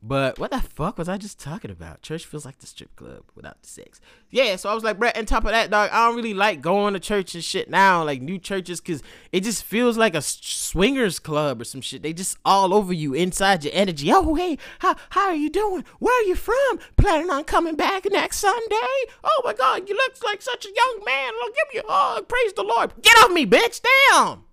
but 0.01 0.39
what 0.39 0.51
the 0.51 0.61
fuck 0.61 0.97
was 0.97 1.09
I 1.09 1.17
just 1.17 1.39
talking 1.39 1.71
about? 1.71 2.01
Church 2.01 2.25
feels 2.25 2.45
like 2.45 2.59
the 2.59 2.67
strip 2.67 2.95
club 2.95 3.23
without 3.35 3.61
the 3.61 3.67
sex. 3.67 3.99
Yeah, 4.29 4.55
so 4.55 4.69
I 4.69 4.73
was 4.73 4.83
like, 4.83 4.97
bro, 4.97 5.09
on 5.13 5.25
top 5.25 5.43
of 5.43 5.51
that, 5.51 5.69
dog, 5.69 5.89
I 5.91 6.07
don't 6.07 6.15
really 6.15 6.33
like 6.33 6.61
going 6.61 6.93
to 6.93 7.01
church 7.01 7.35
and 7.35 7.43
shit 7.43 7.69
now, 7.69 8.05
like 8.05 8.21
new 8.21 8.39
churches, 8.39 8.79
because 8.79 9.03
it 9.33 9.43
just 9.43 9.61
feels 9.61 9.97
like 9.97 10.15
a 10.15 10.21
swingers 10.21 11.19
club 11.19 11.59
or 11.59 11.65
some 11.65 11.81
shit. 11.81 12.01
They 12.01 12.13
just 12.13 12.37
all 12.45 12.73
over 12.73 12.93
you 12.93 13.13
inside 13.13 13.65
your 13.65 13.73
energy. 13.75 14.09
Oh, 14.13 14.35
hey, 14.35 14.57
how, 14.79 14.95
how 15.09 15.27
are 15.27 15.35
you 15.35 15.49
doing? 15.49 15.83
Where 15.99 16.17
are 16.17 16.27
you 16.27 16.35
from? 16.35 16.79
Planning 16.95 17.29
on 17.29 17.43
coming 17.43 17.75
back 17.75 18.05
next 18.09 18.37
Sunday? 18.37 18.75
Oh 19.21 19.41
my 19.43 19.53
God, 19.53 19.89
you 19.89 19.95
look 19.95 20.23
like 20.23 20.41
such 20.41 20.65
a 20.65 20.69
young 20.73 21.03
man. 21.05 21.33
Look, 21.41 21.55
give 21.55 21.73
me 21.73 21.89
a 21.89 21.91
hug. 21.91 22.29
Praise 22.29 22.53
the 22.53 22.63
Lord. 22.63 22.93
Get 23.01 23.17
off 23.17 23.31
me, 23.31 23.45
bitch. 23.45 23.81
Damn. 24.13 24.45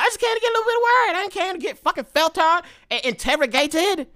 I 0.00 0.04
just 0.04 0.18
came 0.18 0.34
to 0.34 0.40
get 0.40 0.50
a 0.50 0.56
little 0.56 0.64
bit 0.64 0.82
word. 0.82 1.16
I 1.16 1.28
came 1.30 1.52
to 1.52 1.58
get 1.60 1.78
fucking 1.78 2.04
felt 2.04 2.38
on 2.38 2.62
and 2.90 3.04
interrogated. 3.04 4.08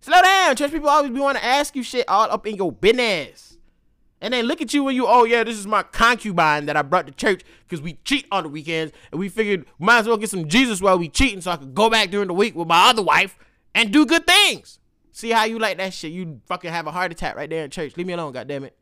Slow 0.00 0.20
down. 0.20 0.56
Church 0.56 0.72
people 0.72 0.88
always 0.88 1.12
be 1.12 1.20
want 1.20 1.38
to 1.38 1.44
ask 1.44 1.76
you 1.76 1.84
shit 1.84 2.08
all 2.08 2.28
up 2.28 2.44
in 2.44 2.56
your 2.56 2.72
business. 2.72 3.56
And 4.20 4.34
then 4.34 4.46
look 4.46 4.60
at 4.60 4.74
you 4.74 4.82
when 4.82 4.96
you, 4.96 5.06
oh 5.06 5.22
yeah, 5.22 5.44
this 5.44 5.56
is 5.56 5.68
my 5.68 5.84
concubine 5.84 6.66
that 6.66 6.76
I 6.76 6.82
brought 6.82 7.06
to 7.06 7.12
church 7.12 7.42
because 7.68 7.80
we 7.80 8.00
cheat 8.04 8.26
on 8.32 8.42
the 8.42 8.48
weekends 8.48 8.92
and 9.12 9.20
we 9.20 9.28
figured 9.28 9.64
might 9.78 9.98
as 9.98 10.08
well 10.08 10.16
get 10.16 10.28
some 10.28 10.48
Jesus 10.48 10.82
while 10.82 10.98
we 10.98 11.08
cheating 11.08 11.40
so 11.40 11.52
I 11.52 11.56
could 11.56 11.72
go 11.72 11.88
back 11.88 12.10
during 12.10 12.26
the 12.26 12.34
week 12.34 12.56
with 12.56 12.66
my 12.66 12.90
other 12.90 13.02
wife 13.02 13.38
and 13.76 13.92
do 13.92 14.04
good 14.06 14.26
things. 14.26 14.80
See 15.12 15.30
how 15.30 15.44
you 15.44 15.60
like 15.60 15.76
that 15.76 15.94
shit? 15.94 16.10
You 16.10 16.40
fucking 16.46 16.72
have 16.72 16.88
a 16.88 16.90
heart 16.90 17.12
attack 17.12 17.36
right 17.36 17.48
there 17.48 17.62
in 17.62 17.70
church. 17.70 17.96
Leave 17.96 18.08
me 18.08 18.12
alone, 18.12 18.32
goddammit. 18.32 18.72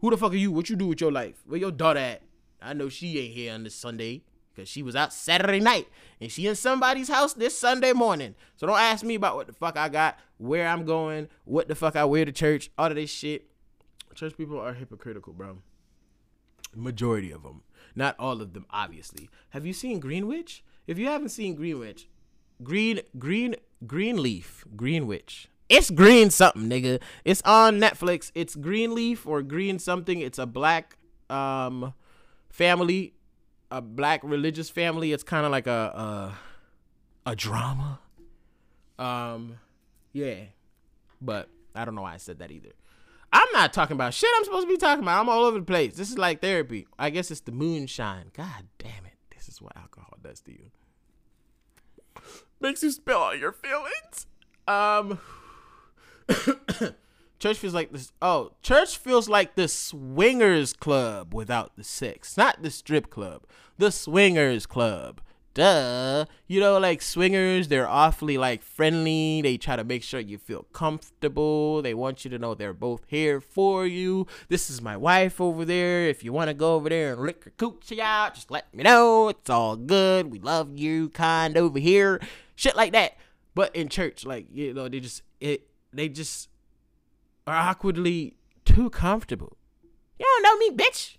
Who 0.00 0.10
the 0.10 0.18
fuck 0.18 0.32
are 0.32 0.36
you? 0.36 0.52
What 0.52 0.68
you 0.68 0.76
do 0.76 0.88
with 0.88 1.00
your 1.00 1.12
life? 1.12 1.42
Where 1.46 1.58
your 1.58 1.70
daughter 1.70 2.00
at? 2.00 2.20
I 2.60 2.74
know 2.74 2.90
she 2.90 3.18
ain't 3.18 3.32
here 3.32 3.54
on 3.54 3.64
this 3.64 3.74
Sunday 3.74 4.22
because 4.60 4.70
she 4.70 4.82
was 4.82 4.94
out 4.94 5.12
Saturday 5.12 5.60
night 5.60 5.88
and 6.20 6.30
she 6.30 6.46
in 6.46 6.54
somebody's 6.54 7.08
house 7.08 7.32
this 7.32 7.58
Sunday 7.58 7.92
morning. 7.92 8.34
So 8.56 8.66
don't 8.66 8.78
ask 8.78 9.04
me 9.04 9.14
about 9.14 9.36
what 9.36 9.46
the 9.46 9.54
fuck 9.54 9.76
I 9.76 9.88
got, 9.88 10.18
where 10.36 10.68
I'm 10.68 10.84
going, 10.84 11.28
what 11.44 11.68
the 11.68 11.74
fuck 11.74 11.96
I 11.96 12.04
wear 12.04 12.24
to 12.24 12.32
church, 12.32 12.70
all 12.76 12.88
of 12.88 12.94
this 12.94 13.10
shit. 13.10 13.46
Church 14.14 14.36
people 14.36 14.60
are 14.60 14.74
hypocritical, 14.74 15.32
bro. 15.32 15.58
Majority 16.74 17.32
of 17.32 17.42
them, 17.42 17.62
not 17.94 18.16
all 18.18 18.42
of 18.42 18.52
them, 18.52 18.66
obviously. 18.70 19.30
Have 19.50 19.64
you 19.64 19.72
seen 19.72 19.98
Greenwich? 19.98 20.62
If 20.86 20.98
you 20.98 21.06
haven't 21.06 21.30
seen 21.30 21.54
Greenwich, 21.54 22.08
Green 22.62 23.00
Green 23.18 23.56
Greenleaf 23.86 24.64
Greenwich. 24.76 25.48
It's 25.68 25.88
green 25.88 26.30
something, 26.30 26.68
nigga. 26.68 27.00
It's 27.24 27.40
on 27.42 27.78
Netflix. 27.78 28.32
It's 28.34 28.56
Greenleaf 28.56 29.26
or 29.26 29.40
Green 29.40 29.78
something. 29.78 30.20
It's 30.20 30.38
a 30.38 30.46
black 30.46 30.98
um 31.30 31.94
family 32.50 33.14
a 33.70 33.80
black 33.80 34.20
religious 34.24 34.70
family. 34.70 35.12
It's 35.12 35.22
kind 35.22 35.44
of 35.46 35.52
like 35.52 35.66
a, 35.66 36.34
a 37.26 37.30
a 37.30 37.36
drama. 37.36 38.00
Um, 38.98 39.58
yeah, 40.12 40.36
but 41.20 41.48
I 41.74 41.84
don't 41.84 41.94
know 41.94 42.02
why 42.02 42.14
I 42.14 42.18
said 42.18 42.38
that 42.40 42.50
either. 42.50 42.70
I'm 43.32 43.48
not 43.52 43.72
talking 43.72 43.94
about 43.94 44.12
shit. 44.12 44.28
I'm 44.36 44.44
supposed 44.44 44.66
to 44.66 44.72
be 44.72 44.76
talking 44.76 45.04
about. 45.04 45.20
I'm 45.20 45.28
all 45.28 45.44
over 45.44 45.58
the 45.58 45.64
place. 45.64 45.94
This 45.94 46.10
is 46.10 46.18
like 46.18 46.40
therapy. 46.40 46.86
I 46.98 47.10
guess 47.10 47.30
it's 47.30 47.40
the 47.40 47.52
moonshine. 47.52 48.30
God 48.36 48.66
damn 48.78 49.06
it! 49.06 49.14
This 49.34 49.48
is 49.48 49.62
what 49.62 49.76
alcohol 49.76 50.18
does 50.22 50.40
to 50.42 50.52
you. 50.52 50.70
Makes 52.60 52.82
you 52.82 52.90
spill 52.90 53.18
all 53.18 53.34
your 53.34 53.52
feelings. 53.52 54.26
Um, 54.66 55.18
church 57.40 57.58
feels 57.58 57.74
like 57.74 57.90
this. 57.90 58.12
Oh, 58.22 58.52
church 58.62 58.98
feels 58.98 59.28
like 59.28 59.56
the 59.56 59.66
swingers 59.66 60.72
club 60.72 61.34
without 61.34 61.76
the 61.76 61.82
sex, 61.82 62.36
not 62.36 62.62
the 62.62 62.70
strip 62.70 63.10
club. 63.10 63.42
The 63.78 63.90
swingers 63.90 64.66
club. 64.66 65.20
Duh. 65.54 66.26
You 66.46 66.60
know, 66.60 66.78
like 66.78 67.02
swingers, 67.02 67.68
they're 67.68 67.88
awfully 67.88 68.38
like 68.38 68.62
friendly. 68.62 69.42
They 69.42 69.56
try 69.56 69.74
to 69.74 69.82
make 69.82 70.04
sure 70.04 70.20
you 70.20 70.38
feel 70.38 70.66
comfortable. 70.72 71.82
They 71.82 71.94
want 71.94 72.24
you 72.24 72.30
to 72.30 72.38
know 72.38 72.54
they're 72.54 72.72
both 72.72 73.02
here 73.08 73.40
for 73.40 73.84
you. 73.84 74.26
This 74.48 74.70
is 74.70 74.80
my 74.80 74.96
wife 74.96 75.40
over 75.40 75.64
there. 75.64 76.02
If 76.04 76.22
you 76.22 76.32
want 76.32 76.48
to 76.48 76.54
go 76.54 76.76
over 76.76 76.88
there 76.88 77.14
and 77.14 77.22
lick 77.22 77.44
her 77.44 77.50
coochie 77.58 77.98
out, 77.98 78.34
just 78.34 78.50
let 78.50 78.72
me 78.72 78.84
know. 78.84 79.28
It's 79.28 79.50
all 79.50 79.76
good. 79.76 80.30
We 80.30 80.38
love 80.38 80.78
you, 80.78 81.08
kind 81.08 81.56
over 81.56 81.80
here. 81.80 82.20
Shit 82.54 82.76
like 82.76 82.92
that. 82.92 83.16
But 83.54 83.74
in 83.74 83.88
church, 83.88 84.24
like 84.24 84.46
you 84.52 84.72
know, 84.72 84.88
they 84.88 85.00
just 85.00 85.22
it 85.40 85.66
they 85.92 86.08
just 86.08 86.49
are 87.46 87.54
awkwardly 87.54 88.36
too 88.64 88.90
comfortable. 88.90 89.56
You 90.18 90.26
don't 90.26 90.42
know 90.42 90.56
me, 90.58 90.76
bitch. 90.76 91.16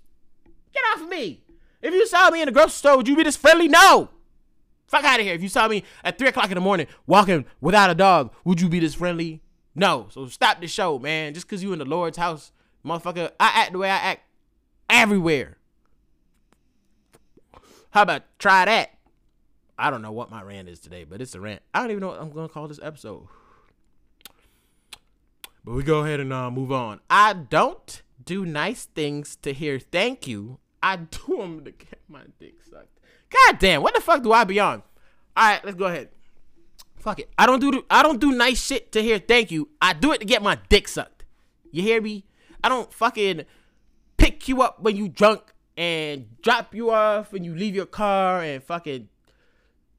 Get 0.73 0.83
off 0.93 1.01
of 1.01 1.09
me. 1.09 1.43
If 1.81 1.93
you 1.93 2.05
saw 2.07 2.29
me 2.29 2.41
in 2.41 2.45
the 2.45 2.51
grocery 2.51 2.71
store, 2.71 2.97
would 2.97 3.07
you 3.07 3.15
be 3.15 3.23
this 3.23 3.35
friendly? 3.35 3.67
No. 3.67 4.09
Fuck 4.87 5.03
out 5.03 5.19
of 5.19 5.25
here. 5.25 5.33
If 5.33 5.41
you 5.41 5.49
saw 5.49 5.67
me 5.67 5.83
at 6.03 6.17
three 6.17 6.27
o'clock 6.27 6.49
in 6.49 6.55
the 6.55 6.61
morning 6.61 6.87
walking 7.07 7.45
without 7.59 7.89
a 7.89 7.95
dog, 7.95 8.33
would 8.43 8.61
you 8.61 8.69
be 8.69 8.79
this 8.79 8.93
friendly? 8.93 9.41
No. 9.73 10.07
So 10.11 10.27
stop 10.27 10.61
the 10.61 10.67
show, 10.67 10.99
man. 10.99 11.33
Just 11.33 11.47
cause 11.47 11.63
you 11.63 11.73
in 11.73 11.79
the 11.79 11.85
Lord's 11.85 12.17
house, 12.17 12.51
motherfucker. 12.85 13.31
I 13.39 13.51
act 13.55 13.71
the 13.71 13.79
way 13.79 13.89
I 13.89 13.97
act 13.97 14.21
everywhere. 14.89 15.57
How 17.91 18.03
about 18.03 18.23
try 18.37 18.65
that? 18.65 18.91
I 19.77 19.89
don't 19.89 20.01
know 20.01 20.11
what 20.11 20.29
my 20.29 20.43
rant 20.43 20.69
is 20.69 20.79
today, 20.79 21.05
but 21.05 21.21
it's 21.21 21.35
a 21.35 21.39
rant. 21.39 21.61
I 21.73 21.79
don't 21.79 21.91
even 21.91 22.01
know 22.01 22.09
what 22.09 22.21
I'm 22.21 22.31
gonna 22.31 22.49
call 22.49 22.67
this 22.67 22.79
episode. 22.83 23.27
But 25.63 25.73
we 25.75 25.83
go 25.83 25.99
ahead 25.99 26.19
and 26.19 26.33
uh, 26.33 26.49
move 26.49 26.71
on. 26.71 26.99
I 27.09 27.33
don't 27.33 28.01
do 28.23 28.45
nice 28.45 28.85
things 28.85 29.35
to 29.37 29.53
hear 29.53 29.79
thank 29.79 30.27
you. 30.27 30.59
I 30.81 30.95
do 30.97 31.37
them 31.37 31.63
to 31.65 31.71
get 31.71 31.99
my 32.07 32.23
dick 32.39 32.55
sucked. 32.69 32.99
God 33.29 33.59
damn, 33.59 33.81
what 33.81 33.93
the 33.93 34.01
fuck 34.01 34.23
do 34.23 34.33
I 34.33 34.43
be 34.43 34.59
on? 34.59 34.83
All 35.37 35.47
right, 35.47 35.63
let's 35.63 35.77
go 35.77 35.85
ahead. 35.85 36.09
Fuck 36.97 37.19
it. 37.19 37.29
I 37.37 37.45
don't 37.45 37.59
do 37.59 37.83
I 37.89 38.03
don't 38.03 38.19
do 38.19 38.31
nice 38.31 38.63
shit 38.63 38.91
to 38.91 39.01
hear 39.01 39.17
thank 39.17 39.49
you. 39.49 39.69
I 39.81 39.93
do 39.93 40.11
it 40.11 40.19
to 40.19 40.25
get 40.25 40.43
my 40.43 40.59
dick 40.69 40.87
sucked. 40.87 41.25
You 41.71 41.81
hear 41.81 42.01
me? 42.01 42.25
I 42.63 42.69
don't 42.69 42.93
fucking 42.93 43.45
pick 44.17 44.47
you 44.47 44.61
up 44.61 44.81
when 44.81 44.95
you 44.95 45.07
drunk 45.07 45.41
and 45.77 46.27
drop 46.41 46.75
you 46.75 46.91
off 46.91 47.31
when 47.31 47.43
you 47.43 47.55
leave 47.55 47.73
your 47.73 47.87
car 47.87 48.43
and 48.43 48.61
fucking 48.61 49.07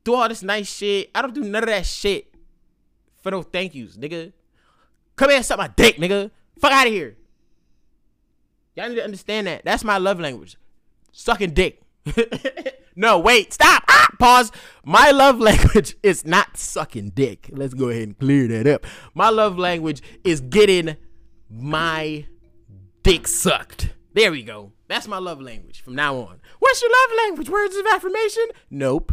do 0.05 0.15
all 0.15 0.29
this 0.29 0.43
nice 0.43 0.73
shit. 0.73 1.11
I 1.15 1.23
don't 1.23 1.35
do 1.35 1.43
none 1.43 1.63
of 1.63 1.69
that 1.69 1.87
shit 1.87 2.33
for 3.21 3.31
no 3.31 3.43
thank 3.43 3.75
yous, 3.75 3.97
nigga. 3.97 4.33
Come 5.17 5.31
here 5.31 5.37
and 5.37 5.47
suck 5.47 5.59
my 5.59 5.69
dick, 5.69 5.97
nigga. 5.97 6.31
Fuck 6.59 6.73
out 6.73 6.87
of 6.87 6.93
here. 6.93 7.17
Y'all 8.75 8.89
need 8.89 8.97
to 8.97 9.05
understand 9.05 9.47
that. 9.47 9.65
That's 9.65 9.85
my 9.85 9.99
love 9.99 10.19
language. 10.19 10.57
Sucking 11.13 11.51
dick. 11.51 11.83
no, 12.97 13.19
wait, 13.19 13.53
stop. 13.53 13.85
Ah, 13.89 14.09
pause. 14.19 14.51
My 14.85 15.11
love 15.11 15.39
language 15.41 15.97
is 16.03 16.25
not 16.25 16.57
sucking 16.57 17.11
dick. 17.11 17.51
Let's 17.53 17.75
go 17.75 17.91
ahead 17.91 18.03
and 18.05 18.19
clear 18.19 18.49
that 18.49 18.67
up. 18.67 18.87
My 19.15 19.29
love 19.29 19.59
language 19.59 20.03
is 20.25 20.41
getting 20.41 20.97
my 21.51 22.27
dick 23.03 23.29
sucked. 23.29 23.91
There 24.15 24.31
we 24.31 24.43
go. 24.43 24.73
That's 24.89 25.09
my 25.09 25.19
love 25.19 25.41
language 25.41 25.83
from 25.83 25.95
now 25.95 26.17
on. 26.17 26.41
What's 26.59 26.83
your 26.83 26.91
love 26.91 27.19
language? 27.25 27.49
Words 27.49 27.77
of 27.77 27.87
affirmation? 27.87 28.45
Nope. 28.71 29.13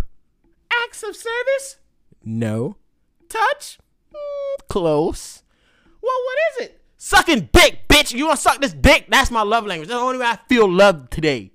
Acts 0.86 1.04
of 1.04 1.16
service? 1.16 1.78
No. 2.24 2.78
Touch? 3.28 3.80
Mm, 4.14 4.68
close. 4.68 5.44
Well, 6.02 6.16
what 6.26 6.38
is 6.52 6.68
it? 6.68 6.82
Sucking 6.98 7.50
dick, 7.52 7.88
bitch. 7.88 8.14
You 8.14 8.28
want 8.28 8.38
to 8.38 8.42
suck 8.42 8.62
this 8.62 8.74
dick? 8.74 9.06
That's 9.10 9.32
my 9.32 9.42
love 9.42 9.66
language. 9.66 9.88
That's 9.88 10.00
the 10.00 10.06
only 10.06 10.20
way 10.20 10.26
I 10.26 10.38
feel 10.48 10.70
loved 10.70 11.12
today. 11.12 11.52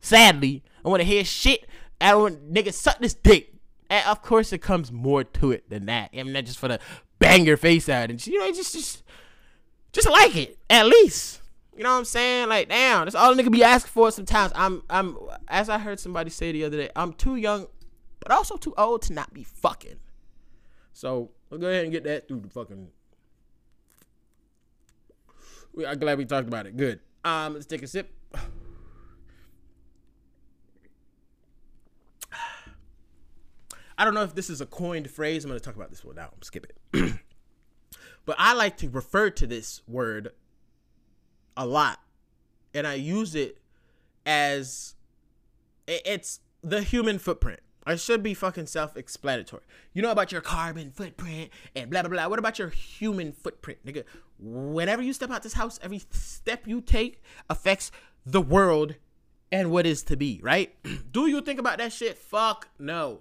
Sadly, 0.00 0.62
I 0.84 0.88
want 0.88 1.00
to 1.00 1.06
hear 1.06 1.24
shit. 1.24 1.66
I 2.00 2.14
want 2.14 2.52
niggas 2.52 2.74
suck 2.74 2.98
this 2.98 3.14
dick. 3.14 3.54
And 3.90 4.06
of 4.06 4.22
course, 4.22 4.52
it 4.52 4.58
comes 4.58 4.92
more 4.92 5.24
to 5.24 5.52
it 5.52 5.68
than 5.70 5.86
that. 5.86 6.10
I 6.12 6.22
mean, 6.22 6.32
not 6.32 6.44
just 6.44 6.58
for 6.58 6.68
the 6.68 6.78
bang 7.18 7.44
your 7.44 7.56
face 7.56 7.88
out 7.88 8.10
and 8.10 8.24
you 8.26 8.38
know, 8.38 8.52
just 8.52 8.74
just 8.74 9.02
just 9.92 10.08
like 10.08 10.36
it 10.36 10.58
at 10.70 10.86
least. 10.86 11.40
You 11.76 11.84
know 11.84 11.92
what 11.92 11.98
I'm 11.98 12.04
saying? 12.04 12.48
Like, 12.48 12.68
damn, 12.68 13.04
that's 13.04 13.14
all 13.14 13.32
a 13.32 13.36
nigga 13.36 13.50
be 13.50 13.62
asking 13.62 13.90
for. 13.90 14.10
Sometimes 14.10 14.52
I'm 14.54 14.82
I'm 14.90 15.16
as 15.46 15.68
I 15.68 15.78
heard 15.78 16.00
somebody 16.00 16.30
say 16.30 16.52
the 16.52 16.64
other 16.64 16.76
day, 16.76 16.90
I'm 16.96 17.12
too 17.12 17.36
young, 17.36 17.66
but 18.20 18.32
also 18.32 18.56
too 18.56 18.74
old 18.76 19.02
to 19.02 19.12
not 19.12 19.32
be 19.32 19.44
fucking. 19.44 19.96
So 20.92 21.30
we'll 21.48 21.60
go 21.60 21.68
ahead 21.68 21.84
and 21.84 21.92
get 21.92 22.04
that 22.04 22.28
through 22.28 22.40
the 22.40 22.50
fucking. 22.50 22.88
We, 25.78 25.86
I'm 25.86 25.98
glad 26.00 26.18
we 26.18 26.24
talked 26.24 26.48
about 26.48 26.66
it. 26.66 26.76
Good. 26.76 26.98
Um, 27.24 27.54
let's 27.54 27.64
take 27.64 27.84
a 27.84 27.86
sip. 27.86 28.12
I 33.96 34.04
don't 34.04 34.14
know 34.14 34.24
if 34.24 34.34
this 34.34 34.50
is 34.50 34.60
a 34.60 34.66
coined 34.66 35.08
phrase. 35.08 35.44
I'm 35.44 35.50
going 35.50 35.60
to 35.60 35.64
talk 35.64 35.76
about 35.76 35.90
this 35.90 36.04
one 36.04 36.16
now. 36.16 36.30
I'm 36.34 36.42
skip 36.42 36.66
it. 36.66 36.76
but 38.26 38.34
I 38.40 38.54
like 38.54 38.76
to 38.78 38.88
refer 38.88 39.30
to 39.30 39.46
this 39.46 39.82
word 39.86 40.32
a 41.56 41.64
lot, 41.64 42.00
and 42.74 42.84
I 42.84 42.94
use 42.94 43.36
it 43.36 43.58
as 44.26 44.96
it's 45.86 46.40
the 46.60 46.82
human 46.82 47.20
footprint. 47.20 47.60
I 47.86 47.94
should 47.94 48.24
be 48.24 48.34
fucking 48.34 48.66
self-explanatory. 48.66 49.62
You 49.94 50.02
know 50.02 50.10
about 50.10 50.32
your 50.32 50.40
carbon 50.40 50.90
footprint 50.90 51.50
and 51.76 51.88
blah 51.88 52.02
blah 52.02 52.10
blah. 52.10 52.26
What 52.26 52.40
about 52.40 52.58
your 52.58 52.70
human 52.70 53.30
footprint, 53.30 53.78
nigga? 53.86 54.02
Whenever 54.38 55.02
you 55.02 55.12
step 55.12 55.30
out 55.30 55.42
this 55.42 55.54
house, 55.54 55.78
every 55.82 56.00
step 56.10 56.66
you 56.66 56.80
take 56.80 57.22
affects 57.50 57.90
the 58.24 58.40
world 58.40 58.94
and 59.50 59.70
what 59.70 59.86
is 59.86 60.02
to 60.04 60.16
be, 60.16 60.40
right? 60.42 60.74
Do 61.12 61.26
you 61.26 61.40
think 61.40 61.58
about 61.58 61.78
that 61.78 61.92
shit? 61.92 62.18
Fuck 62.18 62.68
no. 62.78 63.20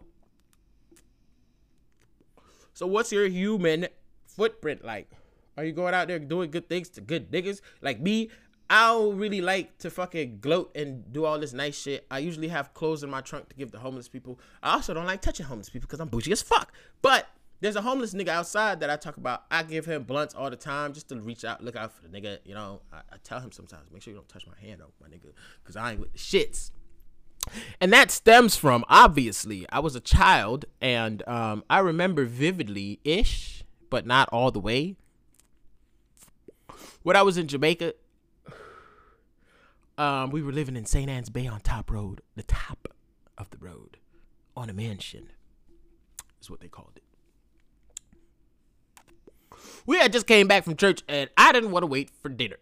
So 2.74 2.86
what's 2.86 3.12
your 3.12 3.28
human 3.28 3.88
footprint 4.28 4.86
like? 4.86 5.10
Are 5.58 5.64
you 5.64 5.72
going 5.72 5.96
out 5.96 6.08
there 6.08 6.20
doing 6.20 6.52
good 6.52 6.70
things 6.70 6.90
to 6.90 7.02
good 7.02 7.32
niggas 7.32 7.62
like 7.82 8.00
me? 8.00 8.30
I 8.70 8.90
don't 8.90 9.18
really 9.18 9.42
like 9.42 9.78
to 9.80 9.90
fucking 9.90 10.40
gloat 10.40 10.76
and 10.76 11.12
do 11.12 11.26
all 11.26 11.40
this 11.40 11.54
nice 11.54 11.80
shit. 11.80 12.06
I 12.12 12.20
usually 12.20 12.50
have 12.50 12.74
clothes 12.74 13.02
in 13.02 13.10
my 13.10 13.22
trunk 13.22 13.50
to 13.50 13.56
give 13.56 13.72
to 13.72 13.80
homeless 13.80 14.10
people. 14.10 14.40
I 14.62 14.74
also 14.74 14.94
don't 14.94 15.06
like 15.06 15.22
touching 15.22 15.46
homeless 15.46 15.70
people 15.70 15.88
because 15.88 16.02
I'm 16.02 16.10
bougie 16.10 16.34
as 16.34 16.42
fuck. 16.42 16.74
But 17.02 17.28
there's 17.60 17.76
a 17.76 17.82
homeless 17.82 18.14
nigga 18.14 18.30
outside 18.30 18.80
that 18.82 18.90
I 18.90 18.96
talk 18.98 19.18
about. 19.18 19.46
I 19.50 19.64
give 19.64 19.86
him 19.86 20.04
blunts 20.04 20.36
all 20.36 20.50
the 20.50 20.56
time 20.56 20.94
just 20.94 21.10
to 21.10 21.20
reach 21.20 21.44
out, 21.44 21.64
look 21.64 21.76
out 21.76 21.92
for 21.92 22.08
the 22.08 22.10
nigga. 22.10 22.40
You 22.46 22.54
know, 22.54 22.82
I, 22.94 22.98
I 22.98 23.18
tell 23.24 23.40
him 23.40 23.52
sometimes, 23.52 23.92
make 23.92 24.02
sure 24.02 24.12
you 24.12 24.18
don't 24.18 24.30
touch 24.30 24.46
my 24.46 24.60
hand, 24.60 24.82
though, 24.82 24.92
my 25.02 25.08
nigga, 25.08 25.32
because 25.64 25.76
I 25.76 25.92
ain't 25.92 26.00
with 26.00 26.14
the 26.14 26.20
shits. 26.20 26.72
And 27.80 27.92
that 27.94 28.12
stems 28.12 28.56
from 28.56 28.84
obviously 28.90 29.66
I 29.72 29.80
was 29.80 29.96
a 29.96 30.02
child 30.02 30.66
and 30.82 31.26
um, 31.28 31.64
I 31.70 31.80
remember 31.80 32.26
vividly 32.26 33.00
ish, 33.04 33.64
but 33.90 34.06
not 34.06 34.28
all 34.32 34.52
the 34.52 34.60
way. 34.60 34.96
When 37.04 37.16
I 37.16 37.22
was 37.22 37.38
in 37.38 37.48
Jamaica, 37.48 37.94
um, 39.98 40.30
we 40.32 40.42
were 40.42 40.52
living 40.52 40.76
in 40.76 40.86
St. 40.86 41.10
Ann's 41.10 41.30
Bay 41.30 41.48
on 41.48 41.62
Top 41.62 41.90
Road, 41.90 42.22
the 42.36 42.44
top 42.44 42.88
of 43.38 43.50
the 43.50 43.58
road, 43.58 43.98
on 44.56 44.70
a 44.70 44.74
mansion, 44.74 45.32
is 46.42 46.50
what 46.50 46.60
they 46.60 46.68
called 46.68 46.94
it. 46.98 47.04
We 49.86 49.98
had 49.98 50.12
just 50.12 50.28
came 50.28 50.48
back 50.48 50.64
from 50.64 50.76
church 50.76 51.02
and 51.08 51.30
I 51.38 51.52
didn't 51.52 51.72
want 51.72 51.84
to 51.84 51.88
wait 51.88 52.10
for 52.22 52.30
dinner. 52.30 52.58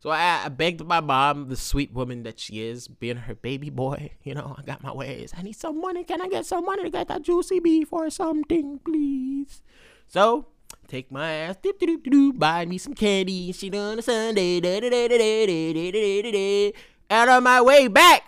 So 0.00 0.10
I, 0.10 0.42
I 0.44 0.48
begged 0.48 0.84
my 0.84 1.00
mom, 1.00 1.48
the 1.48 1.56
sweet 1.56 1.92
woman 1.92 2.22
that 2.22 2.38
she 2.38 2.60
is, 2.60 2.86
being 2.86 3.16
her 3.16 3.34
baby 3.34 3.68
boy, 3.68 4.12
you 4.22 4.32
know, 4.32 4.54
I 4.56 4.62
got 4.62 4.82
my 4.82 4.92
ways. 4.92 5.32
I 5.36 5.42
need 5.42 5.56
some 5.56 5.80
money. 5.80 6.04
Can 6.04 6.22
I 6.22 6.28
get 6.28 6.46
some 6.46 6.64
money 6.64 6.84
to 6.84 6.90
get 6.90 7.08
that 7.08 7.22
juicy 7.22 7.58
beef 7.58 7.92
or 7.92 8.08
something, 8.10 8.78
please? 8.84 9.60
So 10.06 10.46
take 10.86 11.10
my 11.10 11.30
ass, 11.30 11.56
doop 11.56 11.78
doop 11.80 12.04
doop 12.04 12.38
buy 12.38 12.64
me 12.64 12.78
some 12.78 12.94
candy. 12.94 13.50
She 13.52 13.70
done 13.70 13.98
a 13.98 14.02
Sunday, 14.02 14.60
da 14.60 14.80
da 14.80 14.88
da 14.88 15.08
da 15.08 15.18
da 15.18 15.46
da 15.46 15.72
da 15.72 15.90
da 15.90 16.22
da 16.22 16.30
da. 16.30 16.72
And 17.10 17.30
on 17.30 17.42
my 17.42 17.60
way 17.60 17.88
back 17.88 18.22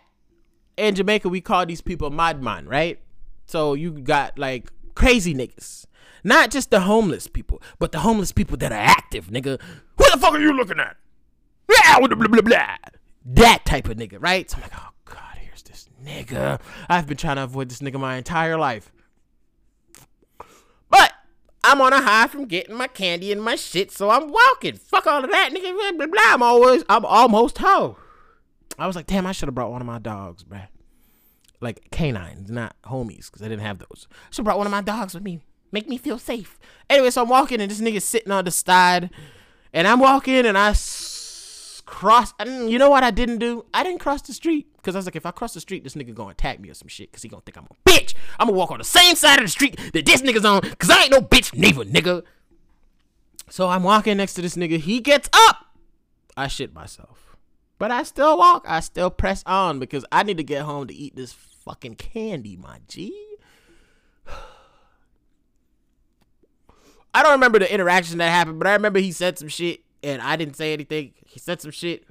in 0.76 0.94
Jamaica, 0.96 1.28
we 1.28 1.40
call 1.40 1.66
these 1.66 1.80
people 1.80 2.10
madman, 2.10 2.66
right? 2.66 2.98
So 3.46 3.74
you 3.74 3.92
got 3.92 4.38
like 4.38 4.72
crazy 4.94 5.34
niggas. 5.34 5.86
Not 6.24 6.50
just 6.50 6.70
the 6.70 6.80
homeless 6.80 7.26
people, 7.26 7.62
but 7.78 7.92
the 7.92 8.00
homeless 8.00 8.32
people 8.32 8.56
that 8.58 8.72
are 8.72 8.74
active, 8.74 9.26
nigga. 9.28 9.60
Who 9.98 10.04
the 10.12 10.18
fuck 10.18 10.34
are 10.34 10.40
you 10.40 10.52
looking 10.52 10.80
at? 10.80 10.96
Blah, 11.66 12.06
blah, 12.06 12.16
blah, 12.16 12.40
blah. 12.40 12.76
That 13.24 13.64
type 13.64 13.88
of 13.88 13.96
nigga, 13.96 14.16
right? 14.20 14.50
So 14.50 14.56
I'm 14.56 14.62
like, 14.62 14.72
oh 14.76 14.90
god, 15.04 15.38
here's 15.38 15.62
this 15.62 15.88
nigga. 16.04 16.60
I've 16.88 17.06
been 17.06 17.16
trying 17.16 17.36
to 17.36 17.44
avoid 17.44 17.68
this 17.68 17.80
nigga 17.80 18.00
my 18.00 18.16
entire 18.16 18.58
life. 18.58 18.92
But 20.88 21.12
I'm 21.62 21.80
on 21.80 21.92
a 21.92 22.00
high 22.00 22.26
from 22.26 22.46
getting 22.46 22.74
my 22.74 22.86
candy 22.86 23.32
and 23.32 23.42
my 23.42 23.56
shit, 23.56 23.90
so 23.90 24.10
I'm 24.10 24.30
walking. 24.30 24.76
Fuck 24.76 25.06
all 25.06 25.22
of 25.24 25.30
that, 25.30 25.50
nigga. 25.52 25.72
Blah, 25.74 25.92
blah, 25.92 26.06
blah. 26.06 26.22
I'm 26.34 26.42
always, 26.42 26.82
I'm 26.88 27.04
almost 27.04 27.58
home. 27.58 27.96
I 28.78 28.86
was 28.86 28.96
like, 28.96 29.06
damn, 29.06 29.26
I 29.26 29.32
should 29.32 29.48
have 29.48 29.54
brought 29.54 29.70
one 29.70 29.82
of 29.82 29.86
my 29.86 29.98
dogs, 29.98 30.42
bruh. 30.42 30.68
Like 31.60 31.90
canines, 31.90 32.50
not 32.50 32.74
homies, 32.84 33.26
because 33.26 33.42
I 33.42 33.48
didn't 33.48 33.62
have 33.62 33.78
those. 33.78 34.08
Should 34.30 34.38
have 34.38 34.44
brought 34.46 34.58
one 34.58 34.66
of 34.66 34.70
my 34.70 34.80
dogs 34.80 35.12
with 35.12 35.22
me. 35.22 35.40
Make 35.72 35.88
me 35.88 35.96
feel 35.98 36.18
safe. 36.18 36.58
Anyway, 36.88 37.10
so 37.10 37.22
I'm 37.22 37.28
walking 37.28 37.60
and 37.60 37.70
this 37.70 37.80
nigga's 37.80 38.04
sitting 38.04 38.32
on 38.32 38.44
the 38.44 38.50
side, 38.50 39.10
and 39.72 39.86
I'm 39.86 40.00
walking 40.00 40.44
and 40.46 40.58
I 40.58 40.70
s- 40.70 41.82
cross. 41.86 42.34
And 42.38 42.70
you 42.70 42.78
know 42.78 42.90
what 42.90 43.04
I 43.04 43.10
didn't 43.10 43.38
do? 43.38 43.64
I 43.72 43.82
didn't 43.84 44.00
cross 44.00 44.22
the 44.22 44.32
street 44.32 44.66
because 44.76 44.96
I 44.96 44.98
was 44.98 45.06
like, 45.06 45.16
if 45.16 45.26
I 45.26 45.30
cross 45.30 45.54
the 45.54 45.60
street, 45.60 45.84
this 45.84 45.94
nigga 45.94 46.14
gonna 46.14 46.30
attack 46.30 46.58
me 46.60 46.68
or 46.70 46.74
some 46.74 46.88
shit 46.88 47.10
because 47.10 47.22
he 47.22 47.28
gonna 47.28 47.42
think 47.46 47.56
I'm 47.56 47.66
a 47.70 47.88
bitch. 47.88 48.14
I'm 48.38 48.48
gonna 48.48 48.58
walk 48.58 48.70
on 48.72 48.78
the 48.78 48.84
same 48.84 49.14
side 49.14 49.38
of 49.38 49.44
the 49.44 49.50
street 49.50 49.78
that 49.92 50.04
this 50.06 50.22
nigga's 50.22 50.44
on 50.44 50.60
because 50.62 50.90
I 50.90 51.02
ain't 51.02 51.12
no 51.12 51.20
bitch 51.20 51.54
neither, 51.56 51.84
nigga. 51.84 52.22
So 53.48 53.68
I'm 53.68 53.82
walking 53.82 54.16
next 54.16 54.34
to 54.34 54.42
this 54.42 54.56
nigga. 54.56 54.78
He 54.78 55.00
gets 55.00 55.28
up. 55.32 55.66
I 56.36 56.46
shit 56.48 56.72
myself. 56.74 57.36
But 57.78 57.90
I 57.90 58.02
still 58.02 58.36
walk. 58.38 58.64
I 58.68 58.80
still 58.80 59.10
press 59.10 59.42
on 59.46 59.78
because 59.78 60.04
I 60.12 60.22
need 60.22 60.36
to 60.36 60.44
get 60.44 60.62
home 60.62 60.86
to 60.88 60.94
eat 60.94 61.16
this 61.16 61.32
fucking 61.32 61.94
candy, 61.96 62.56
my 62.56 62.78
G. 62.88 63.12
I 67.14 67.22
don't 67.22 67.32
remember 67.32 67.58
the 67.58 67.72
interaction 67.72 68.18
that 68.18 68.30
happened, 68.30 68.58
but 68.58 68.68
I 68.68 68.72
remember 68.72 68.98
he 68.98 69.12
said 69.12 69.38
some 69.38 69.48
shit 69.48 69.80
and 70.02 70.22
I 70.22 70.36
didn't 70.36 70.56
say 70.56 70.72
anything. 70.72 71.12
He 71.26 71.38
said 71.38 71.60
some 71.60 71.70
shit. 71.70 72.04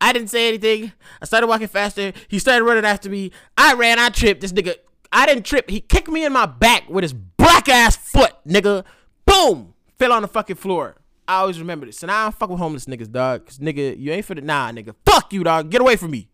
I 0.00 0.12
didn't 0.12 0.28
say 0.28 0.48
anything. 0.48 0.92
I 1.22 1.24
started 1.24 1.46
walking 1.46 1.68
faster. 1.68 2.12
He 2.28 2.38
started 2.38 2.64
running 2.64 2.84
after 2.84 3.08
me. 3.08 3.32
I 3.56 3.74
ran. 3.74 3.98
I 3.98 4.10
tripped. 4.10 4.42
This 4.42 4.52
nigga, 4.52 4.74
I 5.12 5.26
didn't 5.26 5.44
trip. 5.44 5.70
He 5.70 5.80
kicked 5.80 6.08
me 6.08 6.24
in 6.24 6.32
my 6.32 6.46
back 6.46 6.88
with 6.88 7.02
his 7.02 7.12
black 7.12 7.68
ass 7.68 7.96
foot, 7.96 8.34
nigga. 8.46 8.84
Boom! 9.24 9.74
Fell 9.98 10.12
on 10.12 10.22
the 10.22 10.28
fucking 10.28 10.56
floor. 10.56 10.96
I 11.26 11.38
always 11.40 11.58
remember 11.58 11.86
this. 11.86 12.02
Now 12.02 12.20
I 12.20 12.22
don't 12.24 12.34
fuck 12.34 12.50
with 12.50 12.58
homeless 12.58 12.84
niggas, 12.84 13.10
dog. 13.10 13.46
Cause 13.46 13.58
nigga, 13.58 13.98
you 13.98 14.12
ain't 14.12 14.24
for 14.24 14.34
the 14.34 14.42
nah, 14.42 14.70
nigga. 14.70 14.94
Fuck 15.04 15.32
you, 15.32 15.42
dog. 15.42 15.70
Get 15.70 15.80
away 15.80 15.96
from 15.96 16.10
me. 16.10 16.28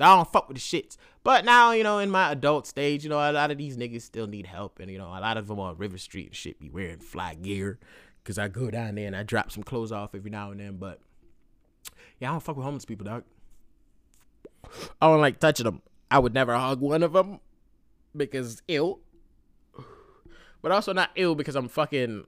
I 0.00 0.16
don't 0.16 0.30
fuck 0.32 0.48
with 0.48 0.56
the 0.56 0.60
shits. 0.60 0.96
But 1.22 1.44
now, 1.44 1.70
you 1.72 1.82
know, 1.82 1.98
in 1.98 2.10
my 2.10 2.32
adult 2.32 2.66
stage, 2.66 3.04
you 3.04 3.10
know, 3.10 3.18
a 3.18 3.32
lot 3.32 3.50
of 3.50 3.58
these 3.58 3.76
niggas 3.76 4.02
still 4.02 4.26
need 4.26 4.46
help. 4.46 4.78
And, 4.80 4.90
you 4.90 4.98
know, 4.98 5.08
a 5.08 5.20
lot 5.20 5.36
of 5.36 5.46
them 5.46 5.60
on 5.60 5.76
River 5.76 5.98
Street 5.98 6.26
and 6.26 6.34
shit 6.34 6.58
be 6.58 6.68
wearing 6.68 6.98
fly 6.98 7.34
gear. 7.34 7.78
Cause 8.24 8.38
I 8.38 8.48
go 8.48 8.70
down 8.70 8.94
there 8.94 9.06
and 9.06 9.14
I 9.14 9.22
drop 9.22 9.52
some 9.52 9.62
clothes 9.62 9.92
off 9.92 10.14
every 10.14 10.30
now 10.30 10.50
and 10.50 10.58
then. 10.58 10.78
But 10.78 10.98
yeah, 12.18 12.30
I 12.30 12.32
don't 12.32 12.40
fuck 12.40 12.56
with 12.56 12.64
homeless 12.64 12.86
people, 12.86 13.04
dog. 13.04 13.24
I 15.00 15.08
don't 15.08 15.20
like 15.20 15.40
touching 15.40 15.64
them. 15.64 15.82
I 16.10 16.18
would 16.18 16.32
never 16.32 16.56
hug 16.56 16.80
one 16.80 17.02
of 17.02 17.12
them 17.12 17.40
because 18.16 18.62
ill. 18.66 19.00
But 20.62 20.72
also 20.72 20.94
not 20.94 21.10
ill 21.16 21.34
because 21.34 21.54
I'm 21.56 21.68
fucking. 21.68 22.24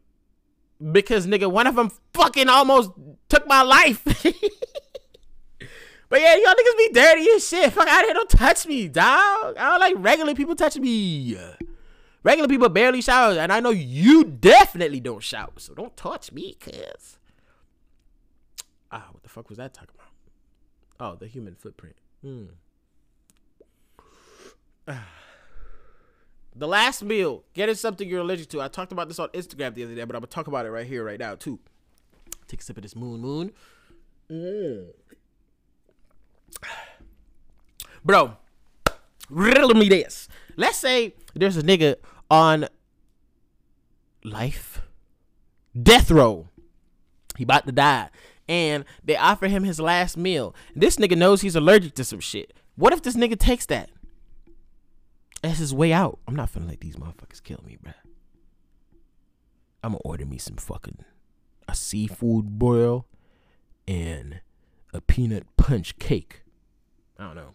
Because 0.92 1.26
nigga, 1.26 1.50
one 1.50 1.66
of 1.66 1.76
them 1.76 1.90
fucking 2.12 2.50
almost 2.50 2.90
took 3.30 3.46
my 3.46 3.62
life. 3.62 4.04
but 6.08 6.20
yeah, 6.20 6.34
y'all 6.36 6.54
niggas 6.54 6.78
be 6.78 6.90
dirty 6.92 7.26
as 7.34 7.48
shit. 7.48 7.72
Fuck 7.72 7.88
out 7.88 8.00
of 8.00 8.06
here, 8.06 8.14
don't 8.14 8.30
touch 8.30 8.66
me, 8.66 8.88
dog. 8.88 9.56
I 9.56 9.70
don't 9.70 9.80
like 9.80 9.94
regular 9.98 10.34
people 10.34 10.54
touching 10.54 10.82
me. 10.82 11.36
Regular 12.22 12.48
people 12.48 12.68
barely 12.68 13.02
shower, 13.02 13.38
and 13.38 13.52
I 13.52 13.60
know 13.60 13.70
you 13.70 14.24
definitely 14.24 15.00
don't 15.00 15.22
shower, 15.22 15.52
so 15.58 15.74
don't 15.74 15.96
touch 15.96 16.32
me, 16.32 16.54
cuz. 16.54 17.18
Ah, 18.90 19.08
what 19.12 19.22
the 19.22 19.28
fuck 19.28 19.48
was 19.48 19.58
that 19.58 19.74
talking 19.74 19.94
about? 19.94 20.06
Oh, 20.98 21.16
the 21.16 21.26
human 21.26 21.54
footprint. 21.54 21.96
Hmm. 22.22 22.46
The 26.58 26.66
last 26.66 27.04
meal, 27.04 27.44
getting 27.52 27.74
something 27.74 28.08
you're 28.08 28.22
allergic 28.22 28.48
to. 28.48 28.62
I 28.62 28.68
talked 28.68 28.90
about 28.90 29.08
this 29.08 29.18
on 29.18 29.28
Instagram 29.28 29.74
the 29.74 29.84
other 29.84 29.94
day, 29.94 30.04
but 30.04 30.16
I'm 30.16 30.20
gonna 30.20 30.28
talk 30.28 30.46
about 30.46 30.64
it 30.64 30.70
right 30.70 30.86
here, 30.86 31.04
right 31.04 31.20
now, 31.20 31.34
too. 31.34 31.58
Take 32.48 32.60
a 32.60 32.64
sip 32.64 32.78
of 32.78 32.82
this 32.82 32.96
moon 32.96 33.20
moon. 33.20 33.52
Mm. 34.30 34.86
Bro, 38.04 38.36
riddle 39.28 39.74
me 39.74 39.88
this. 39.88 40.28
Let's 40.56 40.78
say 40.78 41.14
there's 41.34 41.56
a 41.56 41.62
nigga 41.62 41.96
on 42.30 42.68
life, 44.24 44.82
death 45.80 46.10
row. 46.10 46.48
He 47.36 47.44
about 47.44 47.66
to 47.66 47.72
die. 47.72 48.10
And 48.48 48.84
they 49.02 49.16
offer 49.16 49.48
him 49.48 49.64
his 49.64 49.80
last 49.80 50.16
meal. 50.16 50.54
This 50.74 50.96
nigga 50.96 51.16
knows 51.16 51.40
he's 51.40 51.56
allergic 51.56 51.94
to 51.94 52.04
some 52.04 52.20
shit. 52.20 52.52
What 52.76 52.92
if 52.92 53.02
this 53.02 53.16
nigga 53.16 53.38
takes 53.38 53.66
that? 53.66 53.90
That's 55.42 55.58
his 55.58 55.74
way 55.74 55.92
out. 55.92 56.18
I'm 56.26 56.36
not 56.36 56.52
finna 56.52 56.68
let 56.68 56.80
these 56.80 56.96
motherfuckers 56.96 57.42
kill 57.42 57.60
me, 57.66 57.76
bruh. 57.82 57.94
I'm 59.82 59.92
gonna 59.92 60.02
order 60.04 60.26
me 60.26 60.38
some 60.38 60.56
fucking 60.56 61.04
a 61.68 61.74
seafood 61.74 62.58
boil 62.58 63.06
and 63.86 64.40
a 64.92 65.00
peanut 65.00 65.44
punch 65.56 65.98
cake. 65.98 66.42
I 67.18 67.24
don't 67.24 67.36
know. 67.36 67.54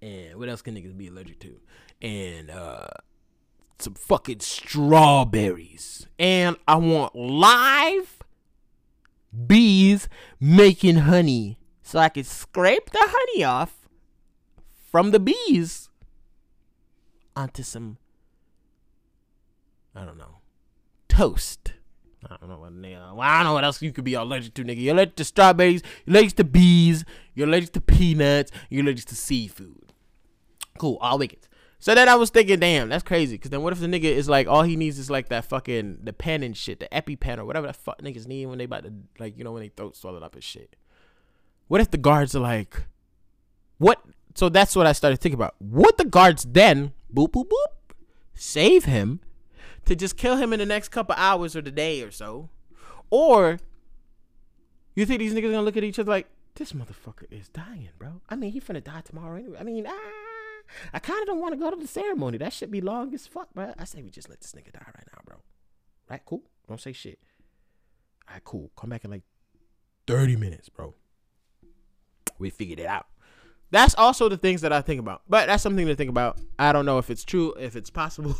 And 0.00 0.38
what 0.38 0.48
else 0.48 0.62
can 0.62 0.74
niggas 0.74 0.96
be 0.96 1.08
allergic 1.08 1.40
to? 1.40 1.60
And 2.02 2.50
uh 2.50 2.88
some 3.78 3.94
fucking 3.94 4.40
strawberries. 4.40 6.06
And 6.18 6.56
I 6.66 6.76
want 6.76 7.14
live 7.14 8.18
bees 9.46 10.08
making 10.40 10.96
honey 10.96 11.58
so 11.82 11.98
I 11.98 12.08
can 12.08 12.24
scrape 12.24 12.90
the 12.90 13.00
honey 13.00 13.44
off 13.44 13.88
from 14.90 15.10
the 15.10 15.20
bees 15.20 15.90
onto 17.36 17.62
some 17.62 17.98
I 19.94 20.04
don't 20.04 20.18
know 20.18 20.38
toast. 21.08 21.72
I 22.24 22.36
don't 22.36 22.48
know 22.48 22.58
what 22.58 22.72
nigga. 22.72 23.14
Well, 23.14 23.20
I 23.20 23.38
don't 23.38 23.46
know 23.46 23.54
what 23.54 23.64
else 23.64 23.80
you 23.80 23.92
could 23.92 24.04
be 24.04 24.14
allergic 24.14 24.54
to, 24.54 24.64
nigga. 24.64 24.80
You're 24.80 24.94
allergic 24.94 25.16
to 25.16 25.24
strawberries. 25.24 25.82
You're 26.04 26.16
allergic 26.16 26.36
to 26.36 26.44
bees. 26.44 27.04
You're 27.34 27.46
allergic 27.46 27.72
to 27.72 27.80
peanuts. 27.80 28.50
You're 28.70 28.82
allergic 28.82 29.06
to 29.06 29.14
seafood. 29.14 29.92
Cool, 30.78 30.98
all 31.00 31.18
wicked. 31.18 31.48
So 31.80 31.94
then 31.94 32.08
I 32.08 32.16
was 32.16 32.30
thinking, 32.30 32.58
damn, 32.58 32.88
that's 32.88 33.04
crazy. 33.04 33.38
Cause 33.38 33.50
then 33.50 33.62
what 33.62 33.72
if 33.72 33.78
the 33.78 33.86
nigga 33.86 34.04
is 34.04 34.28
like, 34.28 34.48
all 34.48 34.62
he 34.62 34.74
needs 34.74 34.98
is 34.98 35.10
like 35.10 35.28
that 35.28 35.44
fucking 35.44 35.98
the 36.02 36.12
pen 36.12 36.42
and 36.42 36.56
shit, 36.56 36.80
the 36.80 36.88
EpiPen 36.90 37.38
or 37.38 37.44
whatever 37.44 37.68
the 37.68 37.72
fuck 37.72 38.02
niggas 38.02 38.26
need 38.26 38.46
when 38.46 38.58
they 38.58 38.64
about 38.64 38.82
to 38.82 38.92
like, 39.20 39.38
you 39.38 39.44
know, 39.44 39.52
when 39.52 39.62
they 39.62 39.68
throat 39.68 39.96
swallowed 39.96 40.24
up 40.24 40.34
and 40.34 40.42
shit. 40.42 40.74
What 41.68 41.80
if 41.80 41.90
the 41.90 41.98
guards 41.98 42.34
are 42.34 42.40
like, 42.40 42.82
what? 43.78 44.02
So 44.34 44.48
that's 44.48 44.74
what 44.74 44.86
I 44.86 44.92
started 44.92 45.20
thinking 45.20 45.38
about. 45.38 45.54
What 45.58 45.98
the 45.98 46.04
guards 46.04 46.44
then 46.44 46.94
boop 47.14 47.30
boop 47.30 47.48
boop 47.48 47.94
save 48.34 48.84
him 48.84 49.20
to 49.88 49.96
just 49.96 50.16
kill 50.16 50.36
him 50.36 50.52
in 50.52 50.58
the 50.58 50.66
next 50.66 50.90
couple 50.90 51.14
hours 51.16 51.56
or 51.56 51.62
the 51.62 51.70
day 51.70 52.02
or 52.02 52.10
so, 52.10 52.48
or 53.10 53.58
you 54.94 55.06
think 55.06 55.18
these 55.18 55.34
niggas 55.34 55.50
gonna 55.50 55.62
look 55.62 55.76
at 55.76 55.84
each 55.84 55.98
other 55.98 56.10
like 56.10 56.28
this 56.54 56.72
motherfucker 56.72 57.24
is 57.30 57.48
dying, 57.48 57.90
bro? 57.98 58.20
I 58.28 58.36
mean, 58.36 58.52
he 58.52 58.60
finna 58.60 58.82
die 58.84 59.00
tomorrow 59.00 59.36
anyway. 59.36 59.58
I 59.58 59.64
mean, 59.64 59.86
ah. 59.88 59.94
I 60.92 60.98
kind 60.98 61.20
of 61.22 61.26
don't 61.26 61.40
want 61.40 61.54
to 61.54 61.58
go 61.58 61.70
to 61.70 61.76
the 61.76 61.86
ceremony. 61.86 62.36
That 62.36 62.52
should 62.52 62.70
be 62.70 62.82
long 62.82 63.14
as 63.14 63.26
fuck, 63.26 63.54
bro. 63.54 63.72
I 63.78 63.84
say 63.84 64.02
we 64.02 64.10
just 64.10 64.28
let 64.28 64.40
this 64.40 64.52
nigga 64.52 64.72
die 64.72 64.84
right 64.84 65.06
now, 65.12 65.20
bro. 65.24 65.36
Right? 66.10 66.20
Cool. 66.26 66.42
Don't 66.68 66.80
say 66.80 66.92
shit. 66.92 67.18
All 68.28 68.34
right, 68.34 68.44
cool. 68.44 68.70
Come 68.76 68.90
back 68.90 69.04
in 69.04 69.10
like 69.10 69.22
30 70.06 70.36
minutes, 70.36 70.68
bro. 70.68 70.94
We 72.38 72.50
figured 72.50 72.80
it 72.80 72.86
out. 72.86 73.06
That's 73.70 73.94
also 73.96 74.28
the 74.28 74.36
things 74.36 74.62
that 74.62 74.72
I 74.72 74.80
think 74.80 75.00
about. 75.00 75.22
But 75.28 75.46
that's 75.46 75.62
something 75.62 75.86
to 75.86 75.94
think 75.94 76.08
about. 76.08 76.40
I 76.58 76.72
don't 76.72 76.86
know 76.86 76.98
if 76.98 77.10
it's 77.10 77.24
true, 77.24 77.54
if 77.58 77.76
it's 77.76 77.90
possible, 77.90 78.34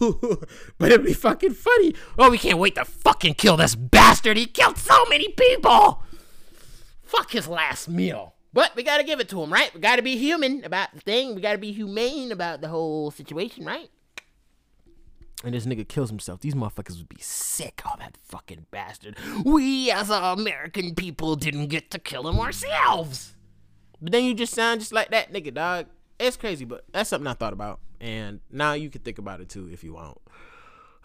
but 0.79 0.91
it'd 0.91 1.05
be 1.05 1.13
fucking 1.13 1.53
funny. 1.53 1.95
Oh, 2.19 2.31
we 2.31 2.39
can't 2.39 2.59
wait 2.59 2.77
to 2.77 2.85
fucking 2.85 3.35
kill 3.35 3.57
this 3.57 3.75
bastard. 3.75 4.37
He 4.37 4.47
killed 4.47 4.79
so 4.79 5.05
many 5.11 5.29
people. 5.29 6.03
Fuck 7.03 7.33
his 7.33 7.47
last 7.47 7.89
meal. 7.89 8.35
But 8.53 8.75
we 8.75 8.83
gotta 8.83 9.05
give 9.05 9.21
it 9.21 9.29
to 9.31 9.43
him, 9.43 9.53
right? 9.53 9.73
We 9.75 9.81
gotta 9.81 10.03
be 10.03 10.17
human 10.17 10.65
about 10.65 10.95
the 10.95 11.01
thing. 11.01 11.35
We 11.35 11.43
gotta 11.43 11.59
be 11.59 11.73
humane 11.73 12.33
about 12.33 12.63
the 12.63 12.69
whole 12.69 13.11
situation, 13.11 13.65
right? 13.65 13.91
And 15.45 15.55
this 15.55 15.67
nigga 15.67 15.87
kills 15.87 16.11
himself. 16.11 16.41
These 16.41 16.55
motherfuckers 16.55 16.97
would 16.97 17.09
be 17.09 17.21
sick. 17.21 17.83
Oh, 17.87 17.95
that 17.99 18.17
fucking 18.25 18.67
bastard. 18.71 19.17
We 19.45 19.91
as 19.91 20.11
American 20.11 20.95
people 20.95 21.37
didn't 21.37 21.69
get 21.69 21.91
to 21.93 21.99
kill 21.99 22.27
him 22.27 22.41
ourselves. 22.41 23.35
But 24.01 24.13
then 24.13 24.25
you 24.25 24.35
just 24.35 24.55
sound 24.55 24.81
just 24.81 24.93
like 24.93 25.11
that 25.11 25.33
nigga, 25.33 25.53
dog. 25.53 25.87
It's 26.19 26.37
crazy, 26.37 26.65
but 26.65 26.85
that's 26.93 27.11
something 27.11 27.27
I 27.27 27.35
thought 27.35 27.53
about. 27.53 27.81
And 28.01 28.41
now 28.51 28.73
you 28.75 28.91
can 28.91 29.01
think 29.03 29.19
about 29.19 29.41
it 29.41 29.49
too 29.49 29.69
if 29.73 29.83
you 29.83 29.95
want. 29.95 30.19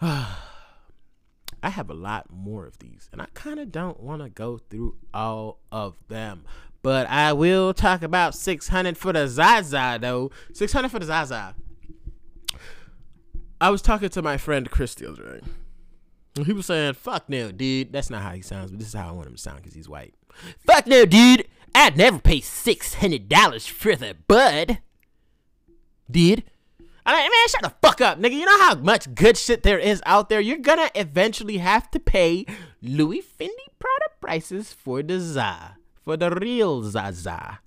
I 0.00 1.70
have 1.70 1.88
a 1.88 1.94
lot 1.94 2.26
more 2.30 2.66
of 2.66 2.78
these, 2.78 3.08
and 3.10 3.22
I 3.22 3.26
kind 3.32 3.58
of 3.58 3.72
don't 3.72 4.00
want 4.00 4.22
to 4.22 4.28
go 4.28 4.58
through 4.58 4.96
all 5.14 5.60
of 5.72 5.96
them. 6.08 6.44
But 6.82 7.08
I 7.08 7.32
will 7.32 7.72
talk 7.72 8.02
about 8.02 8.34
600 8.34 8.98
for 8.98 9.14
the 9.14 9.26
Zaza, 9.26 9.98
though. 9.98 10.30
600 10.52 10.90
for 10.90 10.98
the 10.98 11.06
Zaza. 11.06 11.54
I 13.58 13.70
was 13.70 13.80
talking 13.80 14.10
to 14.10 14.20
my 14.20 14.36
friend 14.36 14.70
Chris 14.70 14.94
the 14.94 15.10
other 15.10 15.38
day. 15.38 15.46
And 16.36 16.44
he 16.44 16.52
was 16.52 16.66
saying, 16.66 16.92
fuck 16.94 17.30
no, 17.30 17.50
dude. 17.50 17.92
That's 17.92 18.10
not 18.10 18.22
how 18.22 18.32
he 18.32 18.42
sounds, 18.42 18.70
but 18.70 18.78
this 18.78 18.88
is 18.88 18.94
how 18.94 19.08
I 19.08 19.12
want 19.12 19.28
him 19.28 19.34
to 19.34 19.40
sound 19.40 19.58
because 19.62 19.72
he's 19.72 19.88
white. 19.88 20.14
Fuck 20.66 20.86
no, 20.86 21.06
dude. 21.06 21.46
I'd 21.74 21.96
never 21.96 22.18
pay 22.18 22.40
$600 22.40 23.68
for 23.68 23.96
the 23.96 24.16
bud. 24.28 24.78
Dude. 26.10 26.44
I'm 27.06 27.14
like, 27.14 27.24
man, 27.24 27.48
shut 27.48 27.62
the 27.62 27.86
fuck 27.86 28.00
up, 28.00 28.18
nigga. 28.18 28.32
You 28.32 28.46
know 28.46 28.60
how 28.60 28.76
much 28.76 29.14
good 29.14 29.36
shit 29.36 29.62
there 29.62 29.78
is 29.78 30.00
out 30.06 30.30
there? 30.30 30.40
You're 30.40 30.56
gonna 30.56 30.90
eventually 30.94 31.58
have 31.58 31.90
to 31.90 32.00
pay 32.00 32.46
Louis 32.80 33.20
Fendi 33.20 33.50
Prada 33.78 34.06
prices 34.22 34.72
for 34.72 35.02
the 35.02 35.20
za, 35.20 35.76
for 36.02 36.16
the 36.16 36.30
real 36.30 36.82
Zaza. 36.82 37.58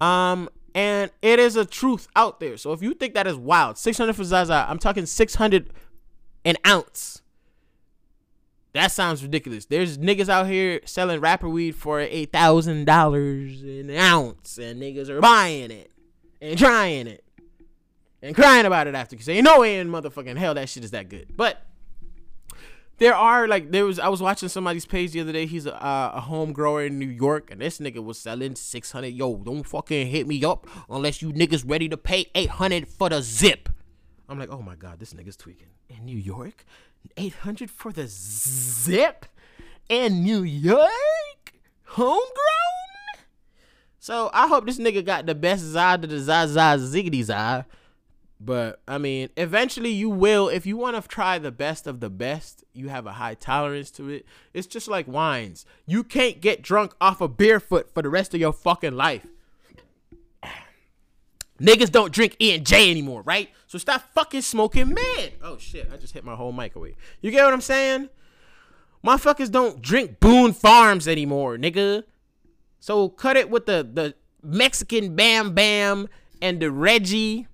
Um, 0.00 0.48
and 0.76 1.10
it 1.22 1.40
is 1.40 1.56
a 1.56 1.64
truth 1.64 2.06
out 2.14 2.38
there. 2.38 2.56
So 2.56 2.72
if 2.72 2.80
you 2.80 2.94
think 2.94 3.14
that 3.14 3.26
is 3.26 3.34
wild, 3.34 3.78
600 3.78 4.14
for 4.14 4.22
Zaza, 4.22 4.64
I'm 4.68 4.78
talking 4.78 5.06
600 5.06 5.70
an 6.44 6.56
ounce. 6.64 7.22
That 8.74 8.92
sounds 8.92 9.22
ridiculous. 9.22 9.64
There's 9.64 9.98
niggas 9.98 10.28
out 10.28 10.46
here 10.46 10.80
selling 10.84 11.20
rapper 11.20 11.48
weed 11.48 11.74
for 11.74 12.00
eight 12.00 12.32
thousand 12.32 12.84
dollars 12.84 13.62
an 13.62 13.90
ounce, 13.90 14.58
and 14.58 14.80
niggas 14.80 15.08
are 15.08 15.20
buying 15.20 15.70
it 15.70 15.90
and 16.40 16.58
trying 16.58 17.06
it 17.06 17.24
and 18.22 18.34
crying 18.34 18.66
about 18.66 18.86
it 18.86 18.94
after. 18.94 19.16
Cause 19.16 19.28
ain't 19.28 19.44
no 19.44 19.60
way 19.60 19.78
in 19.78 19.88
motherfucking 19.88 20.36
hell 20.36 20.54
that 20.54 20.68
shit 20.68 20.84
is 20.84 20.90
that 20.90 21.08
good. 21.08 21.36
But 21.36 21.62
there 22.98 23.14
are 23.14 23.46
like 23.48 23.70
there 23.70 23.84
was 23.84 23.98
I 23.98 24.08
was 24.08 24.20
watching 24.20 24.48
somebody's 24.48 24.84
page 24.84 25.12
the 25.12 25.20
other 25.20 25.32
day. 25.32 25.46
He's 25.46 25.66
a, 25.66 25.74
uh, 25.74 26.12
a 26.14 26.20
home 26.20 26.52
grower 26.52 26.84
in 26.84 26.98
New 26.98 27.08
York, 27.08 27.50
and 27.50 27.60
this 27.60 27.78
nigga 27.78 28.02
was 28.02 28.18
selling 28.18 28.54
six 28.56 28.92
hundred. 28.92 29.14
Yo, 29.14 29.36
don't 29.36 29.62
fucking 29.62 30.08
hit 30.08 30.26
me 30.26 30.44
up 30.44 30.66
unless 30.90 31.22
you 31.22 31.32
niggas 31.32 31.64
ready 31.68 31.88
to 31.88 31.96
pay 31.96 32.26
eight 32.34 32.50
hundred 32.50 32.88
for 32.88 33.08
the 33.08 33.22
zip. 33.22 33.68
I'm 34.28 34.38
like, 34.38 34.50
oh 34.50 34.60
my 34.60 34.74
god, 34.74 35.00
this 35.00 35.14
nigga's 35.14 35.36
tweaking 35.36 35.68
in 35.88 36.04
New 36.04 36.18
York. 36.18 36.64
Eight 37.16 37.34
hundred 37.34 37.70
for 37.70 37.92
the 37.92 38.06
zip 38.06 39.26
in 39.88 40.22
New 40.22 40.42
York, 40.42 41.54
homegrown. 41.84 42.28
So 43.98 44.30
I 44.32 44.46
hope 44.46 44.66
this 44.66 44.78
nigga 44.78 45.04
got 45.04 45.26
the 45.26 45.34
best 45.34 45.64
Zod 45.64 46.02
to 46.02 46.06
the 46.06 46.20
Zaza 46.20 46.76
Ziggity 46.78 47.22
Zah. 47.24 47.64
But 48.40 48.80
I 48.86 48.98
mean, 48.98 49.30
eventually 49.36 49.90
you 49.90 50.08
will. 50.10 50.48
If 50.48 50.64
you 50.64 50.76
want 50.76 51.02
to 51.02 51.08
try 51.08 51.38
the 51.38 51.50
best 51.50 51.86
of 51.86 52.00
the 52.00 52.08
best, 52.08 52.62
you 52.72 52.88
have 52.88 53.06
a 53.06 53.12
high 53.12 53.34
tolerance 53.34 53.90
to 53.92 54.08
it. 54.10 54.26
It's 54.54 54.68
just 54.68 54.86
like 54.86 55.08
wines. 55.08 55.66
You 55.86 56.04
can't 56.04 56.40
get 56.40 56.62
drunk 56.62 56.94
off 57.00 57.20
a 57.20 57.28
barefoot 57.28 57.92
for 57.92 58.02
the 58.02 58.08
rest 58.08 58.34
of 58.34 58.40
your 58.40 58.52
fucking 58.52 58.94
life. 58.94 59.26
Niggas 61.60 61.90
don't 61.90 62.12
drink 62.12 62.36
E 62.40 62.54
and 62.54 62.64
J 62.64 62.90
anymore, 62.90 63.22
right? 63.22 63.50
So 63.66 63.78
stop 63.78 64.02
fucking 64.14 64.42
smoking 64.42 64.94
mad. 64.94 65.32
Oh 65.42 65.58
shit, 65.58 65.90
I 65.92 65.96
just 65.96 66.14
hit 66.14 66.24
my 66.24 66.34
whole 66.34 66.52
mic 66.52 66.76
away. 66.76 66.94
You 67.20 67.30
get 67.30 67.44
what 67.44 67.52
I'm 67.52 67.60
saying? 67.60 68.08
Motherfuckers 69.04 69.50
don't 69.50 69.82
drink 69.82 70.20
Boone 70.20 70.52
Farms 70.52 71.08
anymore, 71.08 71.56
nigga. 71.56 72.04
So 72.80 73.08
cut 73.08 73.36
it 73.36 73.50
with 73.50 73.66
the 73.66 73.88
the 73.92 74.14
Mexican 74.42 75.16
Bam 75.16 75.52
Bam 75.54 76.08
and 76.40 76.60
the 76.60 76.70
Reggie. 76.70 77.48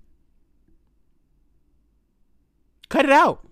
Cut 2.91 3.07
it 3.07 3.13
out. 3.13 3.49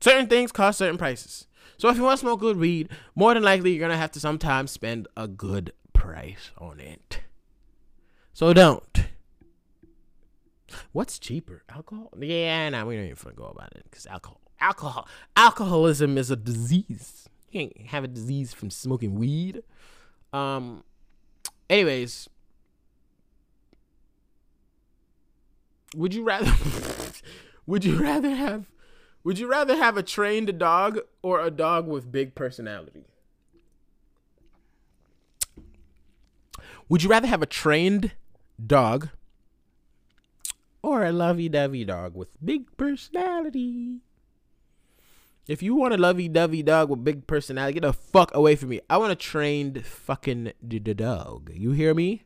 Certain 0.00 0.28
things 0.28 0.50
cost 0.50 0.78
certain 0.78 0.98
prices. 0.98 1.46
So 1.76 1.90
if 1.90 1.96
you 1.96 2.02
want 2.02 2.18
to 2.18 2.20
smoke 2.22 2.40
good 2.40 2.56
weed, 2.56 2.88
more 3.14 3.34
than 3.34 3.42
likely 3.42 3.72
you're 3.72 3.86
gonna 3.86 3.98
have 3.98 4.12
to 4.12 4.20
sometimes 4.20 4.70
spend 4.70 5.08
a 5.14 5.28
good 5.28 5.72
price 5.92 6.52
on 6.56 6.80
it. 6.80 7.20
So 8.36 8.52
don't. 8.52 9.06
What's 10.92 11.18
cheaper? 11.18 11.62
Alcohol? 11.70 12.12
Yeah, 12.20 12.68
nah, 12.68 12.84
we 12.84 12.94
don't 12.94 13.06
even 13.06 13.32
go 13.34 13.46
about 13.46 13.72
it 13.74 13.84
because 13.84 14.04
alcohol, 14.04 14.42
alcohol, 14.60 15.08
alcoholism 15.34 16.18
is 16.18 16.30
a 16.30 16.36
disease. 16.36 17.30
You 17.50 17.60
can't 17.60 17.86
have 17.86 18.04
a 18.04 18.08
disease 18.08 18.52
from 18.52 18.68
smoking 18.68 19.14
weed. 19.14 19.62
Um. 20.34 20.84
Anyways, 21.70 22.28
would 25.94 26.12
you 26.12 26.22
rather? 26.22 26.52
would 27.66 27.86
you 27.86 27.96
rather 27.96 28.34
have? 28.34 28.66
Would 29.24 29.38
you 29.38 29.48
rather 29.48 29.76
have 29.76 29.96
a 29.96 30.02
trained 30.02 30.58
dog 30.58 30.98
or 31.22 31.40
a 31.40 31.50
dog 31.50 31.88
with 31.88 32.12
big 32.12 32.34
personality? 32.34 33.06
Would 36.90 37.02
you 37.02 37.08
rather 37.08 37.28
have 37.28 37.40
a 37.40 37.46
trained 37.46 38.12
dog 38.64 39.10
or 40.82 41.04
a 41.04 41.12
lovey-dovey 41.12 41.84
dog 41.84 42.14
with 42.14 42.28
big 42.44 42.76
personality? 42.76 44.00
If 45.48 45.62
you 45.62 45.74
want 45.74 45.94
a 45.94 45.96
lovey-dovey 45.96 46.62
dog 46.64 46.90
with 46.90 47.04
big 47.04 47.26
personality, 47.26 47.74
get 47.74 47.82
the 47.82 47.92
fuck 47.92 48.34
away 48.34 48.56
from 48.56 48.70
me. 48.70 48.80
I 48.90 48.98
want 48.98 49.12
a 49.12 49.16
trained 49.16 49.86
fucking 49.86 50.52
d- 50.66 50.78
d- 50.80 50.94
dog. 50.94 51.50
You 51.54 51.70
hear 51.70 51.94
me? 51.94 52.24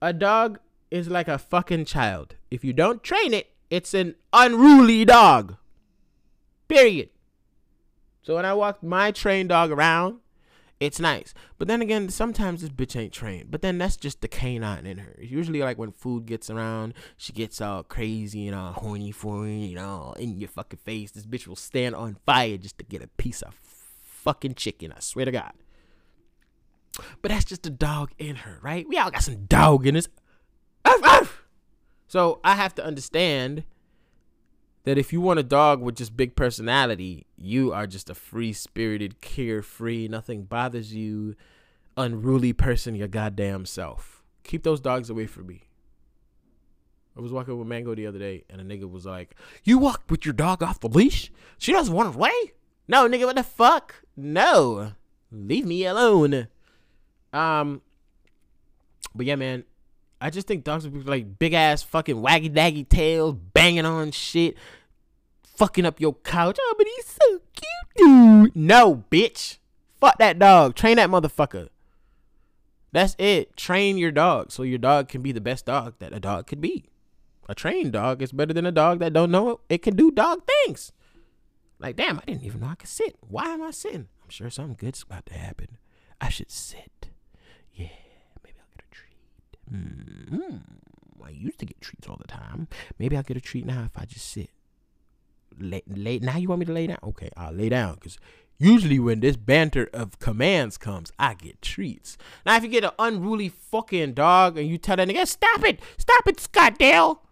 A 0.00 0.12
dog 0.12 0.58
is 0.90 1.08
like 1.08 1.28
a 1.28 1.38
fucking 1.38 1.84
child. 1.84 2.36
If 2.50 2.64
you 2.64 2.72
don't 2.72 3.02
train 3.02 3.34
it, 3.34 3.50
it's 3.68 3.92
an 3.92 4.14
unruly 4.32 5.04
dog. 5.04 5.56
Period. 6.68 7.10
So 8.22 8.36
when 8.36 8.44
I 8.44 8.54
walk 8.54 8.82
my 8.82 9.12
trained 9.12 9.50
dog 9.50 9.70
around, 9.70 10.20
it's 10.78 11.00
nice. 11.00 11.32
But 11.58 11.68
then 11.68 11.80
again, 11.80 12.08
sometimes 12.10 12.60
this 12.60 12.70
bitch 12.70 12.98
ain't 13.00 13.12
trained. 13.12 13.50
But 13.50 13.62
then 13.62 13.78
that's 13.78 13.96
just 13.96 14.20
the 14.20 14.28
canine 14.28 14.86
in 14.86 14.98
her. 14.98 15.16
Usually 15.18 15.60
like 15.60 15.78
when 15.78 15.90
food 15.90 16.26
gets 16.26 16.50
around, 16.50 16.94
she 17.16 17.32
gets 17.32 17.60
all 17.60 17.82
crazy 17.82 18.46
and 18.46 18.54
all 18.54 18.72
horny 18.72 19.10
for 19.10 19.46
you, 19.46 19.54
you 19.54 19.74
know, 19.74 20.14
in 20.18 20.38
your 20.38 20.48
fucking 20.48 20.80
face. 20.84 21.12
This 21.12 21.26
bitch 21.26 21.46
will 21.46 21.56
stand 21.56 21.94
on 21.94 22.16
fire 22.26 22.58
just 22.58 22.78
to 22.78 22.84
get 22.84 23.02
a 23.02 23.08
piece 23.08 23.42
of 23.42 23.54
fucking 24.02 24.54
chicken. 24.54 24.92
I 24.92 25.00
swear 25.00 25.24
to 25.24 25.32
God. 25.32 25.52
But 27.22 27.30
that's 27.30 27.44
just 27.44 27.62
the 27.62 27.70
dog 27.70 28.10
in 28.18 28.36
her, 28.36 28.58
right? 28.62 28.86
We 28.88 28.98
all 28.98 29.10
got 29.10 29.22
some 29.22 29.46
dog 29.46 29.86
in 29.86 29.96
us. 29.96 30.08
So 32.08 32.40
I 32.44 32.54
have 32.54 32.74
to 32.76 32.84
understand 32.84 33.64
that 34.86 34.96
if 34.96 35.12
you 35.12 35.20
want 35.20 35.40
a 35.40 35.42
dog 35.42 35.82
with 35.82 35.96
just 35.96 36.16
big 36.16 36.36
personality, 36.36 37.26
you 37.36 37.72
are 37.72 37.88
just 37.88 38.08
a 38.08 38.14
free 38.14 38.52
spirited, 38.52 39.20
carefree, 39.20 40.06
nothing 40.06 40.44
bothers 40.44 40.94
you, 40.94 41.34
unruly 41.96 42.52
person, 42.52 42.94
your 42.94 43.08
goddamn 43.08 43.66
self. 43.66 44.22
Keep 44.44 44.62
those 44.62 44.80
dogs 44.80 45.10
away 45.10 45.26
from 45.26 45.48
me. 45.48 45.64
I 47.16 47.20
was 47.20 47.32
walking 47.32 47.58
with 47.58 47.66
Mango 47.66 47.96
the 47.96 48.06
other 48.06 48.20
day, 48.20 48.44
and 48.48 48.60
a 48.60 48.64
nigga 48.64 48.88
was 48.88 49.04
like, 49.04 49.34
You 49.64 49.78
walk 49.78 50.04
with 50.08 50.24
your 50.24 50.34
dog 50.34 50.62
off 50.62 50.78
the 50.78 50.88
leash? 50.88 51.32
She 51.58 51.72
doesn't 51.72 51.92
want 51.92 52.14
away? 52.14 52.52
No, 52.86 53.08
nigga, 53.08 53.24
what 53.24 53.34
the 53.34 53.42
fuck? 53.42 53.96
No. 54.16 54.92
Leave 55.32 55.66
me 55.66 55.84
alone. 55.84 56.46
Um, 57.32 57.82
but 59.16 59.26
yeah, 59.26 59.34
man, 59.34 59.64
I 60.20 60.30
just 60.30 60.46
think 60.46 60.64
dogs 60.64 60.84
would 60.84 60.94
be 60.94 61.00
like 61.10 61.38
big 61.38 61.52
ass 61.52 61.82
fucking 61.82 62.16
waggy 62.16 62.50
daggy 62.50 62.88
tails 62.88 63.34
banging 63.34 63.84
on 63.84 64.12
shit, 64.12 64.56
fucking 65.56 65.86
up 65.86 66.00
your 66.00 66.14
couch. 66.14 66.58
Oh, 66.60 66.74
but 66.76 66.86
he's 66.96 67.06
so 67.06 67.40
cute, 67.54 67.96
dude. 67.96 68.56
No, 68.56 69.04
bitch. 69.10 69.58
Fuck 70.00 70.18
that 70.18 70.38
dog. 70.38 70.74
Train 70.74 70.96
that 70.96 71.10
motherfucker. 71.10 71.68
That's 72.92 73.16
it. 73.18 73.56
Train 73.56 73.98
your 73.98 74.12
dog 74.12 74.52
so 74.52 74.62
your 74.62 74.78
dog 74.78 75.08
can 75.08 75.22
be 75.22 75.32
the 75.32 75.40
best 75.40 75.66
dog 75.66 75.94
that 75.98 76.12
a 76.12 76.20
dog 76.20 76.46
could 76.46 76.60
be. 76.60 76.88
A 77.48 77.54
trained 77.54 77.92
dog 77.92 78.22
is 78.22 78.32
better 78.32 78.52
than 78.52 78.66
a 78.66 78.72
dog 78.72 78.98
that 78.98 79.12
don't 79.12 79.30
know 79.30 79.50
it 79.50 79.58
it 79.68 79.82
can 79.82 79.94
do 79.96 80.10
dog 80.10 80.42
things. 80.46 80.92
Like, 81.78 81.96
damn, 81.96 82.18
I 82.18 82.22
didn't 82.26 82.44
even 82.44 82.60
know 82.60 82.68
I 82.68 82.74
could 82.74 82.88
sit. 82.88 83.16
Why 83.20 83.46
am 83.46 83.62
I 83.62 83.70
sitting? 83.70 84.08
I'm 84.24 84.30
sure 84.30 84.50
something 84.50 84.76
good's 84.78 85.02
about 85.02 85.26
to 85.26 85.34
happen. 85.34 85.78
I 86.20 86.30
should 86.30 86.50
sit. 86.50 87.10
Yeah, 87.72 87.88
maybe 88.42 88.56
I'll 88.58 88.74
get 88.74 88.86
a 88.90 88.94
treat. 88.94 89.18
mm 89.72 90.62
I 91.24 91.30
used 91.30 91.58
to 91.58 91.66
get 91.66 91.80
treats 91.80 92.08
all 92.08 92.18
the 92.20 92.28
time. 92.28 92.68
Maybe 93.00 93.16
I'll 93.16 93.24
get 93.24 93.36
a 93.36 93.40
treat 93.40 93.66
now 93.66 93.82
if 93.84 93.98
I 93.98 94.04
just 94.04 94.28
sit. 94.30 94.50
Lay, 95.58 95.82
lay, 95.88 96.18
now 96.18 96.36
you 96.36 96.48
want 96.48 96.60
me 96.60 96.66
to 96.66 96.72
lay 96.72 96.86
down? 96.86 96.98
Okay, 97.02 97.30
I'll 97.36 97.52
lay 97.52 97.68
down 97.68 97.94
because 97.94 98.18
usually 98.58 98.98
when 98.98 99.20
this 99.20 99.36
banter 99.36 99.88
of 99.92 100.18
commands 100.18 100.78
comes, 100.78 101.12
I 101.18 101.34
get 101.34 101.62
treats. 101.62 102.16
Now, 102.44 102.56
if 102.56 102.62
you 102.62 102.68
get 102.68 102.84
an 102.84 102.90
unruly 102.98 103.48
fucking 103.48 104.14
dog 104.14 104.58
and 104.58 104.68
you 104.68 104.78
tell 104.78 104.96
that 104.96 105.08
nigga, 105.08 105.26
stop 105.26 105.64
it, 105.64 105.80
stop 105.98 106.26
it, 106.26 106.40
Scott 106.40 106.78
Dale, 106.78 107.22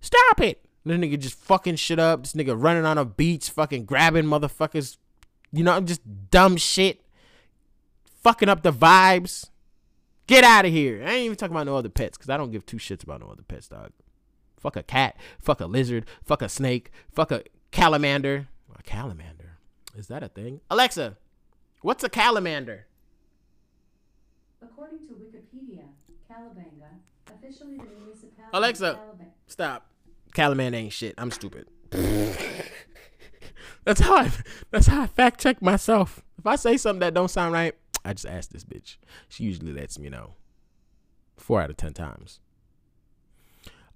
stop 0.00 0.40
it. 0.40 0.64
This 0.84 0.98
nigga 0.98 1.18
just 1.18 1.38
fucking 1.38 1.76
shit 1.76 1.98
up. 1.98 2.22
This 2.22 2.32
nigga 2.32 2.60
running 2.60 2.86
on 2.86 2.96
a 2.98 3.04
beach, 3.04 3.50
fucking 3.50 3.84
grabbing 3.84 4.24
motherfuckers, 4.24 4.96
you 5.52 5.62
know, 5.62 5.80
just 5.80 6.00
dumb 6.30 6.56
shit, 6.56 7.02
fucking 8.22 8.48
up 8.48 8.62
the 8.62 8.72
vibes. 8.72 9.50
Get 10.26 10.44
out 10.44 10.66
of 10.66 10.72
here. 10.72 11.02
I 11.06 11.12
ain't 11.12 11.24
even 11.24 11.36
talking 11.36 11.54
about 11.54 11.66
no 11.66 11.76
other 11.76 11.88
pets 11.88 12.18
because 12.18 12.28
I 12.28 12.36
don't 12.36 12.50
give 12.50 12.66
two 12.66 12.76
shits 12.76 13.02
about 13.02 13.20
no 13.20 13.28
other 13.28 13.42
pets, 13.42 13.68
dog. 13.68 13.92
Fuck 14.58 14.76
a 14.76 14.82
cat, 14.82 15.16
fuck 15.38 15.60
a 15.60 15.66
lizard, 15.66 16.04
fuck 16.24 16.42
a 16.42 16.48
snake, 16.48 16.90
fuck 17.10 17.30
a 17.30 17.44
calamander. 17.72 18.46
A 18.76 18.82
calamander? 18.82 19.56
Is 19.96 20.08
that 20.08 20.22
a 20.22 20.28
thing? 20.28 20.60
Alexa, 20.70 21.16
what's 21.82 22.04
a 22.04 22.08
calamander? 22.08 22.82
According 24.60 24.98
to 25.06 25.14
Wikipedia, 25.14 25.84
Calabanga, 26.30 26.88
officially 27.32 27.76
the 27.76 27.84
municipality 27.84 28.50
Alexa. 28.52 29.00
Stop. 29.46 29.90
Calamand 30.34 30.74
ain't 30.74 30.92
shit. 30.92 31.14
I'm 31.16 31.30
stupid. 31.30 31.68
that's 33.84 34.00
how 34.00 34.16
I 34.16 34.30
that's 34.70 34.86
how 34.86 35.02
I 35.02 35.06
fact 35.06 35.40
check 35.40 35.62
myself. 35.62 36.22
If 36.38 36.46
I 36.46 36.56
say 36.56 36.76
something 36.76 37.00
that 37.00 37.14
don't 37.14 37.30
sound 37.30 37.52
right, 37.52 37.74
I 38.04 38.12
just 38.12 38.26
ask 38.26 38.50
this 38.50 38.64
bitch. 38.64 38.96
She 39.28 39.44
usually 39.44 39.72
lets 39.72 39.98
me 39.98 40.08
know. 40.08 40.34
Four 41.36 41.62
out 41.62 41.70
of 41.70 41.76
ten 41.76 41.94
times. 41.94 42.40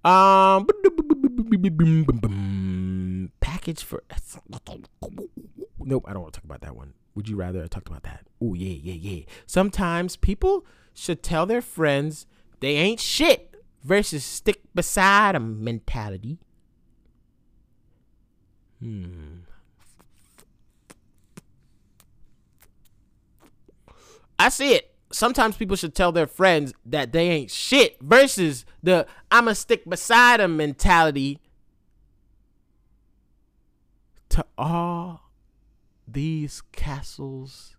Um 0.03 0.67
package 3.39 3.83
for 3.83 4.03
Nope, 5.79 6.05
I 6.07 6.13
don't 6.13 6.21
want 6.21 6.33
to 6.33 6.39
talk 6.39 6.45
about 6.45 6.61
that 6.61 6.75
one. 6.75 6.93
Would 7.15 7.29
you 7.29 7.35
rather 7.35 7.63
I 7.63 7.67
talked 7.67 7.87
about 7.87 8.03
that? 8.03 8.25
Oh 8.41 8.53
yeah, 8.53 8.77
yeah, 8.81 8.93
yeah. 8.93 9.23
Sometimes 9.45 10.15
people 10.15 10.65
should 10.93 11.23
tell 11.23 11.45
their 11.45 11.61
friends 11.61 12.25
they 12.59 12.75
ain't 12.75 12.99
shit 12.99 13.63
versus 13.83 14.23
stick 14.23 14.61
beside 14.75 15.35
'em 15.35 15.63
mentality. 15.63 16.39
Hmm. 18.79 19.41
I 24.39 24.49
see 24.49 24.73
it. 24.73 24.92
Sometimes 25.13 25.55
people 25.55 25.75
should 25.75 25.93
tell 25.93 26.11
their 26.11 26.25
friends 26.25 26.73
that 26.85 27.11
they 27.11 27.29
ain't 27.29 27.51
shit 27.51 27.97
versus 28.01 28.65
the 28.81 29.05
I'ma 29.29 29.53
stick 29.53 29.87
beside 29.87 30.39
them 30.39 30.57
mentality 30.57 31.39
to 34.29 34.43
all 34.57 35.29
these 36.07 36.63
castles. 36.71 37.77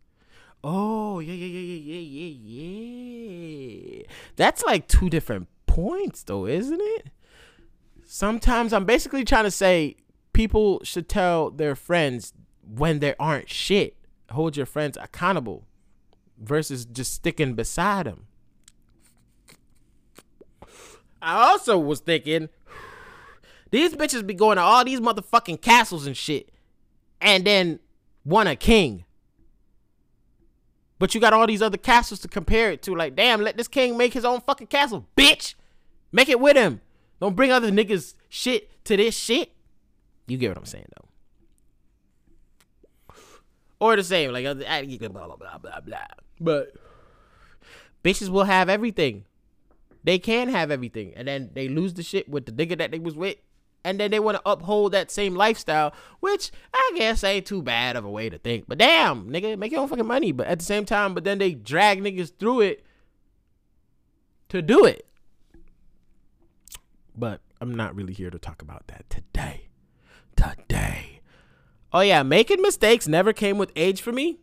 Oh, 0.62 1.18
yeah, 1.18 1.34
yeah, 1.34 1.46
yeah, 1.46 1.98
yeah, 1.98 2.00
yeah, 2.00 2.34
yeah, 2.44 3.96
yeah. 3.98 4.02
That's 4.36 4.62
like 4.62 4.86
two 4.86 5.10
different 5.10 5.48
points, 5.66 6.22
though, 6.22 6.46
isn't 6.46 6.80
it? 6.80 7.10
Sometimes 8.04 8.72
I'm 8.72 8.84
basically 8.84 9.24
trying 9.24 9.44
to 9.44 9.50
say 9.50 9.96
people 10.32 10.80
should 10.84 11.08
tell 11.08 11.50
their 11.50 11.74
friends 11.74 12.32
when 12.62 13.00
they 13.00 13.16
aren't 13.18 13.50
shit. 13.50 13.96
Hold 14.30 14.56
your 14.56 14.66
friends 14.66 14.96
accountable 15.00 15.66
versus 16.38 16.84
just 16.84 17.12
sticking 17.12 17.54
beside 17.54 18.06
him. 18.06 18.26
I 21.22 21.50
also 21.50 21.78
was 21.78 22.00
thinking 22.00 22.50
these 23.70 23.94
bitches 23.94 24.26
be 24.26 24.34
going 24.34 24.56
to 24.56 24.62
all 24.62 24.84
these 24.84 25.00
motherfucking 25.00 25.60
castles 25.62 26.06
and 26.06 26.16
shit 26.16 26.50
and 27.20 27.44
then 27.44 27.80
want 28.24 28.48
a 28.48 28.56
king. 28.56 29.04
But 30.98 31.14
you 31.14 31.20
got 31.20 31.32
all 31.32 31.46
these 31.46 31.62
other 31.62 31.78
castles 31.78 32.20
to 32.20 32.28
compare 32.28 32.70
it 32.70 32.82
to. 32.82 32.94
Like, 32.94 33.16
damn, 33.16 33.40
let 33.40 33.56
this 33.56 33.68
king 33.68 33.96
make 33.96 34.12
his 34.12 34.24
own 34.24 34.40
fucking 34.42 34.68
castle, 34.68 35.06
bitch. 35.16 35.54
Make 36.12 36.28
it 36.28 36.38
with 36.38 36.56
him. 36.56 36.80
Don't 37.20 37.34
bring 37.34 37.50
other 37.50 37.70
niggas 37.70 38.14
shit 38.28 38.84
to 38.84 38.96
this 38.96 39.16
shit. 39.16 39.50
You 40.26 40.38
get 40.38 40.50
what 40.50 40.58
I'm 40.58 40.66
saying, 40.66 40.86
though. 40.96 41.03
Or 43.84 43.96
the 43.96 44.02
same, 44.02 44.32
like, 44.32 44.46
uh, 44.46 44.50
other- 44.50 44.64
blah, 45.10 45.26
blah, 45.26 45.36
blah, 45.36 45.58
blah, 45.58 45.80
blah. 45.80 46.06
But 46.40 46.72
bitches 48.02 48.30
will 48.30 48.44
have 48.44 48.70
everything. 48.70 49.26
They 50.02 50.18
can 50.18 50.48
have 50.48 50.70
everything. 50.70 51.12
And 51.14 51.28
then 51.28 51.50
they 51.52 51.68
lose 51.68 51.92
the 51.92 52.02
shit 52.02 52.26
with 52.26 52.46
the 52.46 52.52
nigga 52.52 52.78
that 52.78 52.92
they 52.92 52.98
was 52.98 53.14
with. 53.14 53.36
And 53.84 54.00
then 54.00 54.10
they 54.10 54.20
want 54.20 54.38
to 54.38 54.42
uphold 54.46 54.92
that 54.92 55.10
same 55.10 55.34
lifestyle, 55.34 55.92
which 56.20 56.50
I 56.72 56.92
guess 56.96 57.22
ain't 57.22 57.44
too 57.44 57.60
bad 57.60 57.94
of 57.96 58.06
a 58.06 58.10
way 58.10 58.30
to 58.30 58.38
think. 58.38 58.64
But 58.66 58.78
damn, 58.78 59.28
nigga, 59.28 59.58
make 59.58 59.70
your 59.70 59.82
own 59.82 59.88
fucking 59.88 60.06
money. 60.06 60.32
But 60.32 60.46
at 60.46 60.60
the 60.60 60.64
same 60.64 60.86
time, 60.86 61.12
but 61.12 61.24
then 61.24 61.36
they 61.36 61.52
drag 61.52 62.00
niggas 62.00 62.38
through 62.38 62.62
it 62.62 62.86
to 64.48 64.62
do 64.62 64.86
it. 64.86 65.06
But 67.14 67.42
I'm 67.60 67.74
not 67.74 67.94
really 67.94 68.14
here 68.14 68.30
to 68.30 68.38
talk 68.38 68.62
about 68.62 68.86
that 68.86 69.10
today. 69.10 69.68
Today. 70.36 71.13
Oh 71.94 72.00
yeah, 72.00 72.24
making 72.24 72.60
mistakes 72.60 73.06
never 73.06 73.32
came 73.32 73.56
with 73.56 73.70
age 73.76 74.02
for 74.02 74.10
me. 74.10 74.40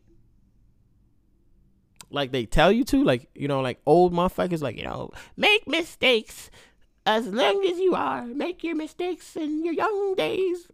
Like 2.10 2.32
they 2.32 2.46
tell 2.46 2.72
you 2.72 2.86
to, 2.86 3.04
like 3.04 3.30
you 3.36 3.50
know, 3.50 3.60
like 3.60 3.82
old 3.86 4.14
motherfuckers, 4.14 4.62
like 4.62 4.78
you 4.78 4.86
know, 4.86 5.12
make 5.36 5.68
mistakes 5.68 6.50
as 7.06 7.28
long 7.28 7.66
as 7.66 7.78
you 7.78 7.94
are. 7.94 8.26
Make 8.26 8.64
your 8.64 8.76
mistakes 8.76 9.36
in 9.36 9.66
your 9.66 9.74
young 9.74 10.16
days. 10.16 10.70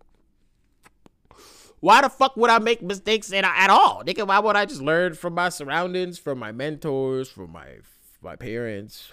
Why 1.80 2.02
the 2.02 2.10
fuck 2.10 2.38
would 2.38 2.52
I 2.52 2.60
make 2.60 2.84
mistakes 2.84 3.34
at, 3.34 3.44
at 3.44 3.72
all, 3.72 4.04
nigga? 4.06 4.28
Why 4.28 4.38
would 4.38 4.56
I 4.56 4.66
just 4.66 4.82
learn 4.82 5.16
from 5.16 5.34
my 5.34 5.50
surroundings, 5.50 6.20
from 6.20 6.38
my 6.38 6.52
mentors, 6.52 7.28
from 7.28 7.52
my 7.54 7.78
my 8.22 8.36
parents? 8.36 9.12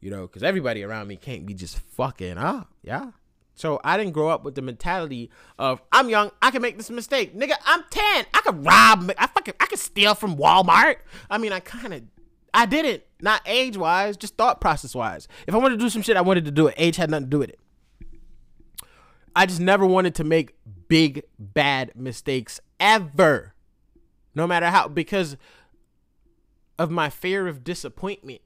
You 0.00 0.10
know, 0.10 0.22
because 0.22 0.42
everybody 0.42 0.82
around 0.82 1.06
me 1.06 1.14
can't 1.14 1.46
be 1.46 1.54
just 1.54 1.78
fucking 1.78 2.38
up, 2.38 2.72
yeah. 2.82 3.12
So 3.54 3.80
I 3.84 3.96
didn't 3.96 4.12
grow 4.12 4.28
up 4.28 4.44
with 4.44 4.54
the 4.54 4.62
mentality 4.62 5.30
of 5.58 5.82
I'm 5.92 6.08
young, 6.08 6.30
I 6.40 6.50
can 6.50 6.62
make 6.62 6.78
this 6.78 6.90
mistake, 6.90 7.36
nigga. 7.36 7.54
I'm 7.64 7.84
ten, 7.90 8.26
I 8.32 8.40
could 8.40 8.64
rob, 8.64 9.12
I 9.18 9.26
fucking, 9.26 9.54
I 9.60 9.66
could 9.66 9.78
steal 9.78 10.14
from 10.14 10.36
Walmart. 10.36 10.96
I 11.30 11.38
mean, 11.38 11.52
I 11.52 11.60
kind 11.60 11.92
of, 11.94 12.02
I 12.54 12.66
didn't, 12.66 13.02
not 13.20 13.42
age 13.46 13.76
wise, 13.76 14.16
just 14.16 14.36
thought 14.36 14.60
process 14.60 14.94
wise. 14.94 15.28
If 15.46 15.54
I 15.54 15.58
wanted 15.58 15.78
to 15.78 15.84
do 15.84 15.90
some 15.90 16.02
shit, 16.02 16.16
I 16.16 16.22
wanted 16.22 16.44
to 16.46 16.50
do 16.50 16.66
it. 16.66 16.74
Age 16.78 16.96
had 16.96 17.10
nothing 17.10 17.26
to 17.26 17.30
do 17.30 17.38
with 17.38 17.50
it. 17.50 17.58
I 19.34 19.46
just 19.46 19.60
never 19.60 19.86
wanted 19.86 20.14
to 20.16 20.24
make 20.24 20.54
big 20.88 21.22
bad 21.38 21.92
mistakes 21.94 22.60
ever, 22.80 23.54
no 24.34 24.46
matter 24.46 24.66
how, 24.66 24.88
because 24.88 25.36
of 26.78 26.90
my 26.90 27.10
fear 27.10 27.46
of 27.46 27.64
disappointment, 27.64 28.40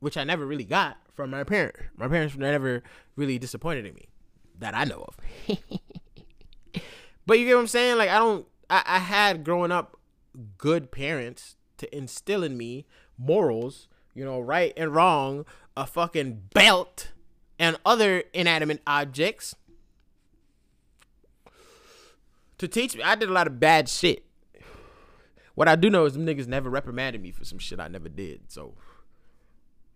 which 0.00 0.16
I 0.16 0.24
never 0.24 0.46
really 0.46 0.64
got 0.64 0.98
from 1.14 1.30
my 1.30 1.44
parents. 1.44 1.80
My 1.96 2.08
parents 2.08 2.36
never 2.36 2.82
really 3.16 3.38
disappointed 3.38 3.84
in 3.86 3.94
me 3.94 4.08
that 4.58 4.74
I 4.74 4.84
know 4.84 5.06
of. 5.08 5.58
but 7.26 7.38
you 7.38 7.46
get 7.46 7.54
what 7.54 7.60
I'm 7.60 7.66
saying? 7.66 7.98
Like 7.98 8.10
I 8.10 8.18
don't 8.18 8.46
I, 8.70 8.82
I 8.86 8.98
had 8.98 9.44
growing 9.44 9.72
up 9.72 9.96
good 10.58 10.90
parents 10.90 11.56
to 11.78 11.96
instill 11.96 12.42
in 12.42 12.56
me 12.56 12.86
morals, 13.18 13.88
you 14.14 14.24
know, 14.24 14.40
right 14.40 14.72
and 14.76 14.94
wrong, 14.94 15.44
a 15.76 15.86
fucking 15.86 16.42
belt 16.54 17.12
and 17.58 17.76
other 17.84 18.24
inanimate 18.32 18.82
objects 18.86 19.54
to 22.58 22.68
teach 22.68 22.96
me. 22.96 23.02
I 23.02 23.14
did 23.14 23.28
a 23.28 23.32
lot 23.32 23.46
of 23.46 23.60
bad 23.60 23.88
shit. 23.88 24.24
What 25.54 25.68
I 25.68 25.76
do 25.76 25.88
know 25.88 26.04
is 26.04 26.14
them 26.14 26.26
niggas 26.26 26.48
never 26.48 26.68
reprimanded 26.68 27.22
me 27.22 27.30
for 27.30 27.44
some 27.44 27.58
shit 27.58 27.78
I 27.78 27.88
never 27.88 28.08
did. 28.08 28.50
So 28.50 28.74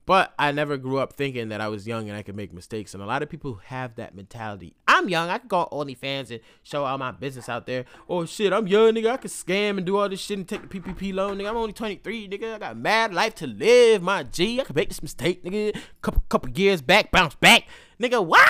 but 0.09 0.33
I 0.39 0.53
never 0.53 0.79
grew 0.79 0.97
up 1.01 1.13
thinking 1.13 1.51
that 1.51 1.61
I 1.61 1.69
was 1.69 1.87
young 1.87 2.09
and 2.09 2.17
I 2.17 2.23
could 2.23 2.35
make 2.35 2.51
mistakes. 2.51 2.95
And 2.95 3.03
a 3.03 3.07
lot 3.07 3.23
of 3.23 3.29
people 3.29 3.61
have 3.67 3.97
that 3.97 4.15
mentality. 4.15 4.75
I'm 4.89 5.11
young. 5.11 5.29
I 5.29 5.37
could 5.37 5.51
go 5.51 5.59
on 5.59 5.87
OnlyFans 5.87 6.31
and 6.31 6.41
show 6.63 6.87
all 6.87 6.97
my 6.97 7.11
business 7.11 7.47
out 7.47 7.67
there. 7.67 7.85
Oh 8.09 8.25
shit, 8.25 8.55
I'm 8.55 8.67
young, 8.67 8.95
nigga. 8.95 9.11
I 9.11 9.17
could 9.19 9.31
scam 9.31 9.77
and 9.77 9.85
do 9.85 9.99
all 9.99 10.09
this 10.09 10.21
shit 10.21 10.39
and 10.39 10.49
take 10.49 10.67
the 10.67 10.81
PPP 10.81 11.13
loan, 11.13 11.37
nigga. 11.37 11.51
I'm 11.51 11.59
only 11.59 11.75
23, 11.75 12.27
nigga. 12.27 12.55
I 12.55 12.59
got 12.59 12.79
mad 12.79 13.13
life 13.13 13.35
to 13.35 13.47
live, 13.47 14.01
my 14.01 14.23
G. 14.23 14.59
I 14.59 14.65
could 14.65 14.77
make 14.77 14.89
this 14.89 15.03
mistake, 15.03 15.45
nigga. 15.45 15.79
Couple 16.01 16.25
couple 16.31 16.49
years 16.53 16.81
back, 16.81 17.11
bounce 17.11 17.35
back, 17.35 17.65
nigga. 18.01 18.25
What? 18.25 18.49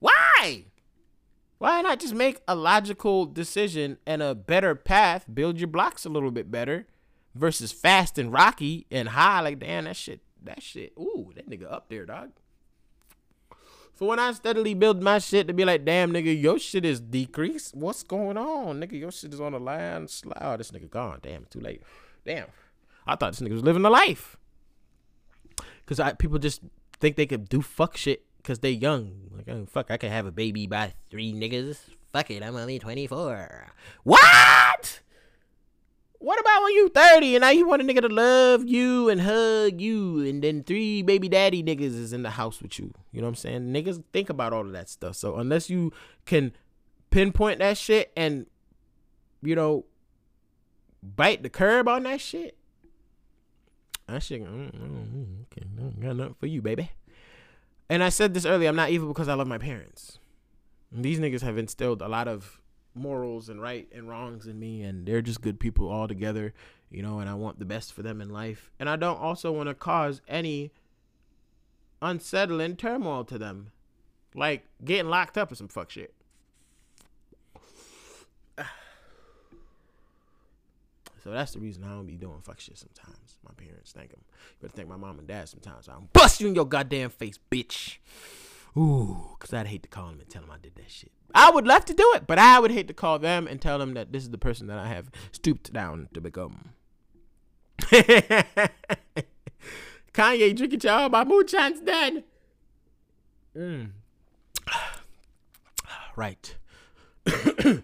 Why? 0.00 0.66
Why 1.56 1.80
not 1.80 2.00
just 2.00 2.14
make 2.14 2.42
a 2.46 2.54
logical 2.54 3.24
decision 3.24 3.96
and 4.06 4.20
a 4.22 4.34
better 4.34 4.74
path? 4.74 5.24
Build 5.32 5.58
your 5.60 5.68
blocks 5.68 6.04
a 6.04 6.10
little 6.10 6.30
bit 6.30 6.50
better 6.50 6.88
versus 7.34 7.72
fast 7.72 8.18
and 8.18 8.30
rocky 8.30 8.86
and 8.90 9.08
high. 9.08 9.40
Like 9.40 9.60
damn, 9.60 9.84
that 9.84 9.96
shit 9.96 10.20
that 10.44 10.62
shit, 10.62 10.92
ooh, 10.98 11.32
that 11.34 11.48
nigga 11.48 11.70
up 11.70 11.88
there, 11.88 12.06
dog. 12.06 12.30
So 13.94 14.06
when 14.06 14.18
I 14.18 14.32
steadily 14.32 14.72
build 14.72 15.02
my 15.02 15.18
shit 15.18 15.46
to 15.48 15.52
be 15.52 15.64
like, 15.64 15.84
damn, 15.84 16.10
nigga, 16.10 16.40
your 16.40 16.58
shit 16.58 16.86
is 16.86 17.00
decreased. 17.00 17.74
What's 17.74 18.02
going 18.02 18.38
on, 18.38 18.80
nigga? 18.80 18.92
Your 18.92 19.12
shit 19.12 19.34
is 19.34 19.40
on 19.40 19.52
the 19.52 19.60
line. 19.60 20.08
Slide. 20.08 20.38
Oh, 20.40 20.56
this 20.56 20.70
nigga 20.70 20.88
gone. 20.88 21.18
Damn, 21.22 21.44
too 21.50 21.60
late. 21.60 21.82
Damn. 22.24 22.46
I 23.06 23.16
thought 23.16 23.32
this 23.32 23.40
nigga 23.40 23.52
was 23.52 23.62
living 23.62 23.84
a 23.84 23.90
life. 23.90 24.38
Cause 25.84 26.00
I 26.00 26.12
people 26.12 26.38
just 26.38 26.62
think 27.00 27.16
they 27.16 27.26
could 27.26 27.48
do 27.48 27.60
fuck 27.60 27.96
shit 27.96 28.24
because 28.38 28.60
they 28.60 28.70
young. 28.70 29.28
Like, 29.36 29.48
oh, 29.48 29.66
fuck, 29.66 29.90
I 29.90 29.96
could 29.96 30.10
have 30.10 30.24
a 30.24 30.32
baby 30.32 30.66
by 30.66 30.94
three 31.10 31.32
niggas. 31.32 31.78
Fuck 32.12 32.30
it, 32.30 32.42
I'm 32.42 32.56
only 32.56 32.78
24. 32.78 33.72
What? 34.04 35.00
What 36.20 36.38
about 36.38 36.62
when 36.62 36.74
you 36.74 36.90
30 36.90 37.36
and 37.36 37.40
now 37.40 37.48
you 37.48 37.66
want 37.66 37.80
a 37.80 37.84
nigga 37.84 38.02
to 38.02 38.08
love 38.08 38.68
you 38.68 39.08
and 39.08 39.22
hug 39.22 39.80
you 39.80 40.20
and 40.20 40.44
then 40.44 40.62
three 40.62 41.00
baby 41.00 41.30
daddy 41.30 41.62
niggas 41.62 41.94
is 41.98 42.12
in 42.12 42.22
the 42.22 42.30
house 42.30 42.60
with 42.60 42.78
you? 42.78 42.92
You 43.10 43.22
know 43.22 43.26
what 43.26 43.30
I'm 43.30 43.36
saying? 43.36 43.72
Niggas 43.72 44.04
think 44.12 44.28
about 44.28 44.52
all 44.52 44.60
of 44.60 44.72
that 44.72 44.90
stuff. 44.90 45.16
So 45.16 45.36
unless 45.36 45.70
you 45.70 45.94
can 46.26 46.52
pinpoint 47.08 47.60
that 47.60 47.78
shit 47.78 48.12
and, 48.18 48.44
you 49.42 49.54
know, 49.54 49.86
bite 51.02 51.42
the 51.42 51.48
curb 51.48 51.88
on 51.88 52.02
that 52.02 52.20
shit, 52.20 52.54
that 54.06 54.22
shit, 54.22 54.42
mm, 54.42 54.70
mm, 54.72 54.74
mm, 54.74 55.26
okay, 55.44 55.66
got 56.02 56.16
nothing 56.16 56.34
for 56.38 56.46
you, 56.48 56.60
baby. 56.60 56.90
And 57.88 58.04
I 58.04 58.10
said 58.10 58.34
this 58.34 58.44
earlier, 58.44 58.68
I'm 58.68 58.76
not 58.76 58.90
evil 58.90 59.08
because 59.08 59.28
I 59.28 59.34
love 59.34 59.46
my 59.46 59.56
parents. 59.56 60.18
These 60.92 61.18
niggas 61.18 61.40
have 61.40 61.56
instilled 61.56 62.02
a 62.02 62.08
lot 62.08 62.28
of 62.28 62.60
morals 62.94 63.48
and 63.48 63.62
right 63.62 63.88
and 63.94 64.08
wrongs 64.08 64.46
in 64.46 64.58
me 64.58 64.82
and 64.82 65.06
they're 65.06 65.22
just 65.22 65.40
good 65.40 65.60
people 65.60 65.88
all 65.88 66.08
together 66.08 66.52
you 66.90 67.02
know 67.02 67.20
and 67.20 67.30
i 67.30 67.34
want 67.34 67.58
the 67.58 67.64
best 67.64 67.92
for 67.92 68.02
them 68.02 68.20
in 68.20 68.30
life. 68.30 68.70
And 68.78 68.88
i 68.88 68.96
don't 68.96 69.18
also 69.18 69.52
want 69.52 69.68
to 69.68 69.74
cause 69.74 70.20
any 70.28 70.72
unsettling 72.02 72.76
turmoil 72.76 73.24
to 73.24 73.38
them 73.38 73.72
like 74.34 74.66
getting 74.84 75.10
locked 75.10 75.36
up 75.36 75.52
or 75.52 75.54
some 75.54 75.68
fuck 75.68 75.90
shit. 75.90 76.14
So 81.22 81.30
that's 81.30 81.52
the 81.52 81.60
reason 81.60 81.84
i 81.84 81.88
don't 81.88 82.06
be 82.06 82.16
doing 82.16 82.40
fuck 82.42 82.60
shit 82.60 82.78
sometimes. 82.78 83.36
My 83.44 83.52
parents 83.54 83.92
thank 83.92 84.10
them 84.10 84.22
but 84.60 84.72
thank 84.72 84.88
my 84.88 84.96
mom 84.96 85.18
and 85.18 85.28
dad 85.28 85.48
sometimes 85.50 85.86
i'm 85.86 86.08
bust 86.14 86.40
you 86.40 86.48
in 86.48 86.54
your 86.54 86.64
goddamn 86.64 87.10
face 87.10 87.38
bitch 87.50 87.98
Ooh, 88.76 89.36
because 89.38 89.52
I'd 89.52 89.66
hate 89.66 89.82
to 89.82 89.88
call 89.88 90.08
them 90.08 90.20
and 90.20 90.28
tell 90.28 90.42
them 90.42 90.50
I 90.50 90.58
did 90.58 90.76
that 90.76 90.90
shit. 90.90 91.10
I 91.34 91.50
would 91.50 91.66
love 91.66 91.84
to 91.86 91.94
do 91.94 92.12
it, 92.14 92.26
but 92.26 92.38
I 92.38 92.58
would 92.58 92.70
hate 92.70 92.88
to 92.88 92.94
call 92.94 93.18
them 93.18 93.46
and 93.46 93.60
tell 93.60 93.78
them 93.78 93.94
that 93.94 94.12
this 94.12 94.22
is 94.22 94.30
the 94.30 94.38
person 94.38 94.66
that 94.68 94.78
I 94.78 94.88
have 94.88 95.10
stooped 95.32 95.72
down 95.72 96.08
to 96.14 96.20
become. 96.20 96.70
Kanye 100.12 100.56
drinking 100.56 100.80
y'all, 100.82 101.08
my 101.08 101.24
moonshine's 101.24 101.80
dead. 101.80 102.24
Mm. 103.56 103.90
Right. 106.16 106.56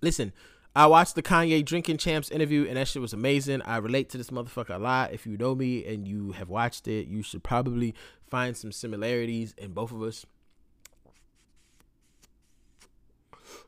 Listen, 0.00 0.32
I 0.74 0.86
watched 0.86 1.14
the 1.14 1.22
Kanye 1.22 1.62
Drinking 1.62 1.98
Champs 1.98 2.30
interview 2.30 2.66
and 2.66 2.78
that 2.78 2.88
shit 2.88 3.02
was 3.02 3.12
amazing. 3.12 3.60
I 3.62 3.76
relate 3.76 4.08
to 4.10 4.18
this 4.18 4.30
motherfucker 4.30 4.74
a 4.74 4.78
lot. 4.78 5.12
If 5.12 5.26
you 5.26 5.36
know 5.36 5.54
me 5.54 5.84
and 5.84 6.08
you 6.08 6.32
have 6.32 6.48
watched 6.48 6.88
it, 6.88 7.08
you 7.08 7.22
should 7.22 7.42
probably 7.42 7.94
find 8.32 8.56
some 8.56 8.72
similarities 8.72 9.54
in 9.58 9.72
both 9.72 9.92
of 9.92 10.00
us. 10.02 10.24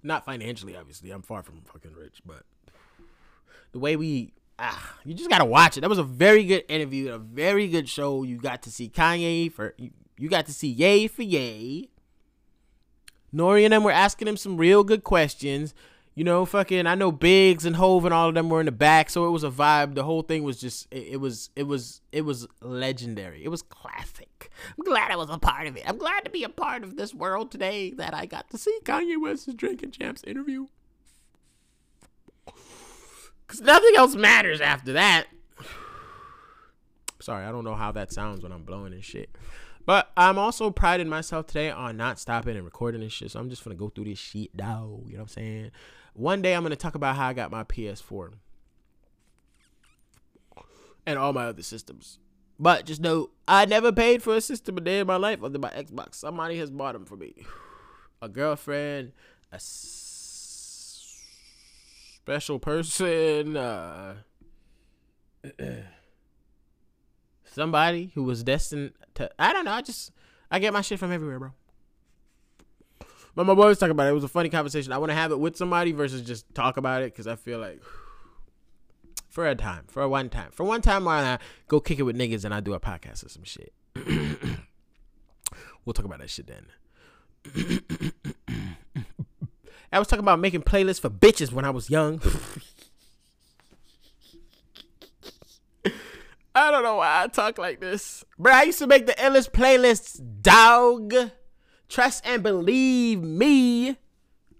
Not 0.02 0.24
financially, 0.24 0.74
obviously. 0.74 1.10
I'm 1.10 1.20
far 1.20 1.42
from 1.42 1.60
fucking 1.66 1.92
rich, 1.92 2.22
but 2.24 2.44
the 3.72 3.78
way 3.78 3.94
we 3.94 4.32
ah, 4.58 4.96
you 5.04 5.12
just 5.12 5.28
gotta 5.28 5.44
watch 5.44 5.76
it. 5.76 5.82
That 5.82 5.90
was 5.90 5.98
a 5.98 6.02
very 6.02 6.44
good 6.44 6.64
interview, 6.70 7.12
a 7.12 7.18
very 7.18 7.68
good 7.68 7.90
show. 7.90 8.22
You 8.22 8.38
got 8.38 8.62
to 8.62 8.70
see 8.70 8.88
Kanye 8.88 9.52
for 9.52 9.74
you, 9.76 9.90
you 10.16 10.30
got 10.30 10.46
to 10.46 10.52
see 10.54 10.68
Yay 10.68 11.08
for 11.08 11.22
Yay. 11.22 11.90
N.O.R.E. 13.34 13.64
and 13.64 13.72
them 13.72 13.84
were 13.84 13.90
asking 13.90 14.28
him 14.28 14.38
some 14.38 14.56
real 14.56 14.82
good 14.82 15.04
questions. 15.04 15.74
You 16.14 16.22
know, 16.22 16.44
fucking 16.44 16.86
I 16.86 16.94
know 16.94 17.10
Biggs 17.10 17.64
and 17.64 17.74
Hov 17.74 18.04
and 18.04 18.14
all 18.14 18.28
of 18.28 18.34
them 18.34 18.48
were 18.48 18.60
in 18.60 18.66
the 18.66 18.72
back, 18.72 19.10
so 19.10 19.26
it 19.26 19.30
was 19.30 19.42
a 19.42 19.50
vibe. 19.50 19.96
The 19.96 20.04
whole 20.04 20.22
thing 20.22 20.44
was 20.44 20.60
just 20.60 20.86
it, 20.92 21.14
it 21.14 21.16
was 21.16 21.50
it 21.56 21.64
was 21.64 22.02
it 22.12 22.20
was 22.20 22.46
legendary. 22.60 23.42
It 23.44 23.48
was 23.48 23.62
classic. 23.62 24.52
I'm 24.78 24.84
glad 24.84 25.10
I 25.10 25.16
was 25.16 25.28
a 25.28 25.38
part 25.38 25.66
of 25.66 25.76
it. 25.76 25.82
I'm 25.88 25.98
glad 25.98 26.24
to 26.24 26.30
be 26.30 26.44
a 26.44 26.48
part 26.48 26.84
of 26.84 26.96
this 26.96 27.12
world 27.12 27.50
today 27.50 27.90
that 27.92 28.14
I 28.14 28.26
got 28.26 28.48
to 28.50 28.58
see 28.58 28.78
Kanye 28.84 29.20
West's 29.20 29.52
Drinking 29.54 29.90
Champs 29.90 30.22
interview. 30.24 30.66
Cause 33.48 33.60
nothing 33.60 33.94
else 33.96 34.14
matters 34.14 34.60
after 34.60 34.92
that. 34.92 35.26
Sorry, 37.20 37.44
I 37.44 37.50
don't 37.50 37.64
know 37.64 37.74
how 37.74 37.90
that 37.90 38.12
sounds 38.12 38.42
when 38.42 38.52
I'm 38.52 38.62
blowing 38.62 38.92
and 38.92 39.04
shit. 39.04 39.30
But 39.84 40.10
I'm 40.16 40.38
also 40.38 40.70
priding 40.70 41.08
myself 41.08 41.48
today 41.48 41.70
on 41.70 41.96
not 41.96 42.20
stopping 42.20 42.56
and 42.56 42.64
recording 42.64 43.00
this 43.00 43.12
shit. 43.12 43.32
So 43.32 43.40
I'm 43.40 43.50
just 43.50 43.64
gonna 43.64 43.74
go 43.74 43.88
through 43.88 44.04
this 44.04 44.18
shit, 44.18 44.56
dog. 44.56 45.06
You 45.06 45.14
know 45.14 45.18
what 45.18 45.22
I'm 45.22 45.28
saying? 45.28 45.70
One 46.14 46.42
day 46.42 46.54
I'm 46.54 46.62
gonna 46.62 46.76
talk 46.76 46.94
about 46.94 47.16
how 47.16 47.28
I 47.28 47.32
got 47.32 47.50
my 47.50 47.64
PS4 47.64 48.32
and 51.06 51.18
all 51.18 51.32
my 51.32 51.46
other 51.46 51.62
systems. 51.62 52.18
But 52.58 52.86
just 52.86 53.00
know 53.00 53.30
I 53.48 53.64
never 53.66 53.90
paid 53.92 54.22
for 54.22 54.36
a 54.36 54.40
system 54.40 54.78
a 54.78 54.80
day 54.80 55.00
in 55.00 55.06
my 55.06 55.16
life 55.16 55.40
other 55.42 55.50
than 55.50 55.60
my 55.60 55.70
Xbox. 55.70 56.14
Somebody 56.14 56.56
has 56.58 56.70
bought 56.70 56.92
them 56.92 57.04
for 57.04 57.16
me. 57.16 57.34
A 58.22 58.28
girlfriend, 58.28 59.12
a 59.52 59.56
s- 59.56 61.20
special 62.16 62.58
person, 62.58 63.54
uh, 63.54 64.14
somebody 67.44 68.12
who 68.14 68.22
was 68.22 68.42
destined 68.42 68.92
to. 69.14 69.30
I 69.38 69.52
don't 69.52 69.66
know. 69.66 69.72
I 69.72 69.82
just 69.82 70.10
I 70.50 70.58
get 70.58 70.72
my 70.72 70.80
shit 70.80 70.98
from 70.98 71.12
everywhere, 71.12 71.38
bro. 71.38 71.50
But 73.34 73.46
my 73.46 73.54
boy 73.54 73.66
was 73.66 73.78
talking 73.78 73.92
about 73.92 74.06
it. 74.06 74.10
It 74.10 74.14
was 74.14 74.24
a 74.24 74.28
funny 74.28 74.48
conversation. 74.48 74.92
I 74.92 74.98
want 74.98 75.10
to 75.10 75.14
have 75.14 75.32
it 75.32 75.40
with 75.40 75.56
somebody 75.56 75.92
versus 75.92 76.22
just 76.22 76.54
talk 76.54 76.76
about 76.76 77.02
it 77.02 77.12
because 77.12 77.26
I 77.26 77.36
feel 77.36 77.58
like 77.58 77.82
for 79.28 79.46
a 79.46 79.54
time, 79.54 79.84
for 79.88 80.02
a 80.02 80.08
one 80.08 80.28
time, 80.28 80.50
for 80.52 80.64
one 80.64 80.82
time, 80.82 81.04
why 81.04 81.22
not 81.22 81.40
go 81.68 81.80
kick 81.80 81.98
it 81.98 82.02
with 82.02 82.16
niggas 82.16 82.44
and 82.44 82.54
I 82.54 82.60
do 82.60 82.74
a 82.74 82.80
podcast 82.80 83.24
or 83.24 83.28
some 83.28 83.44
shit. 83.44 83.72
we'll 85.84 85.94
talk 85.94 86.04
about 86.04 86.20
that 86.20 86.30
shit 86.30 86.46
then. 86.46 86.66
I 89.92 89.98
was 89.98 90.08
talking 90.08 90.24
about 90.24 90.40
making 90.40 90.62
playlists 90.62 91.00
for 91.00 91.10
bitches 91.10 91.52
when 91.52 91.64
I 91.64 91.70
was 91.70 91.90
young. 91.90 92.20
I 96.56 96.70
don't 96.70 96.84
know 96.84 96.96
why 96.96 97.24
I 97.24 97.26
talk 97.26 97.58
like 97.58 97.80
this. 97.80 98.24
Bro, 98.38 98.52
I 98.52 98.62
used 98.62 98.78
to 98.78 98.86
make 98.86 99.06
the 99.06 99.12
illest 99.14 99.50
playlists, 99.50 100.20
dog. 100.40 101.32
Trust 101.88 102.26
and 102.26 102.42
believe 102.42 103.22
me. 103.22 103.96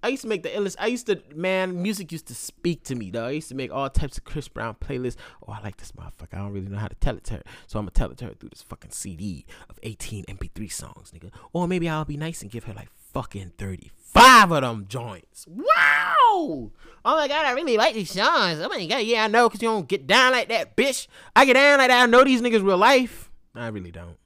I 0.03 0.09
used 0.09 0.23
to 0.23 0.29
make 0.29 0.43
the 0.43 0.51
illest. 0.51 0.77
I 0.79 0.89
used 0.89 1.07
to, 1.07 1.23
man, 1.35 1.81
music 1.83 2.13
used 2.13 2.27
to 2.27 2.35
speak 2.35 2.85
to 2.85 2.95
me, 2.95 3.11
though. 3.11 3.25
I 3.25 3.31
used 3.31 3.49
to 3.49 3.55
make 3.55 3.73
all 3.73 3.89
types 3.89 4.19
of 4.19 4.25
Chris 4.25 4.49
Brown 4.49 4.75
playlists. 4.75 5.17
Oh, 5.49 5.53
I 5.53 5.63
like 5.63 5.79
this 5.79 5.93
motherfucker. 5.93 6.35
I 6.35 6.39
don't 6.39 6.53
really 6.53 6.69
know 6.69 6.77
how 6.77 6.89
to 6.89 6.95
tell 6.97 7.17
it 7.17 7.25
to 7.25 7.35
her. 7.35 7.43
So 7.67 7.79
I'm 7.79 7.87
going 7.87 7.93
to 7.95 7.99
tell 7.99 8.11
it 8.11 8.19
to 8.19 8.27
her 8.27 8.35
through 8.35 8.51
this 8.51 8.61
fucking 8.61 8.91
CD 8.91 9.47
of 9.71 9.79
18 9.83 10.27
MP3 10.27 10.71
songs, 10.71 11.11
nigga. 11.13 11.31
Or 11.55 11.67
maybe 11.67 11.89
I'll 11.89 12.05
be 12.05 12.19
nice 12.19 12.43
and 12.43 12.51
give 12.51 12.65
her 12.65 12.75
like 12.75 12.91
fucking 13.15 13.53
35 13.57 14.53
of 14.53 14.61
them 14.61 14.85
joints. 14.87 15.47
Wow. 15.49 15.65
Oh 16.27 16.71
my 17.05 17.27
God, 17.27 17.47
I 17.47 17.53
really 17.53 17.79
like 17.79 17.95
these 17.95 18.11
songs. 18.11 18.61
Oh 18.61 18.69
my 18.69 18.85
God, 18.85 18.99
yeah, 19.05 19.25
I 19.25 19.29
know, 19.29 19.49
because 19.49 19.63
you 19.63 19.69
don't 19.69 19.89
get 19.89 20.07
down 20.07 20.33
like 20.33 20.49
that, 20.49 20.77
bitch. 20.77 21.07
I 21.35 21.47
get 21.47 21.55
down 21.55 21.79
like 21.79 21.89
that. 21.89 22.03
I 22.03 22.07
know 22.07 22.25
these 22.25 22.43
niggas 22.43 22.63
real 22.63 22.77
life. 22.77 23.31
I 23.55 23.69
really 23.69 23.91
don't. 23.91 24.19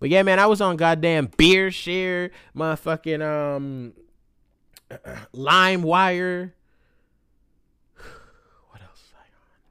But 0.00 0.10
yeah, 0.10 0.22
man, 0.22 0.38
I 0.38 0.46
was 0.46 0.60
on 0.60 0.76
goddamn 0.76 1.28
BearShare, 1.28 2.30
motherfucking 2.56 3.22
um, 3.22 3.92
LimeWire. 5.34 6.52
What 8.70 8.82
else? 8.82 9.12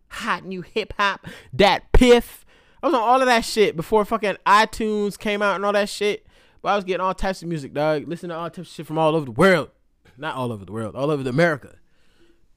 Hot 0.09 0.45
new 0.45 0.61
hip 0.61 0.93
hop, 0.97 1.27
that 1.53 1.91
piff. 1.93 2.45
I 2.81 2.87
was 2.87 2.93
on 2.93 3.01
all 3.01 3.21
of 3.21 3.27
that 3.27 3.45
shit 3.45 3.75
before 3.75 4.05
fucking 4.05 4.37
iTunes 4.45 5.17
came 5.17 5.41
out 5.41 5.55
and 5.55 5.65
all 5.65 5.73
that 5.73 5.89
shit. 5.89 6.27
But 6.61 6.69
I 6.69 6.75
was 6.75 6.83
getting 6.83 7.01
all 7.01 7.13
types 7.13 7.41
of 7.41 7.47
music, 7.47 7.73
dog. 7.73 8.07
Listening 8.07 8.29
to 8.31 8.35
all 8.35 8.49
types 8.49 8.69
of 8.69 8.75
shit 8.75 8.85
from 8.85 8.97
all 8.97 9.15
over 9.15 9.25
the 9.25 9.31
world. 9.31 9.69
Not 10.17 10.35
all 10.35 10.51
over 10.51 10.65
the 10.65 10.71
world, 10.71 10.95
all 10.95 11.11
over 11.11 11.23
the 11.23 11.29
America. 11.29 11.75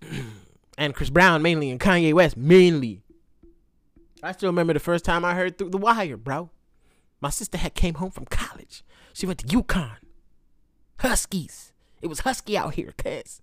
and 0.79 0.95
Chris 0.95 1.11
Brown 1.11 1.43
mainly 1.43 1.71
and 1.71 1.79
Kanye 1.79 2.13
West 2.13 2.37
mainly. 2.37 3.03
I 4.23 4.33
still 4.33 4.49
remember 4.49 4.73
the 4.73 4.81
first 4.81 5.05
time 5.05 5.25
I 5.25 5.35
heard 5.35 5.57
through 5.57 5.71
the 5.71 5.79
wire, 5.79 6.17
bro. 6.17 6.51
My 7.21 7.31
sister 7.31 7.59
had 7.59 7.75
came 7.75 7.95
home 7.95 8.11
from 8.11 8.25
college. 8.27 8.83
She 9.13 9.27
went 9.27 9.41
to 9.41 9.47
UConn. 9.47 9.97
Huskies. 11.01 11.73
It 12.01 12.07
was 12.07 12.21
husky 12.21 12.57
out 12.57 12.75
here, 12.75 12.95
cuz. 12.97 13.43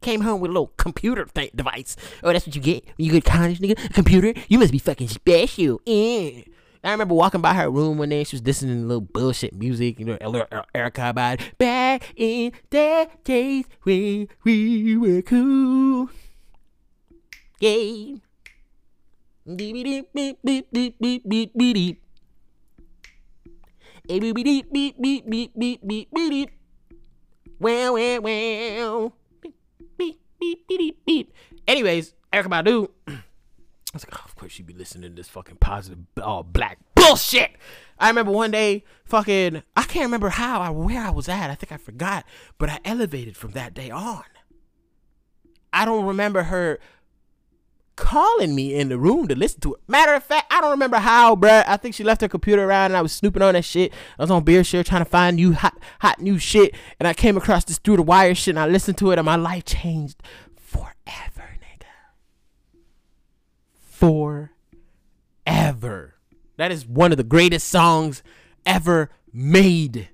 Came 0.00 0.22
home 0.22 0.40
with 0.40 0.50
a 0.50 0.52
little 0.52 0.72
computer 0.76 1.24
th- 1.26 1.52
device. 1.54 1.96
Oh, 2.24 2.32
that's 2.32 2.46
what 2.46 2.56
you 2.56 2.62
get 2.62 2.84
when 2.96 3.06
you 3.06 3.12
go 3.12 3.20
to 3.20 3.30
college, 3.30 3.60
nigga. 3.60 3.94
Computer? 3.94 4.34
You 4.48 4.58
must 4.58 4.72
be 4.72 4.78
fucking 4.78 5.08
special. 5.08 5.80
Eh. 5.86 6.42
I 6.84 6.90
remember 6.90 7.14
walking 7.14 7.40
by 7.40 7.54
her 7.54 7.70
room 7.70 7.98
one 7.98 8.08
day. 8.08 8.24
She 8.24 8.34
was 8.34 8.42
listening 8.44 8.80
to 8.80 8.86
little 8.86 9.00
bullshit 9.00 9.54
music, 9.54 10.00
you 10.00 10.04
know, 10.04 10.18
little 10.20 10.48
Er- 10.50 10.64
Erykah 10.74 11.10
about 11.10 11.38
back 11.58 12.12
in 12.16 12.50
the 12.70 13.08
days 13.22 13.66
when 13.84 14.26
we 14.42 14.96
were 14.96 15.22
cool. 15.22 16.10
Yeah 17.60 18.16
beep 24.08 24.34
beep 24.34 24.72
beep 24.72 25.00
beep 25.00 25.28
beep 25.28 25.80
beep 25.86 26.10
beep. 26.12 26.50
Well, 27.58 27.94
well, 27.94 28.22
well. 28.22 29.16
Beep 29.40 29.54
beep 29.96 30.20
beep 30.40 30.68
beep 30.68 31.04
beep. 31.06 31.32
Anyways, 31.68 32.14
Erykah 32.32 32.64
Badu. 32.64 32.88
I 33.06 33.96
was 33.96 34.06
like, 34.06 34.18
oh, 34.18 34.24
of 34.24 34.34
course 34.36 34.58
you'd 34.58 34.66
be 34.66 34.72
listening 34.72 35.10
to 35.10 35.16
this 35.16 35.28
fucking 35.28 35.56
positive, 35.56 35.98
all 36.22 36.42
black 36.42 36.78
bullshit. 36.94 37.52
I 37.98 38.08
remember 38.08 38.32
one 38.32 38.50
day, 38.50 38.84
fucking, 39.04 39.62
I 39.76 39.82
can't 39.82 40.06
remember 40.06 40.30
how 40.30 40.60
I 40.62 40.70
where 40.70 41.02
I 41.02 41.10
was 41.10 41.28
at. 41.28 41.50
I 41.50 41.54
think 41.54 41.72
I 41.72 41.76
forgot, 41.76 42.24
but 42.56 42.70
I 42.70 42.80
elevated 42.86 43.36
from 43.36 43.50
that 43.50 43.74
day 43.74 43.90
on. 43.90 44.24
I 45.74 45.84
don't 45.84 46.06
remember 46.06 46.44
her 46.44 46.80
calling 47.96 48.54
me 48.54 48.74
in 48.74 48.88
the 48.88 48.98
room 48.98 49.28
to 49.28 49.34
listen 49.34 49.60
to 49.60 49.74
it. 49.74 49.80
Matter 49.86 50.14
of 50.14 50.24
fact, 50.24 50.52
I 50.52 50.60
don't 50.60 50.70
remember 50.70 50.96
how, 50.98 51.36
bruh. 51.36 51.64
I 51.66 51.76
think 51.76 51.94
she 51.94 52.04
left 52.04 52.20
her 52.20 52.28
computer 52.28 52.64
around 52.64 52.86
and 52.86 52.96
I 52.96 53.02
was 53.02 53.12
snooping 53.12 53.42
on 53.42 53.54
that 53.54 53.64
shit. 53.64 53.92
I 54.18 54.22
was 54.22 54.30
on 54.30 54.44
BearShare 54.44 54.84
trying 54.84 55.04
to 55.04 55.10
find 55.10 55.36
new 55.36 55.52
hot, 55.52 55.78
hot 56.00 56.20
new 56.20 56.38
shit, 56.38 56.74
and 56.98 57.06
I 57.06 57.14
came 57.14 57.36
across 57.36 57.64
this 57.64 57.78
through 57.78 57.96
the 57.96 58.02
wire 58.02 58.34
shit, 58.34 58.52
and 58.52 58.60
I 58.60 58.66
listened 58.66 58.98
to 58.98 59.10
it, 59.10 59.18
and 59.18 59.26
my 59.26 59.36
life 59.36 59.64
changed 59.64 60.22
forever, 60.56 61.58
nigga. 61.60 61.86
Forever. 65.46 66.14
That 66.56 66.72
is 66.72 66.86
one 66.86 67.12
of 67.12 67.18
the 67.18 67.24
greatest 67.24 67.68
songs 67.68 68.22
ever 68.64 69.10
made. 69.32 70.08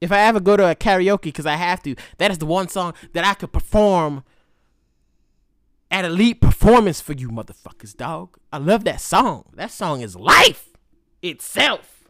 If 0.00 0.12
I 0.12 0.20
ever 0.20 0.40
go 0.40 0.56
to 0.56 0.70
a 0.70 0.74
karaoke, 0.74 1.22
because 1.22 1.46
I 1.46 1.56
have 1.56 1.82
to, 1.84 1.96
that 2.18 2.30
is 2.30 2.38
the 2.38 2.46
one 2.46 2.68
song 2.68 2.94
that 3.12 3.24
I 3.24 3.34
could 3.34 3.52
perform 3.52 4.24
at 5.96 6.04
elite 6.04 6.42
performance 6.42 7.00
for 7.00 7.14
you 7.14 7.30
motherfuckers, 7.30 7.96
dog. 7.96 8.36
I 8.52 8.58
love 8.58 8.84
that 8.84 9.00
song. 9.00 9.46
That 9.54 9.70
song 9.70 10.02
is 10.02 10.14
life 10.14 10.68
itself. 11.22 12.04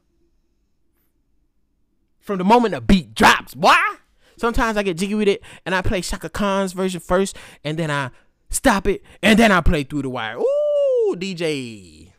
From 2.18 2.38
the 2.38 2.44
moment 2.44 2.74
the 2.74 2.80
beat 2.80 3.14
drops, 3.14 3.54
why? 3.54 3.98
Sometimes 4.38 4.76
I 4.76 4.82
get 4.82 4.96
jiggy 4.96 5.14
with 5.14 5.28
it 5.28 5.40
and 5.64 5.72
I 5.72 5.82
play 5.82 6.00
Chaka 6.00 6.28
Khan's 6.28 6.72
version 6.72 7.00
first 7.00 7.36
and 7.62 7.78
then 7.78 7.88
I 7.88 8.10
stop 8.50 8.88
it 8.88 9.04
and 9.22 9.38
then 9.38 9.52
I 9.52 9.60
play 9.60 9.84
through 9.84 10.02
the 10.02 10.10
wire. 10.10 10.38
Ooh, 10.38 11.16
DJ. 11.16 12.10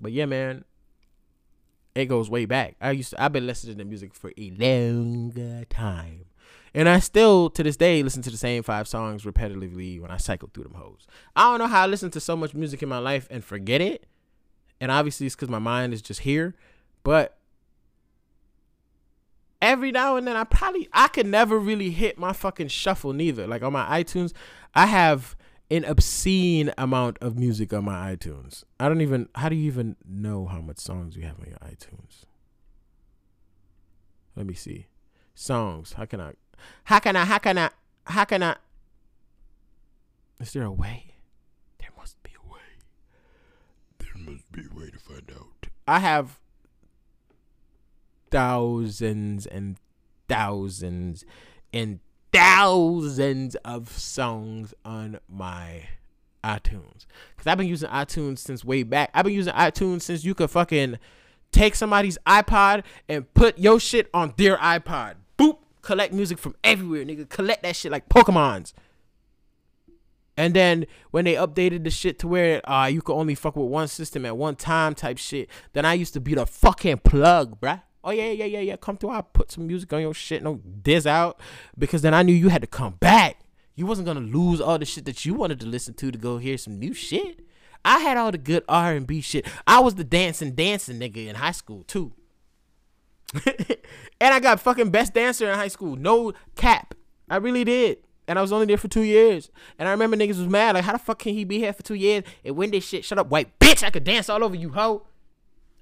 But 0.00 0.12
yeah, 0.12 0.24
man, 0.24 0.64
it 1.94 2.06
goes 2.06 2.30
way 2.30 2.46
back. 2.46 2.76
I 2.80 2.92
used 2.92 3.10
to, 3.10 3.22
I've 3.22 3.34
been 3.34 3.46
listening 3.46 3.76
to 3.76 3.84
music 3.84 4.14
for 4.14 4.32
a 4.38 4.50
long 4.58 5.66
time. 5.68 6.24
And 6.74 6.88
I 6.88 6.98
still, 6.98 7.50
to 7.50 7.62
this 7.62 7.76
day, 7.76 8.02
listen 8.02 8.22
to 8.22 8.30
the 8.30 8.36
same 8.36 8.64
five 8.64 8.88
songs 8.88 9.22
repetitively 9.22 10.00
when 10.00 10.10
I 10.10 10.16
cycle 10.16 10.50
through 10.52 10.64
them 10.64 10.74
hoes. 10.74 11.06
I 11.36 11.44
don't 11.44 11.60
know 11.60 11.68
how 11.68 11.82
I 11.82 11.86
listen 11.86 12.10
to 12.10 12.20
so 12.20 12.36
much 12.36 12.52
music 12.52 12.82
in 12.82 12.88
my 12.88 12.98
life 12.98 13.28
and 13.30 13.44
forget 13.44 13.80
it. 13.80 14.06
And 14.80 14.90
obviously, 14.90 15.26
it's 15.26 15.36
because 15.36 15.48
my 15.48 15.60
mind 15.60 15.94
is 15.94 16.02
just 16.02 16.20
here. 16.20 16.56
But 17.04 17.38
every 19.64 19.90
now 19.90 20.16
and 20.16 20.26
then 20.26 20.36
I 20.36 20.44
probably 20.44 20.88
I 20.92 21.08
could 21.08 21.26
never 21.26 21.58
really 21.58 21.90
hit 21.90 22.18
my 22.18 22.32
fucking 22.32 22.68
shuffle 22.68 23.12
neither. 23.12 23.46
Like 23.46 23.62
on 23.62 23.72
my 23.72 24.02
iTunes, 24.02 24.32
I 24.74 24.86
have 24.86 25.36
an 25.70 25.84
obscene 25.84 26.72
amount 26.76 27.18
of 27.20 27.38
music 27.38 27.72
on 27.72 27.84
my 27.84 28.14
iTunes. 28.14 28.64
I 28.78 28.88
don't 28.88 29.00
even 29.00 29.28
how 29.34 29.48
do 29.48 29.56
you 29.56 29.66
even 29.66 29.96
know 30.06 30.46
how 30.46 30.60
much 30.60 30.78
songs 30.78 31.16
you 31.16 31.22
have 31.22 31.38
on 31.40 31.46
your 31.46 31.58
iTunes? 31.58 32.24
Let 34.36 34.46
me 34.46 34.54
see. 34.54 34.88
Songs. 35.34 35.94
How 35.94 36.04
can 36.04 36.20
I 36.20 36.34
how 36.84 36.98
can 36.98 37.16
I 37.16 37.24
how 37.24 37.38
can 37.38 37.58
I 37.58 37.70
how 38.06 38.24
can 38.24 38.42
I 38.42 38.56
Is 40.40 40.52
there 40.52 40.64
a 40.64 40.72
way? 40.72 41.14
There 41.78 41.90
must 41.96 42.22
be 42.22 42.30
a 42.32 42.52
way. 42.52 42.60
There 43.98 44.32
must 44.32 44.50
be 44.52 44.62
a 44.70 44.78
way 44.78 44.90
to 44.90 44.98
find 44.98 45.30
out. 45.30 45.68
I 45.86 46.00
have 46.00 46.40
thousands 48.30 49.46
and 49.46 49.76
thousands 50.28 51.24
and 51.72 52.00
thousands 52.32 53.54
of 53.56 53.88
songs 53.90 54.74
on 54.84 55.20
my 55.28 55.88
iTunes. 56.42 57.06
Cause 57.36 57.46
I've 57.46 57.58
been 57.58 57.68
using 57.68 57.88
iTunes 57.90 58.38
since 58.38 58.64
way 58.64 58.82
back. 58.82 59.10
I've 59.14 59.24
been 59.24 59.34
using 59.34 59.52
iTunes 59.54 60.02
since 60.02 60.24
you 60.24 60.34
could 60.34 60.50
fucking 60.50 60.98
take 61.52 61.74
somebody's 61.74 62.18
iPod 62.26 62.82
and 63.08 63.32
put 63.34 63.58
your 63.58 63.78
shit 63.80 64.10
on 64.12 64.34
their 64.36 64.56
iPod. 64.58 65.14
Collect 65.84 66.14
music 66.14 66.38
from 66.38 66.56
everywhere, 66.64 67.04
nigga. 67.04 67.28
Collect 67.28 67.62
that 67.62 67.76
shit 67.76 67.92
like 67.92 68.08
Pokemons. 68.08 68.72
And 70.36 70.54
then 70.54 70.86
when 71.10 71.26
they 71.26 71.34
updated 71.34 71.84
the 71.84 71.90
shit 71.90 72.18
to 72.20 72.28
where 72.28 72.68
uh 72.68 72.86
you 72.86 73.02
could 73.02 73.14
only 73.14 73.34
fuck 73.34 73.54
with 73.54 73.68
one 73.68 73.86
system 73.88 74.24
at 74.24 74.36
one 74.36 74.56
time 74.56 74.94
type 74.94 75.18
shit, 75.18 75.50
then 75.74 75.84
I 75.84 75.92
used 75.92 76.14
to 76.14 76.20
be 76.20 76.34
the 76.34 76.46
fucking 76.46 76.98
plug, 76.98 77.60
bruh. 77.60 77.82
Oh 78.02 78.10
yeah, 78.12 78.30
yeah, 78.30 78.46
yeah, 78.46 78.60
yeah. 78.60 78.76
Come 78.76 78.96
through. 78.96 79.10
I 79.10 79.20
put 79.20 79.52
some 79.52 79.66
music 79.66 79.92
on 79.92 80.00
your 80.00 80.14
shit, 80.14 80.42
no 80.42 80.56
diz 80.56 81.06
out. 81.06 81.38
Because 81.78 82.00
then 82.00 82.14
I 82.14 82.22
knew 82.22 82.34
you 82.34 82.48
had 82.48 82.62
to 82.62 82.66
come 82.66 82.94
back. 82.94 83.40
You 83.76 83.84
wasn't 83.84 84.06
gonna 84.06 84.20
lose 84.20 84.62
all 84.62 84.78
the 84.78 84.86
shit 84.86 85.04
that 85.04 85.26
you 85.26 85.34
wanted 85.34 85.60
to 85.60 85.66
listen 85.66 85.92
to 85.94 86.10
to 86.10 86.18
go 86.18 86.38
hear 86.38 86.56
some 86.56 86.78
new 86.78 86.94
shit. 86.94 87.40
I 87.84 87.98
had 87.98 88.16
all 88.16 88.32
the 88.32 88.38
good 88.38 88.64
R 88.68 88.94
and 88.94 89.06
B 89.06 89.20
shit. 89.20 89.46
I 89.66 89.80
was 89.80 89.96
the 89.96 90.04
dancing 90.04 90.52
dancing 90.52 90.98
nigga 90.98 91.26
in 91.26 91.36
high 91.36 91.52
school 91.52 91.84
too. 91.84 92.14
and 94.20 94.34
I 94.34 94.40
got 94.40 94.60
fucking 94.60 94.90
best 94.90 95.14
dancer 95.14 95.50
in 95.50 95.54
high 95.54 95.68
school. 95.68 95.96
No 95.96 96.32
cap. 96.56 96.94
I 97.28 97.36
really 97.36 97.64
did. 97.64 97.98
And 98.26 98.38
I 98.38 98.42
was 98.42 98.52
only 98.52 98.66
there 98.66 98.78
for 98.78 98.88
two 98.88 99.02
years. 99.02 99.50
And 99.78 99.88
I 99.88 99.90
remember 99.90 100.16
niggas 100.16 100.38
was 100.38 100.48
mad. 100.48 100.74
Like, 100.74 100.84
how 100.84 100.92
the 100.92 100.98
fuck 100.98 101.18
can 101.18 101.34
he 101.34 101.44
be 101.44 101.58
here 101.58 101.72
for 101.72 101.82
two 101.82 101.94
years 101.94 102.24
and 102.44 102.56
win 102.56 102.70
this 102.70 102.86
shit? 102.86 103.04
Shut 103.04 103.18
up, 103.18 103.28
white 103.28 103.58
bitch. 103.58 103.82
I 103.82 103.90
could 103.90 104.04
dance 104.04 104.28
all 104.28 104.42
over 104.42 104.54
you, 104.54 104.70
hoe. 104.70 105.06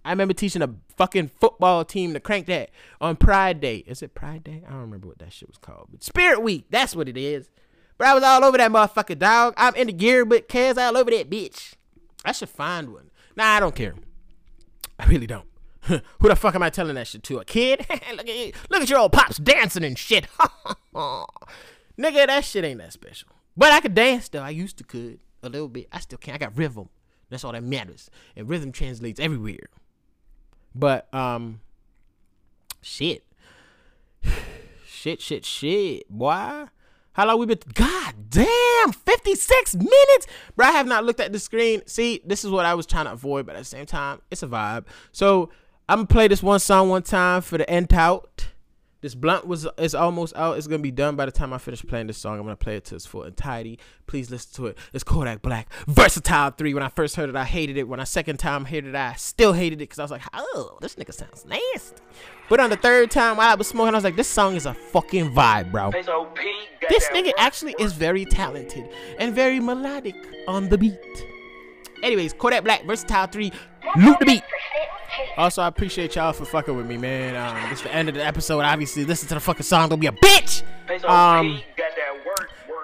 I 0.05 0.11
remember 0.11 0.35
teaching 0.35 0.63
a 0.63 0.75
fucking 0.97 1.29
football 1.29 1.85
team 1.85 2.13
to 2.15 2.21
crank 2.21 2.47
that 2.47 2.71
on 3.01 3.15
Pride 3.15 3.61
Day. 3.61 3.85
Is 3.87 4.03
it 4.03 4.15
Pride 4.15 4.43
Day? 4.43 4.65
I 4.67 4.71
don't 4.71 4.81
remember 4.81 5.07
what 5.07 5.19
that 5.19 5.33
shit 5.33 5.49
was 5.49 5.59
called. 5.59 5.89
But 5.93 6.03
Spirit 6.03 6.43
Week. 6.43 6.67
That's 6.71 6.97
what 6.97 7.09
it 7.09 7.17
is. 7.17 7.51
But 7.99 8.09
I 8.09 8.15
was 8.15 8.25
all 8.25 8.45
over 8.45 8.59
that 8.59 8.73
motherfucker, 8.73 9.17
dog. 9.17 9.55
I'm 9.57 9.77
in 9.77 9.87
the 9.87 9.93
gear, 9.93 10.25
but 10.25 10.49
cares 10.49 10.77
all 10.77 10.97
over 10.97 11.11
that 11.13 11.31
bitch. 11.31 11.75
I 12.25 12.33
should 12.33 12.49
find 12.49 12.93
one. 12.93 13.11
Nah, 13.37 13.45
I 13.45 13.61
don't 13.61 13.75
care. 13.75 13.95
I 14.99 15.07
really 15.07 15.27
don't. 15.27 15.47
Who 15.87 16.29
the 16.29 16.37
fuck 16.37 16.55
am 16.55 16.63
I 16.63 16.71
telling 16.71 16.95
that 16.95 17.09
shit 17.09 17.23
to? 17.25 17.39
A 17.39 17.45
kid? 17.45 17.85
look 17.91 18.29
at 18.29 18.37
you. 18.37 18.53
Look 18.71 18.83
at 18.83 18.91
your 18.91 19.01
old 19.01 19.13
pops 19.13 19.39
dancing 19.39 19.85
and 19.85 19.99
shit. 19.99 20.27
Nigga, 20.95 22.27
that 22.27 22.45
shit 22.45 22.65
ain't 22.65 22.79
that 22.79 22.93
special. 22.93 23.29
But 23.57 23.73
I 23.73 23.81
could 23.81 23.95
dance 23.95 24.29
though. 24.29 24.43
I 24.43 24.51
used 24.51 24.79
to 24.79 24.85
could 24.85 25.19
a 25.43 25.49
little 25.49 25.69
bit. 25.69 25.89
I 25.93 25.99
still 26.01 26.19
can. 26.19 26.35
I 26.35 26.39
got 26.39 26.57
rhythm. 26.57 26.89
That's 27.31 27.45
all 27.45 27.53
that 27.53 27.65
matters. 27.65 28.11
And 28.37 28.49
rhythm 28.49 28.71
translates 28.71 29.19
everywhere. 29.19 29.69
But 30.75 31.13
um 31.13 31.61
shit. 32.81 33.25
shit, 34.87 35.21
shit, 35.21 35.45
shit. 35.45 36.09
Boy. 36.09 36.67
How 37.15 37.27
long 37.27 37.39
we 37.41 37.47
been 37.47 37.59
God 37.75 38.15
damn, 38.31 38.93
56 38.93 39.75
minutes. 39.75 40.27
Bro, 40.57 40.67
I 40.67 40.71
have 40.71 40.87
not 40.87 41.05
looked 41.05 41.21
at 41.21 41.33
the 41.33 41.39
screen. 41.39 41.83
See, 41.87 42.23
this 42.25 42.43
is 42.45 42.51
what 42.51 42.65
I 42.65 42.73
was 42.75 42.87
trying 42.87 43.05
to 43.05 43.13
avoid, 43.13 43.45
but 43.45 43.55
at 43.55 43.59
the 43.59 43.65
same 43.67 43.85
time, 43.85 44.23
it's 44.31 44.43
a 44.43 44.47
vibe. 44.47 44.87
So 45.13 45.51
I'm 45.89 45.99
gonna 45.99 46.07
play 46.07 46.29
this 46.29 46.43
one 46.43 46.61
song 46.61 46.89
one 46.89 47.03
time 47.03 47.43
for 47.43 47.59
the 47.59 47.69
end 47.69 47.93
out. 47.93 48.49
This 49.01 49.17
blunt 49.17 49.49
was 49.49 49.67
is 49.79 49.97
almost 49.97 50.35
out. 50.37 50.57
It's 50.57 50.69
gonna 50.69 50.79
be 50.81 50.93
done 50.93 51.17
by 51.17 51.27
the 51.27 51.33
time 51.33 51.53
I 51.53 51.59
finish 51.59 51.83
playing 51.83 52.07
this 52.07 52.19
song. 52.19 52.39
I'm 52.39 52.45
gonna 52.45 52.55
play 52.55 52.77
it 52.77 52.85
to 52.87 52.95
its 52.95 53.05
full 53.05 53.25
entirety. 53.25 53.81
Please 54.07 54.31
listen 54.31 54.55
to 54.55 54.69
it. 54.69 54.79
It's 54.93 55.03
Kodak 55.03 55.43
Black, 55.43 55.73
Versatile 55.89 56.53
Three. 56.53 56.73
When 56.73 56.85
I 56.85 56.89
first 56.89 57.17
heard 57.17 57.29
it, 57.29 57.35
I 57.35 57.45
hated 57.45 57.77
it. 57.77 57.89
When 57.89 57.99
I 57.99 58.05
second 58.05 58.37
time 58.37 58.65
heard 58.65 58.87
it, 58.87 58.95
I 58.95 59.15
still 59.15 59.53
hated 59.53 59.77
it 59.77 59.89
because 59.89 59.99
I 59.99 60.03
was 60.03 60.13
like, 60.13 60.23
oh, 60.33 60.79
this 60.81 60.95
nigga 60.95 61.13
sounds 61.13 61.45
nasty. 61.45 62.01
But 62.49 62.61
on 62.61 62.71
the 62.71 62.77
third 62.77 63.11
time 63.11 63.39
while 63.39 63.51
I 63.51 63.57
was 63.57 63.67
smoking, 63.67 63.95
I 63.95 63.97
was 63.97 64.05
like, 64.05 64.15
this 64.15 64.29
song 64.29 64.55
is 64.55 64.67
a 64.67 64.75
fucking 64.75 65.35
vibe, 65.35 65.73
bro. 65.73 65.91
This 65.91 67.09
nigga 67.09 67.33
actually 67.39 67.75
is 67.81 67.93
very 67.93 68.25
talented 68.25 68.89
and 69.19 69.35
very 69.35 69.59
melodic 69.59 70.15
on 70.47 70.69
the 70.69 70.79
beat. 70.79 71.27
Anyways, 72.05 72.35
Kodak 72.35 72.63
Black, 72.63 72.85
Versatile 72.85 73.27
3, 73.27 73.53
loot 73.97 74.19
the 74.21 74.27
beat. 74.27 74.43
Also, 75.37 75.63
I 75.63 75.67
appreciate 75.67 76.15
y'all 76.17 76.33
for 76.33 76.45
fucking 76.45 76.77
with 76.77 76.87
me, 76.87 76.97
man. 76.99 77.37
Um, 77.37 77.71
this 77.71 77.79
is 77.79 77.85
the 77.85 77.95
end 77.95 78.09
of 78.09 78.15
the 78.15 78.25
episode. 78.25 78.61
Obviously, 78.61 79.05
listen 79.05 79.29
to 79.29 79.35
the 79.35 79.41
fucking 79.41 79.63
song. 79.63 79.89
Don't 79.89 80.01
be 80.01 80.07
a 80.07 80.13
bitch. 80.13 80.63
Um, 81.05 81.61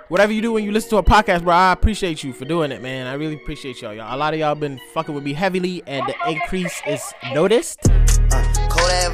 whatever 0.08 0.32
you 0.32 0.40
do 0.40 0.52
when 0.52 0.64
you 0.64 0.72
listen 0.72 0.90
to 0.90 0.96
a 0.96 1.02
podcast, 1.02 1.44
bro, 1.44 1.54
I 1.54 1.72
appreciate 1.72 2.24
you 2.24 2.32
for 2.32 2.44
doing 2.44 2.72
it, 2.72 2.82
man. 2.82 3.06
I 3.06 3.14
really 3.14 3.34
appreciate 3.34 3.82
y'all. 3.82 3.92
y'all. 3.94 4.14
A 4.14 4.16
lot 4.16 4.32
of 4.32 4.40
y'all 4.40 4.54
been 4.54 4.80
fucking 4.94 5.14
with 5.14 5.24
me 5.24 5.34
heavily, 5.34 5.82
and 5.86 6.06
the 6.06 6.14
increase 6.30 6.80
is 6.86 7.02
noticed. 7.32 7.80
Kodak 8.70 9.12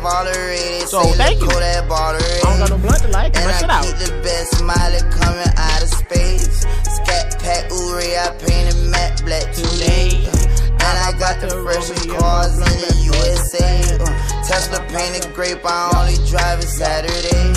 So, 0.86 1.02
thank 1.14 1.40
you. 1.40 1.48
I 1.50 2.40
don't 2.42 2.58
got 2.58 2.70
no 2.70 2.78
blunt 2.78 3.02
to 3.02 3.08
like. 3.08 3.36
And 3.36 3.46
My 3.46 3.52
shit 3.52 3.70
I 3.70 3.78
out. 3.78 3.84
the 3.84 4.20
best 4.22 4.58
smiley 4.58 5.00
coming 5.10 5.52
out 5.56 5.82
of 5.82 5.88
space. 5.88 6.60
Scat 6.84 7.36
pack 7.40 7.70
Uri, 7.70 8.16
I 8.16 8.36
painted 8.38 8.90
matte 8.90 9.24
black 9.24 9.52
today. 9.52 10.43
And 10.84 10.96
I 11.00 11.16
got 11.18 11.40
the 11.40 11.48
freshest 11.64 12.08
cars 12.10 12.54
in 12.60 12.76
the 12.84 12.92
USA. 13.16 13.80
Uh, 13.96 14.06
Tesla 14.44 14.80
painted 14.92 15.32
grape, 15.34 15.64
I 15.64 15.90
only 15.96 16.20
drive 16.28 16.58
it 16.60 16.68
Saturday. 16.68 17.52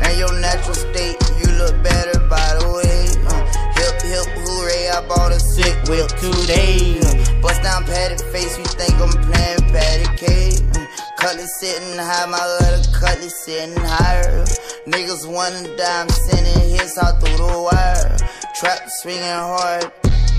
And 0.00 0.18
your 0.18 0.32
natural 0.40 0.74
state, 0.74 1.20
you 1.38 1.48
look 1.60 1.76
better 1.84 2.18
by 2.28 2.48
the 2.58 2.66
way. 2.72 3.04
Uh, 3.28 3.44
Hip, 3.76 4.00
hip, 4.02 4.28
hooray, 4.48 4.88
I 4.88 5.06
bought 5.08 5.32
a 5.32 5.40
sick 5.40 5.76
whip 5.88 6.08
today. 6.16 7.00
Uh, 7.00 7.40
Bust 7.42 7.62
down 7.62 7.84
patty 7.84 8.16
face, 8.32 8.56
you 8.56 8.64
think 8.64 8.94
I'm 8.96 9.12
playing 9.28 9.60
patty 9.68 10.08
cake. 10.16 10.64
Uh, 10.74 10.86
Cutlass 11.18 11.60
sitting 11.60 11.98
high, 11.98 12.24
my 12.26 12.38
other 12.40 12.80
cutlass 12.98 13.44
sitting 13.44 13.76
higher. 13.76 14.44
Niggas 14.86 15.26
wanna 15.28 15.76
die, 15.76 16.00
I'm 16.00 16.08
sending 16.08 16.70
hits 16.70 16.96
out 16.96 17.20
through 17.20 17.36
the 17.36 17.60
wire. 17.68 18.16
Trap 18.56 18.88
swinging 18.88 19.22
hard, 19.22 19.92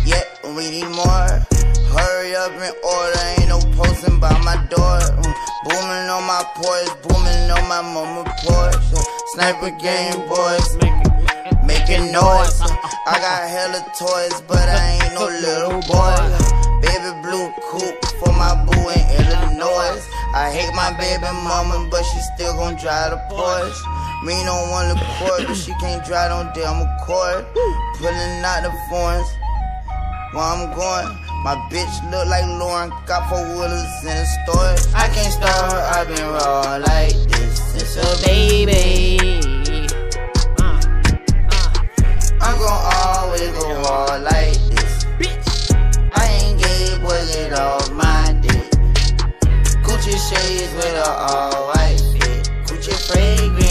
yet 0.06 0.40
we 0.56 0.72
need 0.72 0.90
more. 0.90 1.46
Hurry 1.96 2.36
up 2.36 2.52
and 2.52 2.76
order, 2.84 3.20
ain't 3.40 3.48
no 3.50 3.60
posting 3.80 4.20
by 4.20 4.36
my 4.44 4.56
door. 4.68 5.00
Mm, 5.00 5.34
Booming 5.64 6.10
on 6.12 6.24
my 6.28 6.44
porch, 6.60 6.92
booming 7.08 7.50
on 7.50 7.64
my 7.72 7.82
mama 7.82 8.24
porch. 8.44 8.76
Sniper 9.34 9.72
game 9.80 10.20
boys, 10.28 10.76
making 11.66 12.12
noise. 12.12 12.60
I 13.08 13.16
got 13.24 13.48
hella 13.48 13.82
toys, 13.98 14.42
but 14.48 14.60
I 14.62 15.00
ain't 15.00 15.14
no 15.16 15.26
little 15.26 15.80
boy. 15.88 16.20
Baby 16.84 17.16
blue 17.24 17.48
coupe 17.72 18.06
for 18.20 18.32
my 18.34 18.54
boo 18.66 18.92
in 18.92 19.04
Illinois. 19.16 20.04
I 20.36 20.52
hate 20.52 20.74
my 20.76 20.92
baby 21.00 21.32
mama, 21.48 21.88
but 21.90 22.04
she 22.04 22.20
still 22.36 22.54
gon' 22.58 22.76
drive 22.76 23.12
the 23.12 23.18
Porsche. 23.34 24.26
Me 24.26 24.34
don't 24.44 24.70
want 24.70 24.92
the 24.92 25.00
court, 25.18 25.48
but 25.48 25.56
she 25.56 25.72
can't 25.80 26.06
drive 26.06 26.32
on 26.32 26.52
damn 26.54 26.82
accord. 26.84 27.46
Pulling 27.98 28.44
out 28.44 28.64
the 28.64 28.74
foreigns 28.90 29.30
where 30.34 30.44
I'm 30.44 30.76
going. 30.76 31.25
My 31.46 31.54
bitch 31.70 32.10
look 32.10 32.26
like 32.28 32.44
Lauren, 32.58 32.90
got 33.06 33.30
four 33.30 33.38
wheelers 33.38 34.02
in 34.02 34.18
the 34.18 34.26
store. 34.26 34.76
I 34.96 35.08
can't 35.10 35.32
start, 35.32 35.74
I've 35.94 36.08
been 36.08 36.28
raw 36.28 36.78
like 36.78 37.14
this 37.30 37.62
since 37.72 37.98
a 37.98 38.26
baby. 38.26 39.20
Uh, 40.58 40.64
uh. 40.64 40.82
I'm 42.42 42.58
gon' 42.58 42.82
always 42.96 43.52
go 43.60 43.80
hard 43.84 44.24
like 44.24 44.58
this. 44.74 45.06
I 46.16 46.26
ain't 46.42 46.60
gay, 46.60 46.98
boy, 46.98 47.22
get 47.32 47.54
off 47.54 47.92
my 47.92 48.36
dick. 48.42 48.66
Gucci 49.86 50.18
shades 50.18 50.74
with 50.74 50.96
a 50.96 51.08
all 51.08 51.68
white 51.68 52.02
fit. 52.18 52.50
Gucci 52.66 52.96
fragrance. 53.06 53.65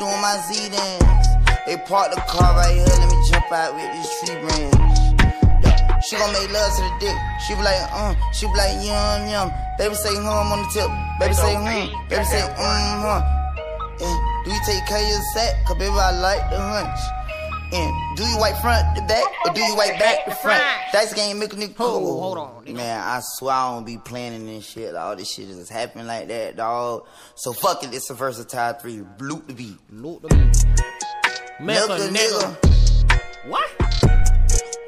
Doing 0.00 0.20
my 0.24 0.40
Z 0.48 0.72
dance. 0.72 1.28
They 1.68 1.76
parked 1.76 2.16
the 2.16 2.20
car 2.24 2.56
right 2.56 2.72
here, 2.72 2.88
let 2.88 3.08
me 3.12 3.20
jump 3.28 3.52
out 3.52 3.76
with 3.76 3.84
this 3.92 4.08
tree 4.24 4.40
branch. 4.40 4.96
Yeah. 5.60 6.00
She 6.00 6.16
gon' 6.16 6.32
make 6.32 6.48
love 6.50 6.72
to 6.72 6.82
the 6.88 6.92
dick. 7.04 7.16
She 7.44 7.52
be 7.54 7.60
like, 7.60 7.76
uh, 7.92 8.16
she 8.32 8.48
be 8.48 8.56
like, 8.56 8.80
yum, 8.80 9.28
yum. 9.28 9.52
Baby 9.76 9.94
say 9.94 10.16
hum 10.16 10.56
on 10.56 10.64
the 10.64 10.68
tip. 10.72 10.88
Baby 11.20 11.34
say 11.36 11.52
hum. 11.52 12.08
Baby 12.08 12.24
say, 12.24 12.40
mm, 12.40 13.04
huh. 13.04 13.20
And 14.00 14.16
do 14.44 14.50
you 14.50 14.60
take 14.64 14.80
care 14.88 15.04
of 15.04 15.08
your 15.08 15.20
sack? 15.36 15.52
Cause 15.68 15.76
baby, 15.76 15.92
I 15.92 16.16
like 16.16 16.48
the 16.48 16.56
hunch. 16.56 17.00
And 17.72 18.16
do 18.16 18.24
you 18.26 18.36
wipe 18.38 18.56
front 18.56 18.96
to 18.96 19.02
back 19.06 19.24
or 19.46 19.54
do 19.54 19.60
you 19.60 19.76
wipe 19.76 19.98
back 19.98 20.24
to 20.24 20.34
front? 20.34 20.62
That's 20.92 21.14
game 21.14 21.38
make 21.38 21.52
a 21.52 21.56
nigga 21.56 21.76
cool. 21.76 22.20
hold 22.20 22.38
on, 22.38 22.64
nigga. 22.64 22.74
Man, 22.74 23.00
I 23.00 23.20
swear 23.22 23.54
I 23.54 23.74
don't 23.74 23.86
be 23.86 23.96
planning 23.96 24.46
this 24.46 24.66
shit. 24.66 24.94
All 24.96 25.14
this 25.14 25.32
shit 25.32 25.48
is 25.48 25.58
just 25.58 25.70
happen 25.70 26.06
like 26.06 26.28
that, 26.28 26.56
dog. 26.56 27.06
So 27.36 27.52
fuck 27.52 27.84
it, 27.84 27.94
it's 27.94 28.10
a 28.10 28.14
versatile 28.14 28.74
three. 28.74 28.98
Bloop 29.18 29.46
the 29.46 29.54
beat. 29.54 29.76
Loot 29.90 30.22
the 30.22 30.28
beat. 30.28 31.64
Milk 31.64 31.90
a 31.90 32.08
nigga. 32.08 32.56
nigga. 32.56 33.50
What? 33.50 33.70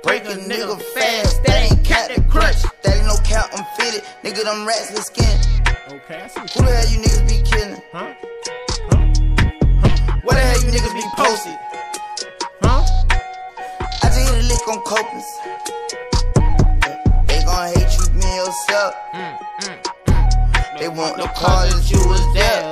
Break 0.03 0.25
a 0.25 0.35
nigga 0.35 0.83
fast. 0.95 1.45
That 1.45 1.71
ain't 1.71 1.85
Captain 1.85 2.29
Crunch. 2.29 2.63
That 2.83 2.97
ain't 2.97 3.07
no 3.07 3.17
cap, 3.25 3.49
I'm 3.55 3.65
fitted. 3.77 4.03
Nigga, 4.25 4.43
them 4.43 4.67
rats 4.67 4.91
with 4.91 5.05
skin. 5.05 5.39
Okay, 5.89 6.21
I 6.21 6.27
see. 6.27 6.41
Who 6.41 6.67
the 6.67 6.73
hell 6.73 6.91
you 6.91 6.99
niggas 6.99 7.29
be 7.29 7.43
killing? 7.49 7.83
Huh? 7.93 8.15
Huh? 8.91 10.21
Where 10.25 10.35
the 10.35 10.41
hell 10.41 10.63
you 10.63 10.73
niggas 10.73 10.95
be 10.95 11.05
posted? 11.17 11.59
Huh? 14.65 14.69
I 14.69 14.69
just 14.69 14.69
hit 14.69 14.69
a 14.69 14.69
lick 14.69 14.69
on 14.69 14.79
Copas. 14.85 15.29
They 17.27 17.41
gon' 17.45 17.67
hate 17.75 17.93
you, 17.99 18.07
me 18.15 18.37
yourself. 18.37 18.95
They 20.79 20.89
want 20.89 21.17
no 21.19 21.27
call 21.27 21.67
that 21.67 21.91
you 21.91 21.99
was 22.09 22.23
there. 22.35 22.63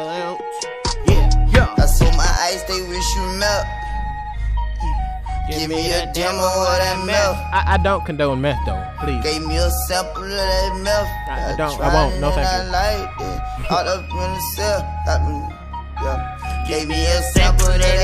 Yeah, 1.07 1.31
yeah. 1.55 1.75
I 1.79 1.87
sold 1.87 2.17
my 2.17 2.27
ice, 2.51 2.63
they 2.65 2.81
wish 2.89 3.15
you 3.17 3.23
melt. 3.39 3.67
Give 5.51 5.69
me 5.69 5.91
a 5.91 6.13
demo 6.13 6.39
of 6.47 6.79
that 6.79 7.03
melt. 7.07 7.37
I, 7.53 7.75
I 7.75 7.77
don't 7.83 8.05
condone 8.07 8.41
meth 8.41 8.59
though. 8.67 8.83
Please. 9.01 9.23
Gave 9.23 9.43
me 9.47 9.57
a 9.57 9.69
sample 9.89 10.23
of 10.23 10.31
that 10.31 10.77
melt. 10.83 11.09
I- 11.29 11.53
I 11.53 11.57
don't- 11.57 11.81
I 11.81 11.93
won't. 11.95 12.21
No, 12.21 12.31
thank 12.31 12.47
I 12.47 12.65
you. 12.65 12.71
liked 12.71 13.21
it. 13.21 13.71
All 13.71 13.89
up 13.89 14.05
in 14.11 14.31
the 14.35 14.41
cell. 14.55 14.81
Got 15.07 15.23
me, 15.27 15.43
yeah. 16.03 16.65
Gave 16.69 16.89
me 16.89 17.05
a 17.05 17.23
sample 17.35 17.67
of 17.67 17.79
that 17.81 17.99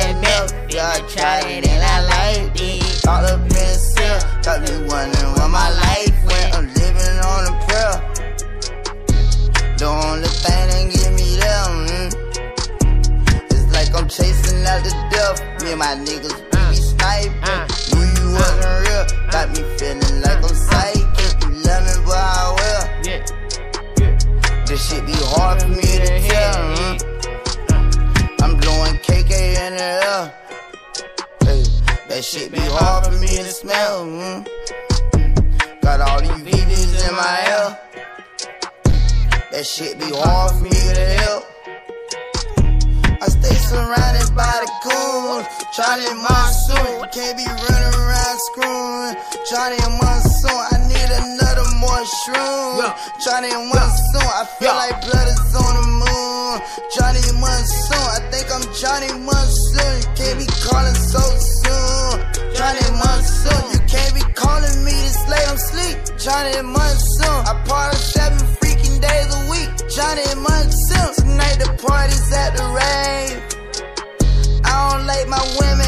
Charlie 49.49 49.79
and 49.79 49.95
Monsoon, 50.03 50.51
I 50.51 50.77
need 50.91 51.11
another 51.23 51.67
mushroom. 51.79 52.83
Yeah. 52.83 52.99
Johnny 53.25 53.51
and 53.55 53.69
Monsoon, 53.71 54.27
I 54.27 54.45
feel 54.59 54.69
Yeah. 54.75 54.83
like 54.83 54.97
blood 55.07 55.29
is 55.29 55.55
on 55.55 55.73
the 55.79 55.87
moon. 56.03 56.55
Johnny 56.95 57.21
and 57.31 57.39
Monsoon, 57.41 58.07
I 58.19 58.21
think 58.31 58.47
I'm 58.51 58.65
Johnny 58.75 59.11
Monsoon. 59.29 59.93
You 60.03 60.09
can't 60.19 60.39
be 60.43 60.47
calling 60.67 60.95
so 61.13 61.23
soon. 61.63 62.13
Johnny 62.59 62.81
and 62.91 62.97
Monsoon, 62.99 63.63
you 63.73 63.81
can't 63.87 64.15
be 64.15 64.23
calling 64.35 64.85
me 64.85 64.93
this 65.07 65.21
late, 65.29 65.49
I'm 65.49 65.59
sleep. 65.59 65.97
Johnny 66.19 66.53
and 66.59 66.69
Monsoon, 66.69 67.39
I 67.47 67.55
party 67.69 67.97
seven 67.99 68.39
freaking 68.59 68.99
days 69.01 69.29
a 69.31 69.41
week. 69.53 69.71
Johnny 69.95 70.23
and 70.33 70.43
Monsoon, 70.43 71.09
tonight 71.23 71.59
the 71.63 71.71
party's 71.87 72.33
at 72.33 72.57
the 72.57 72.65
rave. 72.79 73.39
I 74.65 74.91
don't 74.91 75.07
like 75.07 75.29
my 75.29 75.43
women 75.61 75.86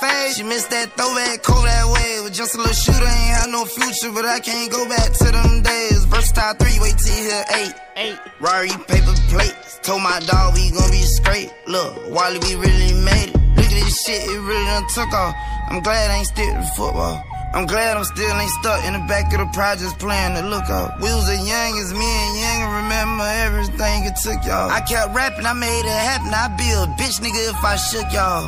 to 0.00 0.06
my 0.06 0.22
face. 0.22 0.36
She 0.36 0.42
missed 0.42 0.70
that 0.70 0.96
throwback, 0.96 1.42
Kodak 1.42 1.92
way. 1.92 2.20
With 2.22 2.34
just 2.34 2.54
a 2.54 2.58
little 2.58 2.72
shooter, 2.72 3.04
ain't 3.04 3.36
had 3.36 3.50
no 3.50 3.64
future, 3.64 4.12
but 4.12 4.24
I 4.24 4.40
can't 4.40 4.70
go 4.70 4.88
back 4.88 5.12
to 5.12 5.24
them 5.32 5.62
days. 5.62 6.04
Versatile 6.04 6.54
three, 6.54 6.78
wait 6.80 6.98
till 6.98 7.16
you 7.16 7.30
hear 7.30 7.44
eight. 7.56 7.74
Eight. 7.96 8.18
Rari 8.40 8.68
paper 8.88 9.14
plates. 9.28 9.80
Told 9.82 10.02
my 10.02 10.20
dog 10.26 10.54
we 10.54 10.70
gon' 10.70 10.90
be 10.90 11.02
straight. 11.02 11.50
Look, 11.66 12.10
Wally, 12.10 12.38
we 12.40 12.56
really 12.56 12.92
made 13.04 13.30
it. 13.30 13.36
Look 13.56 13.66
at 13.66 13.78
this 13.84 14.04
shit, 14.04 14.22
it 14.22 14.40
really 14.40 14.64
done 14.64 14.84
took 14.94 15.12
off. 15.12 15.34
I'm 15.68 15.80
glad 15.80 16.10
I 16.10 16.18
ain't 16.18 16.26
stick 16.26 16.52
to 16.52 16.62
football. 16.76 17.22
I'm 17.54 17.64
glad 17.64 17.96
I'm 17.96 18.04
still 18.04 18.36
ain't 18.36 18.50
stuck 18.60 18.84
in 18.84 18.92
the 18.92 19.04
back 19.08 19.32
of 19.32 19.38
the 19.38 19.46
projects 19.54 19.94
playing 19.94 20.34
the 20.34 20.42
lookout. 20.42 21.00
We 21.00 21.08
was 21.08 21.28
as 21.30 21.40
young 21.40 21.78
as 21.78 21.94
me 21.94 22.04
and 22.04 22.34
young 22.36 22.58
and 22.68 22.72
remember 22.84 23.24
everything 23.24 24.04
it 24.04 24.16
took 24.20 24.44
y'all. 24.44 24.68
I 24.68 24.80
kept 24.82 25.14
rapping, 25.14 25.46
I 25.46 25.54
made 25.54 25.86
it 25.86 26.00
happen. 26.04 26.34
I 26.34 26.48
be 26.58 26.68
a 26.68 26.84
bitch 27.00 27.22
nigga 27.22 27.48
if 27.48 27.64
I 27.64 27.76
shook 27.76 28.12
y'all. 28.12 28.44